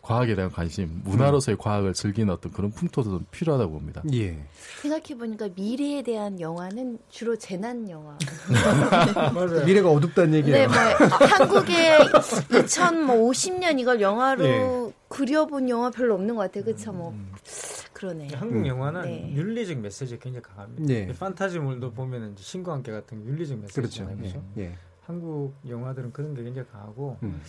과학에 0.00 0.34
대한 0.36 0.50
관심, 0.50 1.02
문화로서의 1.04 1.58
과학을 1.58 1.92
즐기는 1.92 2.32
어떤 2.32 2.52
그런 2.52 2.70
풍토도 2.70 3.10
좀 3.10 3.26
필요하다고 3.32 3.72
봅니다. 3.72 4.02
예. 4.14 4.38
생각해 4.80 5.18
보니까 5.18 5.48
미래에 5.54 6.02
대한 6.02 6.40
영화는 6.40 6.98
주로 7.10 7.36
재난 7.36 7.90
영화. 7.90 8.16
미래가 9.66 9.90
어둡다는 9.90 10.34
얘기예요. 10.34 10.58
네, 10.58 10.66
뭐 10.68 10.76
한국에 11.26 11.98
2050년 11.98 13.80
이걸 13.80 14.00
영화로 14.00 14.46
예. 14.46 14.92
그려본 15.08 15.68
영화 15.68 15.90
별로 15.90 16.14
없는 16.14 16.34
것 16.34 16.42
같아요. 16.42 16.64
그렇죠, 16.64 16.92
뭐 16.92 17.14
그러네. 17.92 18.28
한국 18.34 18.56
음. 18.56 18.66
영화는 18.66 19.02
네. 19.02 19.32
윤리적 19.34 19.78
메시지가 19.78 20.22
굉장히 20.22 20.42
강합니다. 20.42 20.84
네. 20.84 21.12
판타지물도 21.18 21.92
보면은 21.92 22.32
이제 22.32 22.42
신과 22.42 22.72
함께 22.72 22.92
같은 22.92 23.24
윤리적 23.24 23.58
메시지잖아요. 23.58 24.16
그렇죠. 24.16 24.32
그렇죠? 24.32 24.48
예. 24.58 24.76
한국 25.06 25.54
영화들은 25.68 26.12
그런 26.12 26.34
게 26.34 26.42
굉장히 26.42 26.68
강하고 26.68 27.16
음. 27.22 27.40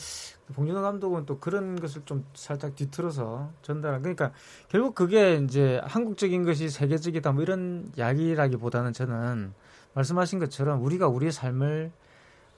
봉준호 0.53 0.81
감독은 0.81 1.25
또 1.25 1.39
그런 1.39 1.75
것을 1.79 2.03
좀 2.05 2.23
살짝 2.35 2.75
뒤틀어서 2.75 3.51
전달한 3.63 4.01
그러니까 4.03 4.31
결국 4.69 4.93
그게 4.93 5.37
이제 5.43 5.81
한국적인 5.83 6.45
것이 6.45 6.69
세계적이다 6.69 7.31
뭐 7.31 7.41
이런 7.41 7.91
이야기라기보다는 7.97 8.93
저는 8.93 9.53
말씀하신 9.95 10.37
것처럼 10.37 10.83
우리가 10.83 11.07
우리의 11.07 11.31
삶을 11.31 11.91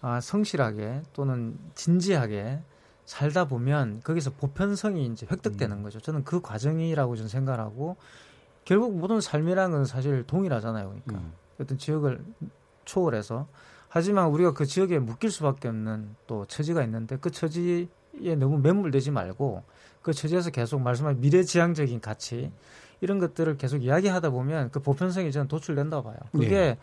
아, 0.02 0.20
성실하게 0.20 1.04
또는 1.14 1.58
진지하게 1.76 2.60
살다 3.10 3.46
보면 3.46 4.02
거기서 4.04 4.30
보편성이 4.34 5.08
이제 5.08 5.26
획득되는 5.32 5.82
거죠. 5.82 6.00
저는 6.00 6.24
그 6.24 6.42
과정이라고 6.42 7.16
저는 7.16 7.28
생각하고 7.28 7.98
결국 8.66 8.96
모든 8.96 9.20
삶이라는 9.20 9.76
건 9.76 9.86
사실 9.86 10.24
동일하잖아요. 10.28 10.90
그러니까 10.90 11.26
음. 11.26 11.34
어떤 11.60 11.80
지역을 11.80 12.24
초월해서 12.86 13.48
하지만 13.88 14.28
우리가 14.28 14.54
그 14.54 14.68
지역에 14.68 15.00
묶일 15.00 15.32
수밖에 15.32 15.70
없는 15.70 16.16
또 16.28 16.46
처지가 16.46 16.84
있는데 16.84 17.18
그 17.18 17.32
처지에 17.32 17.88
너무 18.38 18.60
매몰되지 18.60 19.10
말고 19.10 19.64
그 20.04 20.14
처지에서 20.14 20.52
계속 20.52 20.80
말씀하신 20.80 21.20
미래지향적인 21.20 22.02
가치 22.02 22.52
이런 23.02 23.18
것들을 23.18 23.58
계속 23.58 23.84
이야기하다 23.84 24.30
보면 24.30 24.70
그 24.70 24.82
보편성이 24.82 25.32
저는 25.32 25.48
도출된다고 25.48 26.04
봐요. 26.04 26.18
그게 26.32 26.48
네. 26.48 26.78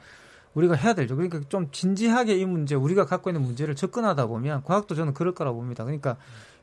우리가 0.56 0.74
해야 0.74 0.94
되죠. 0.94 1.14
그러니까 1.16 1.40
좀 1.48 1.70
진지하게 1.70 2.36
이 2.36 2.46
문제, 2.46 2.74
우리가 2.74 3.04
갖고 3.04 3.28
있는 3.28 3.42
문제를 3.42 3.76
접근하다 3.76 4.26
보면 4.26 4.64
과학도 4.64 4.94
저는 4.94 5.12
그럴 5.12 5.34
거라고 5.34 5.58
봅니다. 5.58 5.84
그러니까 5.84 6.16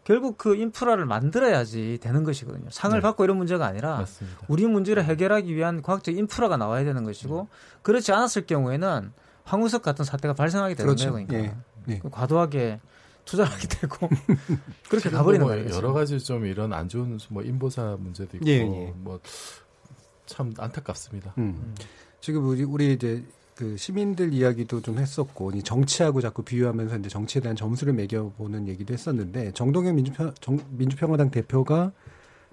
결국 0.04 0.38
그 0.38 0.56
인프라를 0.56 1.06
만들어야지 1.06 2.00
되는 2.02 2.24
것이거든요. 2.24 2.70
상을 2.72 2.98
네. 2.98 3.02
받고 3.02 3.24
이런 3.24 3.38
문제가 3.38 3.68
아니라 3.68 4.00
맞습니다. 4.00 4.40
우리 4.48 4.66
문제를 4.66 5.06
해결하기 5.06 5.56
위한 5.56 5.84
과학적 5.84 6.18
인프라가 6.18 6.58
나와야 6.58 6.84
되는 6.84 7.04
것이고 7.04 7.48
그렇지 7.84 8.12
않았을 8.12 8.48
경우에는 8.48 9.14
황우석 9.44 9.84
같은 9.84 10.04
사태가 10.04 10.34
발생하게 10.34 10.74
되는 10.74 10.88
그렇죠. 10.88 11.12
거예요. 11.12 11.28
그러니까 11.28 11.56
예. 11.90 11.94
예. 11.94 12.02
과도하게 12.10 12.80
투자를 13.26 13.52
하게 13.52 13.68
되고 13.68 14.10
그렇게 14.90 15.10
가버리는 15.12 15.46
뭐 15.46 15.54
거예요. 15.56 15.70
여러 15.70 15.94
가지 15.94 16.20
좀 16.20 16.46
이런 16.46 16.74
안 16.74 16.90
좋은 16.90 17.20
뭐 17.30 17.44
인보사 17.44 17.96
문제도 18.00 18.36
있고 18.38 18.50
예, 18.50 18.62
예. 18.62 18.94
뭐참 18.98 20.52
안타깝습니다. 20.58 21.36
음. 21.38 21.76
지금 22.20 22.48
우리 22.48 22.64
우리 22.64 22.94
이제 22.94 23.24
그 23.56 23.78
시민들 23.78 24.34
이야기도 24.34 24.82
좀 24.82 24.98
했었고 24.98 25.52
이 25.52 25.62
정치하고 25.62 26.22
자꾸 26.22 26.44
비유하면서 26.44 26.98
이제 26.98 27.10
정치에 27.10 27.42
대한 27.42 27.56
점수를 27.56 27.94
매겨보는 27.94 28.68
얘기도 28.68 28.94
했었는데 28.94 29.52
정동영 29.52 29.96
민주평 29.96 30.34
정, 30.42 30.60
민주평화당 30.72 31.30
대표가 31.30 31.92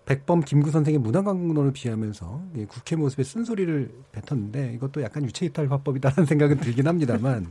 백범 0.05 0.41
김구 0.41 0.71
선생의 0.71 0.99
문화광론을 0.99 1.73
비하면서 1.73 2.43
이 2.57 2.65
국회 2.67 2.97
모습에 2.97 3.23
쓴소리를 3.23 3.91
뱉었는데 4.13 4.75
이것도 4.75 5.03
약간 5.03 5.25
유체이탈 5.25 5.71
화법이다라는 5.71 6.27
생각은 6.27 6.59
들긴 6.59 6.87
합니다만 6.87 7.51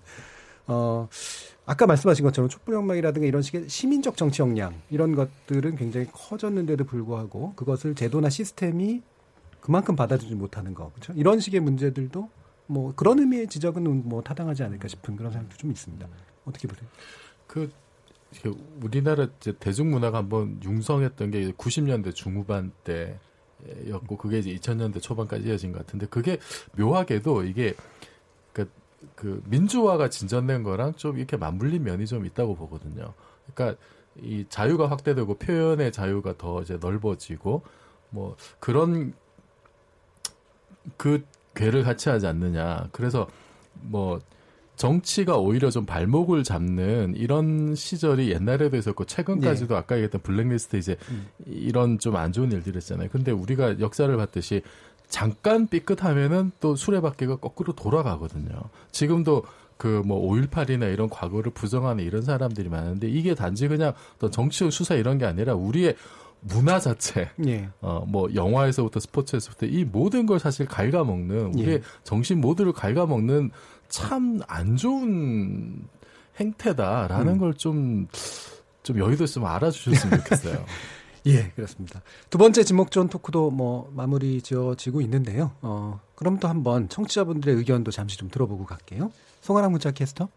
어 0.68 1.08
아까 1.66 1.88
말씀하신 1.88 2.26
것처럼 2.26 2.50
촛불혁명이라든가 2.50 3.28
이런 3.28 3.42
식의 3.42 3.70
시민적 3.70 4.18
정치 4.18 4.42
역량 4.42 4.74
이런 4.90 5.16
것들은 5.16 5.76
굉장히 5.76 6.08
커졌는데도 6.12 6.84
불구하고 6.84 7.54
그것을 7.56 7.96
제도나 7.96 8.30
시스템이 8.30 9.02
그만큼 9.60 9.96
받아들이지 9.96 10.36
못하는 10.36 10.74
거 10.74 10.92
그렇죠? 10.94 11.14
이런 11.14 11.40
식의 11.40 11.62
문제들도 11.62 12.30
뭐 12.70 12.94
그런 12.96 13.18
의미의 13.18 13.48
지적은 13.48 14.08
뭐 14.08 14.22
타당하지 14.22 14.64
않을까 14.64 14.88
싶은 14.88 15.16
그런 15.16 15.32
생각도 15.32 15.58
좀 15.58 15.72
있습니다 15.72 16.08
어떻게 16.46 16.68
보세요? 16.68 16.88
그 17.48 17.72
우리나라 18.84 19.28
이제 19.38 19.54
대중문화가 19.54 20.20
한번 20.20 20.60
융성했던 20.64 21.32
게 21.32 21.52
90년대 21.52 22.14
중후반 22.14 22.72
때였고 22.84 24.18
그게 24.18 24.38
이제 24.38 24.54
2000년대 24.54 25.02
초반까지 25.02 25.48
이어진 25.48 25.72
것 25.72 25.80
같은데 25.80 26.06
그게 26.06 26.38
묘하게도 26.78 27.44
이게 27.46 27.74
그, 28.54 28.70
그 29.16 29.42
민주화가 29.48 30.12
진전된 30.12 30.62
거랑 30.62 30.94
좀 30.94 31.18
이렇게 31.18 31.38
맞물린 31.38 31.84
면이 31.84 32.06
좀 32.06 32.24
있다고 32.24 32.56
보거든요. 32.56 33.16
그러니까 33.52 33.82
이 34.22 34.46
자유가 34.48 34.92
확대되고 34.92 35.40
표현의 35.40 35.92
자유가 35.92 36.38
더 36.38 36.62
이제 36.62 36.78
넓어지고 36.80 37.64
뭐 38.12 38.36
그런 38.60 39.14
그 40.98 41.26
괴를 41.60 41.84
같이 41.84 42.10
하지 42.10 42.26
않느냐. 42.26 42.88
그래서 42.92 43.28
뭐 43.82 44.20
정치가 44.78 45.36
오히려 45.38 45.70
좀 45.70 45.86
발목을 45.86 46.44
잡는 46.44 47.16
이런 47.18 47.76
시절이 47.76 48.32
옛날에도 48.32 48.78
있었고 48.78 49.04
최근까지도 49.04 49.76
아까 49.76 49.96
얘기했던 49.96 50.22
블랙리스트 50.22 50.78
이제 50.78 50.96
이런 51.46 52.00
좀 52.00 52.16
안 52.16 52.32
좋은 52.32 52.52
일들이 52.52 52.78
있잖아요. 52.78 53.10
근데 53.12 53.32
우리가 53.32 53.82
역사를 53.82 54.16
봤듯이 54.16 54.62
잠깐 55.10 55.68
삐끗하면은 55.68 56.52
또 56.62 56.76
수레바퀴가 56.78 57.38
거꾸로 57.38 57.74
돌아가거든요. 57.74 58.62
지금도 58.92 59.44
그 59.76 60.02
뭐 60.06 60.30
5.18이나 60.32 60.94
이런 60.94 61.10
과거를 61.10 61.52
부정하는 61.54 62.04
이런 62.04 62.22
사람들이 62.22 62.70
많은데 62.70 63.10
이게 63.10 63.34
단지 63.34 63.68
그냥 63.68 63.94
어떤 64.16 64.32
정치적 64.32 64.72
수사 64.72 64.96
이런 64.96 65.18
게 65.18 65.26
아니라 65.26 65.56
우리의 65.56 65.96
문화 66.42 66.80
자체, 66.80 67.30
예. 67.46 67.70
어, 67.82 68.06
뭐 68.08 68.34
영화에서부터 68.34 69.00
스포츠에서부터 69.00 69.66
이 69.66 69.84
모든 69.84 70.26
걸 70.26 70.40
사실 70.40 70.66
갉아먹는 70.66 71.54
우리의 71.56 71.70
예. 71.76 71.82
정신 72.04 72.40
모두를 72.40 72.74
갉아먹는 72.74 73.52
참 73.90 74.40
안 74.48 74.76
좋은 74.78 75.88
행태다라는 76.40 77.34
음. 77.34 77.40
걸좀좀 77.40 78.98
여의도 78.98 79.26
있으면 79.26 79.50
알아주셨으면 79.50 80.20
좋겠어요. 80.20 80.66
예, 81.28 81.50
그렇습니다. 81.56 82.02
두 82.30 82.38
번째 82.38 82.64
지목전 82.64 83.10
토크도 83.10 83.52
뭐 83.52 83.92
마무리 83.94 84.42
지어지고 84.42 85.02
있는데요. 85.02 85.52
어, 85.62 86.00
그럼 86.16 86.40
또 86.40 86.48
한번 86.48 86.88
청취자분들의 86.88 87.56
의견도 87.58 87.92
잠시 87.92 88.18
좀 88.18 88.30
들어보고 88.30 88.66
갈게요. 88.66 89.12
송아랑 89.42 89.72
문자 89.72 89.92
캐스터. 89.92 90.30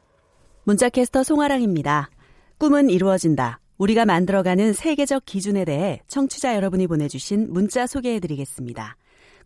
문자캐스터 0.64 1.22
송아랑입니다. 1.22 2.11
꿈은 2.59 2.90
이루어진다. 2.90 3.61
우리가 3.83 4.05
만들어가는 4.05 4.74
세계적 4.74 5.24
기준에 5.26 5.64
대해 5.64 6.01
청취자 6.07 6.55
여러분이 6.55 6.87
보내주신 6.87 7.53
문자 7.53 7.89
소개해드리겠습니다. 7.89 8.97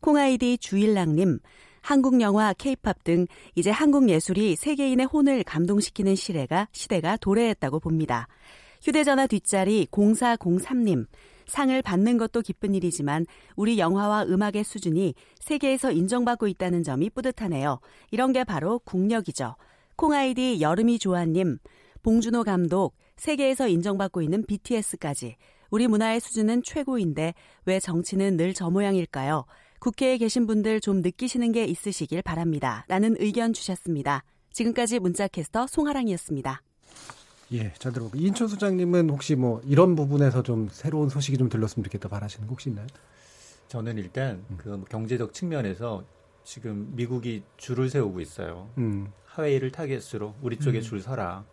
콩아이디 0.01 0.59
주일랑님, 0.59 1.39
한국 1.81 2.21
영화, 2.21 2.53
케이팝 2.53 3.03
등 3.03 3.27
이제 3.55 3.71
한국 3.71 4.11
예술이 4.11 4.57
세계인의 4.57 5.07
혼을 5.07 5.43
감동시키는 5.43 6.17
시대가 6.17 6.69
시대가 6.73 7.17
도래했다고 7.17 7.81
봅니다. 7.81 8.29
휴대전화 8.83 9.27
뒷자리 9.27 9.87
0403님, 9.91 11.07
상을 11.47 11.81
받는 11.81 12.19
것도 12.19 12.43
기쁜 12.43 12.75
일이지만 12.75 13.25
우리 13.55 13.79
영화와 13.79 14.25
음악의 14.25 14.65
수준이 14.65 15.15
세계에서 15.41 15.93
인정받고 15.93 16.47
있다는 16.47 16.83
점이 16.83 17.09
뿌듯하네요. 17.09 17.81
이런 18.11 18.35
게 18.35 18.45
바로 18.45 18.81
국력이죠. 18.81 19.57
콩아이디 19.97 20.61
여름이 20.61 20.99
조아님, 20.99 21.57
봉준호 22.03 22.45
감독, 22.45 22.95
세계에서 23.27 23.69
인정받고 23.69 24.23
있는 24.23 24.45
BTS까지 24.47 25.37
우리 25.71 25.89
문화의 25.89 26.21
수준은 26.21 26.63
최고인데 26.63 27.35
왜 27.65 27.81
정치는 27.81 28.37
늘 28.37 28.53
저 28.55 28.71
모양일까요? 28.71 29.45
국회에 29.81 30.17
계신 30.19 30.47
분들 30.47 30.81
좀 30.81 31.01
느끼시는 31.01 31.53
게 31.53 31.65
있으시길 31.65 32.23
바랍니다. 32.23 32.85
라는 32.89 33.15
의견 33.19 33.53
주셨습니다. 33.53 34.23
지금까지 34.53 34.99
문자캐스터 35.01 35.67
송하랑이었습니다. 35.67 36.63
예, 37.53 37.73
잘 37.79 37.93
들어보고 37.93 38.17
이인철 38.19 38.49
소장님은 38.49 39.11
혹시 39.11 39.35
뭐 39.37 39.61
이런 39.65 39.95
부분에서 39.95 40.43
좀 40.43 40.69
새로운 40.71 41.09
소식이 41.09 41.37
좀 41.39 41.49
들렸으면 41.49 41.85
좋겠다 41.85 42.09
바라시는 42.09 42.47
거 42.47 42.53
혹시 42.53 42.71
있나요? 42.71 42.87
저는 43.69 43.99
일단 43.99 44.45
그 44.57 44.83
경제적 44.89 45.33
측면에서 45.35 46.05
지금 46.45 46.91
미국이 46.95 47.43
줄을 47.57 47.91
세우고 47.91 48.21
있어요. 48.21 48.71
음. 48.79 49.09
하웨이를 49.27 49.71
타겟으로 49.73 50.35
우리 50.41 50.57
쪽에 50.59 50.79
음. 50.79 50.83
줄 50.83 51.01
서라. 51.01 51.45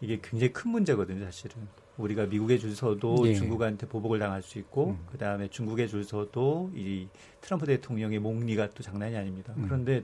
이게 0.00 0.18
굉장히 0.22 0.52
큰 0.52 0.70
문제거든요, 0.70 1.24
사실은. 1.24 1.56
우리가 1.98 2.26
미국에 2.26 2.56
줄 2.56 2.74
서도 2.74 3.28
예. 3.28 3.34
중국한테 3.34 3.86
보복을 3.86 4.18
당할 4.18 4.42
수 4.42 4.58
있고, 4.58 4.96
그 5.10 5.18
다음에 5.18 5.48
중국에 5.48 5.86
줄 5.86 6.04
서도 6.04 6.70
이 6.74 7.08
트럼프 7.40 7.66
대통령의 7.66 8.18
몽니가 8.18 8.70
또 8.70 8.82
장난이 8.82 9.16
아닙니다. 9.16 9.52
음. 9.56 9.64
그런데 9.66 10.02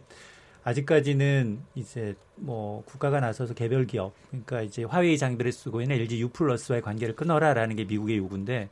아직까지는 0.65 1.61
이제 1.75 2.15
뭐 2.35 2.83
국가가 2.85 3.21
나서서 3.21 3.55
개별 3.55 3.87
기업, 3.87 4.13
그러니까 4.29 4.63
이제 4.63 4.85
화웨이 4.85 5.17
장비를 5.17 5.53
쓰고 5.53 5.81
있는 5.81 5.97
LG 5.97 6.21
U 6.21 6.29
플러스와의 6.29 6.83
관계를 6.83 7.17
끊어라라는 7.17 7.77
게 7.77 7.85
미국의 7.85 8.19
요구인데, 8.19 8.69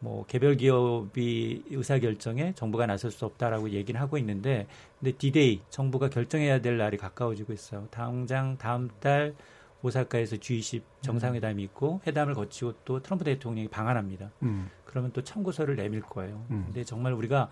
뭐 0.00 0.24
개별 0.26 0.56
기업이 0.56 1.64
의사 1.70 1.98
결정에 1.98 2.52
정부가 2.54 2.86
나설 2.86 3.10
수 3.10 3.24
없다라고 3.24 3.70
얘기는 3.70 4.00
하고 4.00 4.16
있는데 4.18 4.66
근데 5.00 5.12
디데이 5.12 5.60
정부가 5.70 6.08
결정해야 6.08 6.60
될 6.60 6.76
날이 6.76 6.96
가까워지고 6.96 7.52
있어요. 7.52 7.88
당장 7.90 8.56
다음 8.58 8.88
달 9.00 9.34
오사카에서 9.82 10.36
G20 10.36 10.82
정상회담이 11.02 11.62
있고 11.64 12.00
회담을 12.06 12.34
거치고 12.34 12.74
또 12.84 13.00
트럼프 13.00 13.24
대통령이 13.24 13.68
방한합니다. 13.68 14.30
음. 14.42 14.68
그러면 14.84 15.12
또 15.12 15.22
청구서를 15.22 15.76
내밀 15.76 16.00
거예요. 16.02 16.44
음. 16.50 16.64
근데 16.66 16.82
정말 16.84 17.12
우리가 17.12 17.48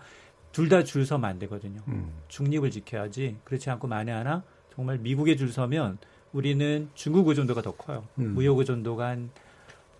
둘 0.51 0.69
다 0.69 0.83
줄 0.83 1.05
서면 1.05 1.29
안 1.29 1.39
되거든요. 1.39 1.81
음. 1.87 2.11
중립을 2.27 2.71
지켜야지. 2.71 3.37
그렇지 3.43 3.69
않고 3.69 3.87
만에 3.87 4.11
하나 4.11 4.43
정말 4.73 4.97
미국에 4.97 5.35
줄 5.35 5.51
서면 5.51 5.97
우리는 6.33 6.89
중국 6.95 7.27
의존도가 7.27 7.61
더 7.61 7.71
커요. 7.75 8.05
음. 8.19 8.33
무역 8.33 8.57
의존도가 8.59 9.07
한 9.07 9.29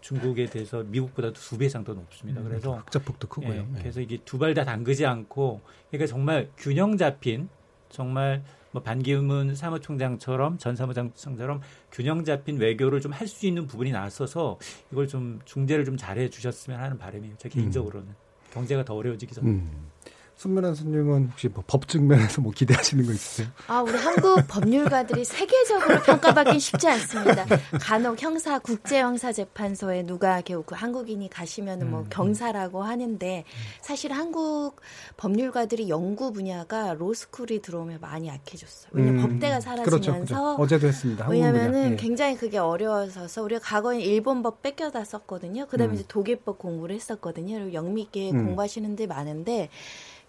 중국에 0.01 0.45
대해서 0.45 0.83
미국보다도 0.83 1.33
두 1.33 1.57
배 1.57 1.65
이상 1.65 1.83
더 1.83 1.93
높습니다. 1.93 2.41
음, 2.41 2.47
그래서 2.47 2.77
흑자폭도 2.77 3.27
크고요. 3.27 3.53
예, 3.53 3.57
예. 3.59 3.79
그래서 3.79 4.01
이게 4.01 4.17
두 4.25 4.37
발 4.37 4.53
다 4.53 4.63
담그지 4.65 5.05
않고 5.05 5.61
그러니까 5.89 6.07
정말 6.07 6.49
균형 6.57 6.97
잡힌 6.97 7.49
정말 7.89 8.43
뭐 8.71 8.81
반기문 8.83 9.55
사무총장처럼 9.55 10.57
전 10.57 10.75
사무장처럼 10.75 11.61
균형 11.91 12.23
잡힌 12.23 12.57
외교를 12.57 13.01
좀 13.01 13.11
할 13.13 13.27
수 13.27 13.45
있는 13.47 13.65
부분이 13.67 13.91
나서서 13.91 14.59
이걸 14.91 15.07
좀 15.07 15.39
중재를 15.45 15.85
좀 15.85 15.97
잘해 15.97 16.29
주셨으면 16.29 16.79
하는 16.79 16.97
바람이에요. 16.97 17.35
제 17.37 17.49
개인적으로는 17.49 18.07
경제가 18.53 18.83
더 18.85 18.95
어려워지기 18.95 19.33
전에. 19.33 19.49
음. 19.49 19.87
손면한 20.37 20.75
손님은 20.75 21.29
혹시 21.31 21.47
뭐법 21.47 21.87
측면에서 21.87 22.41
뭐 22.41 22.51
기대하시는 22.51 23.05
거 23.07 23.11
있으세요? 23.11 23.47
아, 23.67 23.81
우리 23.81 23.93
한국 23.97 24.47
법률가들이 24.47 25.25
세계적으로 25.25 25.99
평가받기 26.03 26.59
쉽지 26.59 26.87
않습니다. 26.89 27.45
간혹 27.81 28.21
형사 28.21 28.59
국제 28.59 28.99
형사 28.99 29.31
재판소에 29.33 30.03
누가 30.03 30.41
겨우 30.41 30.61
그 30.63 30.75
한국인이 30.75 31.27
가시면 31.29 31.81
은 31.81 31.87
뭐 31.87 32.01
음, 32.01 32.05
경사라고 32.09 32.83
하는데 32.83 33.45
사실 33.81 34.11
한국 34.11 34.81
법률가들이 35.15 35.89
연구 35.89 36.31
분야가 36.33 36.93
로스쿨이 36.93 37.61
들어오면 37.61 37.99
많이 38.01 38.27
약해졌어요. 38.27 38.91
왜냐면 38.91 39.23
음, 39.23 39.29
법대가 39.29 39.59
그렇죠, 39.59 39.83
사라지면서 39.85 40.35
그렇죠. 40.35 40.61
어제도 40.61 40.87
했습니다. 40.87 41.27
왜냐면은. 41.29 41.93
예. 41.93 41.95
굉장히 41.95 42.35
그게 42.35 42.57
어려워서 42.57 43.41
우리가 43.41 43.61
과거에 43.63 44.01
일본 44.01 44.43
법 44.43 44.61
뺏겨다 44.61 45.03
썼거든요. 45.03 45.65
그다음에 45.67 45.93
음. 45.93 45.95
이제 45.95 46.03
독일법 46.07 46.59
공부를 46.59 46.95
했었거든요. 46.95 47.55
그리고 47.55 47.73
영미계 47.73 48.31
음. 48.31 48.45
공부하시는 48.45 48.95
데 48.95 49.07
많은데 49.07 49.69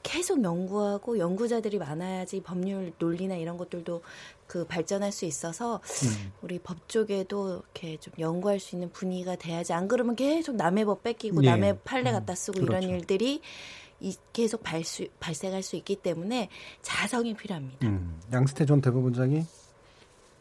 계속 0.02 0.42
연구하고 0.42 1.18
연구자들이 1.18 1.78
많아야지 1.78 2.40
법률 2.42 2.92
논리나 2.98 3.36
이런 3.36 3.56
것들도 3.56 4.02
그 4.46 4.64
발전할 4.64 5.12
수 5.12 5.24
있어서 5.24 5.76
음. 5.76 6.32
우리 6.42 6.58
법 6.58 6.88
쪽에도 6.88 7.62
이렇게 7.74 7.98
좀 7.98 8.14
연구할 8.18 8.60
수 8.60 8.76
있는 8.76 8.90
분위기가 8.90 9.36
돼야지 9.36 9.72
안 9.72 9.88
그러면 9.88 10.16
계속 10.16 10.56
남의 10.56 10.84
법 10.86 11.02
뺏기고 11.02 11.44
예. 11.44 11.50
남의 11.50 11.78
판례 11.84 12.12
갖다 12.12 12.34
쓰고 12.34 12.60
이런 12.60 12.80
그렇죠. 12.80 12.88
일들이 12.88 13.42
이, 14.00 14.16
계속 14.32 14.62
발수, 14.62 15.08
발생할 15.20 15.62
수 15.62 15.76
있기 15.76 15.96
때문에 15.96 16.48
자성이 16.82 17.34
필요합니다. 17.34 17.86
음, 17.86 18.20
양스태 18.32 18.64
전 18.64 18.80
대법원장이 18.80 19.44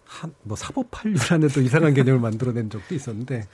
한, 0.05 0.33
뭐 0.43 0.55
사법 0.55 0.89
판류라는 0.91 1.49
또 1.49 1.61
이상한 1.61 1.93
개념을 1.93 2.19
만들어낸 2.19 2.69
적도 2.69 2.95
있었는데 2.95 3.45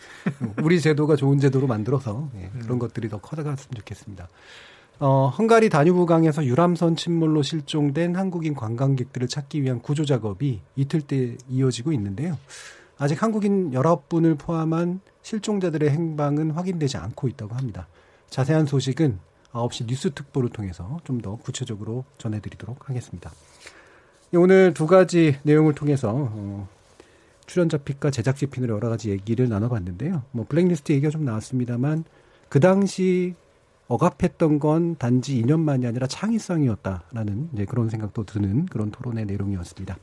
우리 0.62 0.80
제도가 0.80 1.16
좋은 1.16 1.40
제도로 1.40 1.68
만들어서 1.68 2.30
예, 2.36 2.52
그런 2.62 2.78
것들이 2.80 3.10
더 3.10 3.20
커져갔으면 3.20 3.74
좋겠습니다. 3.76 4.28
어, 5.00 5.28
헝가리 5.38 5.70
다뉴브강에서 5.70 6.46
유람선 6.46 6.96
침몰로 6.96 7.42
실종된 7.42 8.16
한국인 8.16 8.54
관광객들을 8.54 9.28
찾기 9.28 9.64
위한 9.64 9.82
구조 9.82 10.06
작업이 10.06 10.62
이틀째 10.76 11.38
이어지고 11.50 11.92
있는데요. 11.94 12.38
아직 12.98 13.22
한국인 13.22 13.72
19분을 13.72 14.38
포함한 14.38 15.02
실종자들의 15.24 15.90
행방은 15.90 16.52
확인되지 16.52 16.98
않고 16.98 17.28
있다고 17.28 17.56
합니다. 17.56 17.88
자세한 18.30 18.66
소식은 18.66 19.20
9시 19.52 19.88
뉴스 19.88 20.12
특보를 20.14 20.50
통해서 20.50 21.00
좀 21.04 21.22
더 21.22 21.36
구체적으로 21.38 22.06
전해드리도록 22.18 22.90
하겠습니다. 22.90 23.32
예, 24.34 24.38
오늘 24.38 24.74
두 24.74 24.88
가지 24.88 25.38
내용을 25.44 25.74
통해서 25.76 26.12
어, 26.14 26.68
출연자 27.46 27.78
픽과 27.78 28.12
제작진 28.12 28.50
픽으로 28.50 28.76
여러 28.76 28.90
가지 28.90 29.10
얘기를 29.10 29.48
나눠봤는데요. 29.48 30.24
뭐 30.32 30.46
블랙리스트 30.48 30.92
얘기가 30.92 31.10
좀 31.10 31.24
나왔습니다만 31.24 32.04
그 32.50 32.60
당시 32.60 33.36
억압했던 33.88 34.60
건 34.60 34.96
단지 34.98 35.38
이념만이 35.38 35.86
아니라 35.86 36.08
창의성이었다라는 36.08 37.50
이제 37.54 37.66
그런 37.66 37.90
생각도 37.90 38.24
드는 38.24 38.66
그런 38.68 38.92
토론의 38.92 39.26
내용이었습니다. 39.26 39.98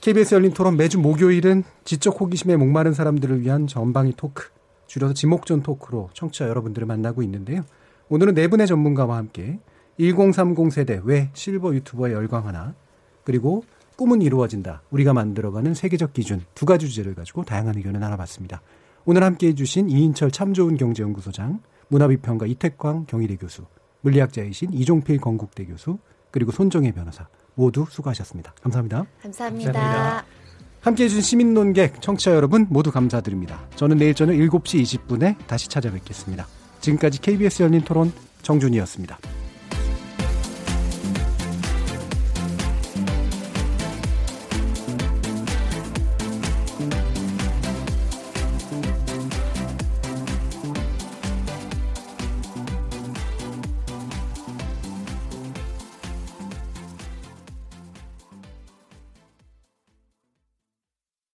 KBS 0.00 0.34
열린 0.36 0.52
토론 0.52 0.76
매주 0.76 0.98
목요일은 0.98 1.64
지적 1.84 2.20
호기심에 2.20 2.56
목마른 2.56 2.92
사람들을 2.92 3.40
위한 3.40 3.66
전방위 3.66 4.14
토크, 4.16 4.48
줄여서 4.86 5.14
지목전 5.14 5.62
토크로 5.62 6.10
청취자 6.12 6.48
여러분들을 6.48 6.86
만나고 6.86 7.22
있는데요. 7.22 7.62
오늘은 8.08 8.34
네 8.34 8.48
분의 8.48 8.66
전문가와 8.66 9.16
함께 9.16 9.58
1030 9.98 10.72
세대 10.72 11.00
왜 11.04 11.30
실버 11.34 11.74
유튜버에 11.74 12.12
열광하나 12.12 12.74
그리고 13.24 13.64
꿈은 13.96 14.22
이루어진다. 14.22 14.82
우리가 14.90 15.12
만들어가는 15.12 15.74
세계적 15.74 16.12
기준 16.12 16.42
두 16.54 16.64
가지 16.64 16.88
주제를 16.88 17.16
가지고 17.16 17.42
다양한 17.42 17.76
의견을 17.76 17.98
나눠봤습니다. 17.98 18.62
오늘 19.04 19.24
함께해 19.24 19.54
주신 19.54 19.90
이인철 19.90 20.30
참 20.30 20.54
좋은 20.54 20.76
경제연구소장, 20.76 21.60
문화비평가 21.88 22.46
이태광 22.46 23.06
경희대 23.06 23.36
교수, 23.36 23.64
물리학자이신 24.02 24.72
이종필 24.72 25.18
건국대 25.18 25.64
교수, 25.66 25.98
그리고 26.30 26.52
손정혜 26.52 26.92
변호사 26.92 27.26
모두 27.54 27.86
수고하셨습니다. 27.88 28.54
감사합니다. 28.62 29.06
감사합니다. 29.22 30.24
함께 30.80 31.04
해 31.04 31.08
주신 31.08 31.22
시민논객 31.22 32.00
청취자 32.00 32.34
여러분 32.34 32.66
모두 32.70 32.92
감사드립니다. 32.92 33.60
저는 33.74 33.96
내일 33.98 34.14
저녁 34.14 34.34
7시 34.34 34.82
20분에 34.82 35.36
다시 35.46 35.68
찾아뵙겠습니다. 35.68 36.46
지금까지 36.80 37.20
KBS 37.20 37.64
열린 37.64 37.82
토론 37.82 38.12
정준이었습니다. 38.42 39.18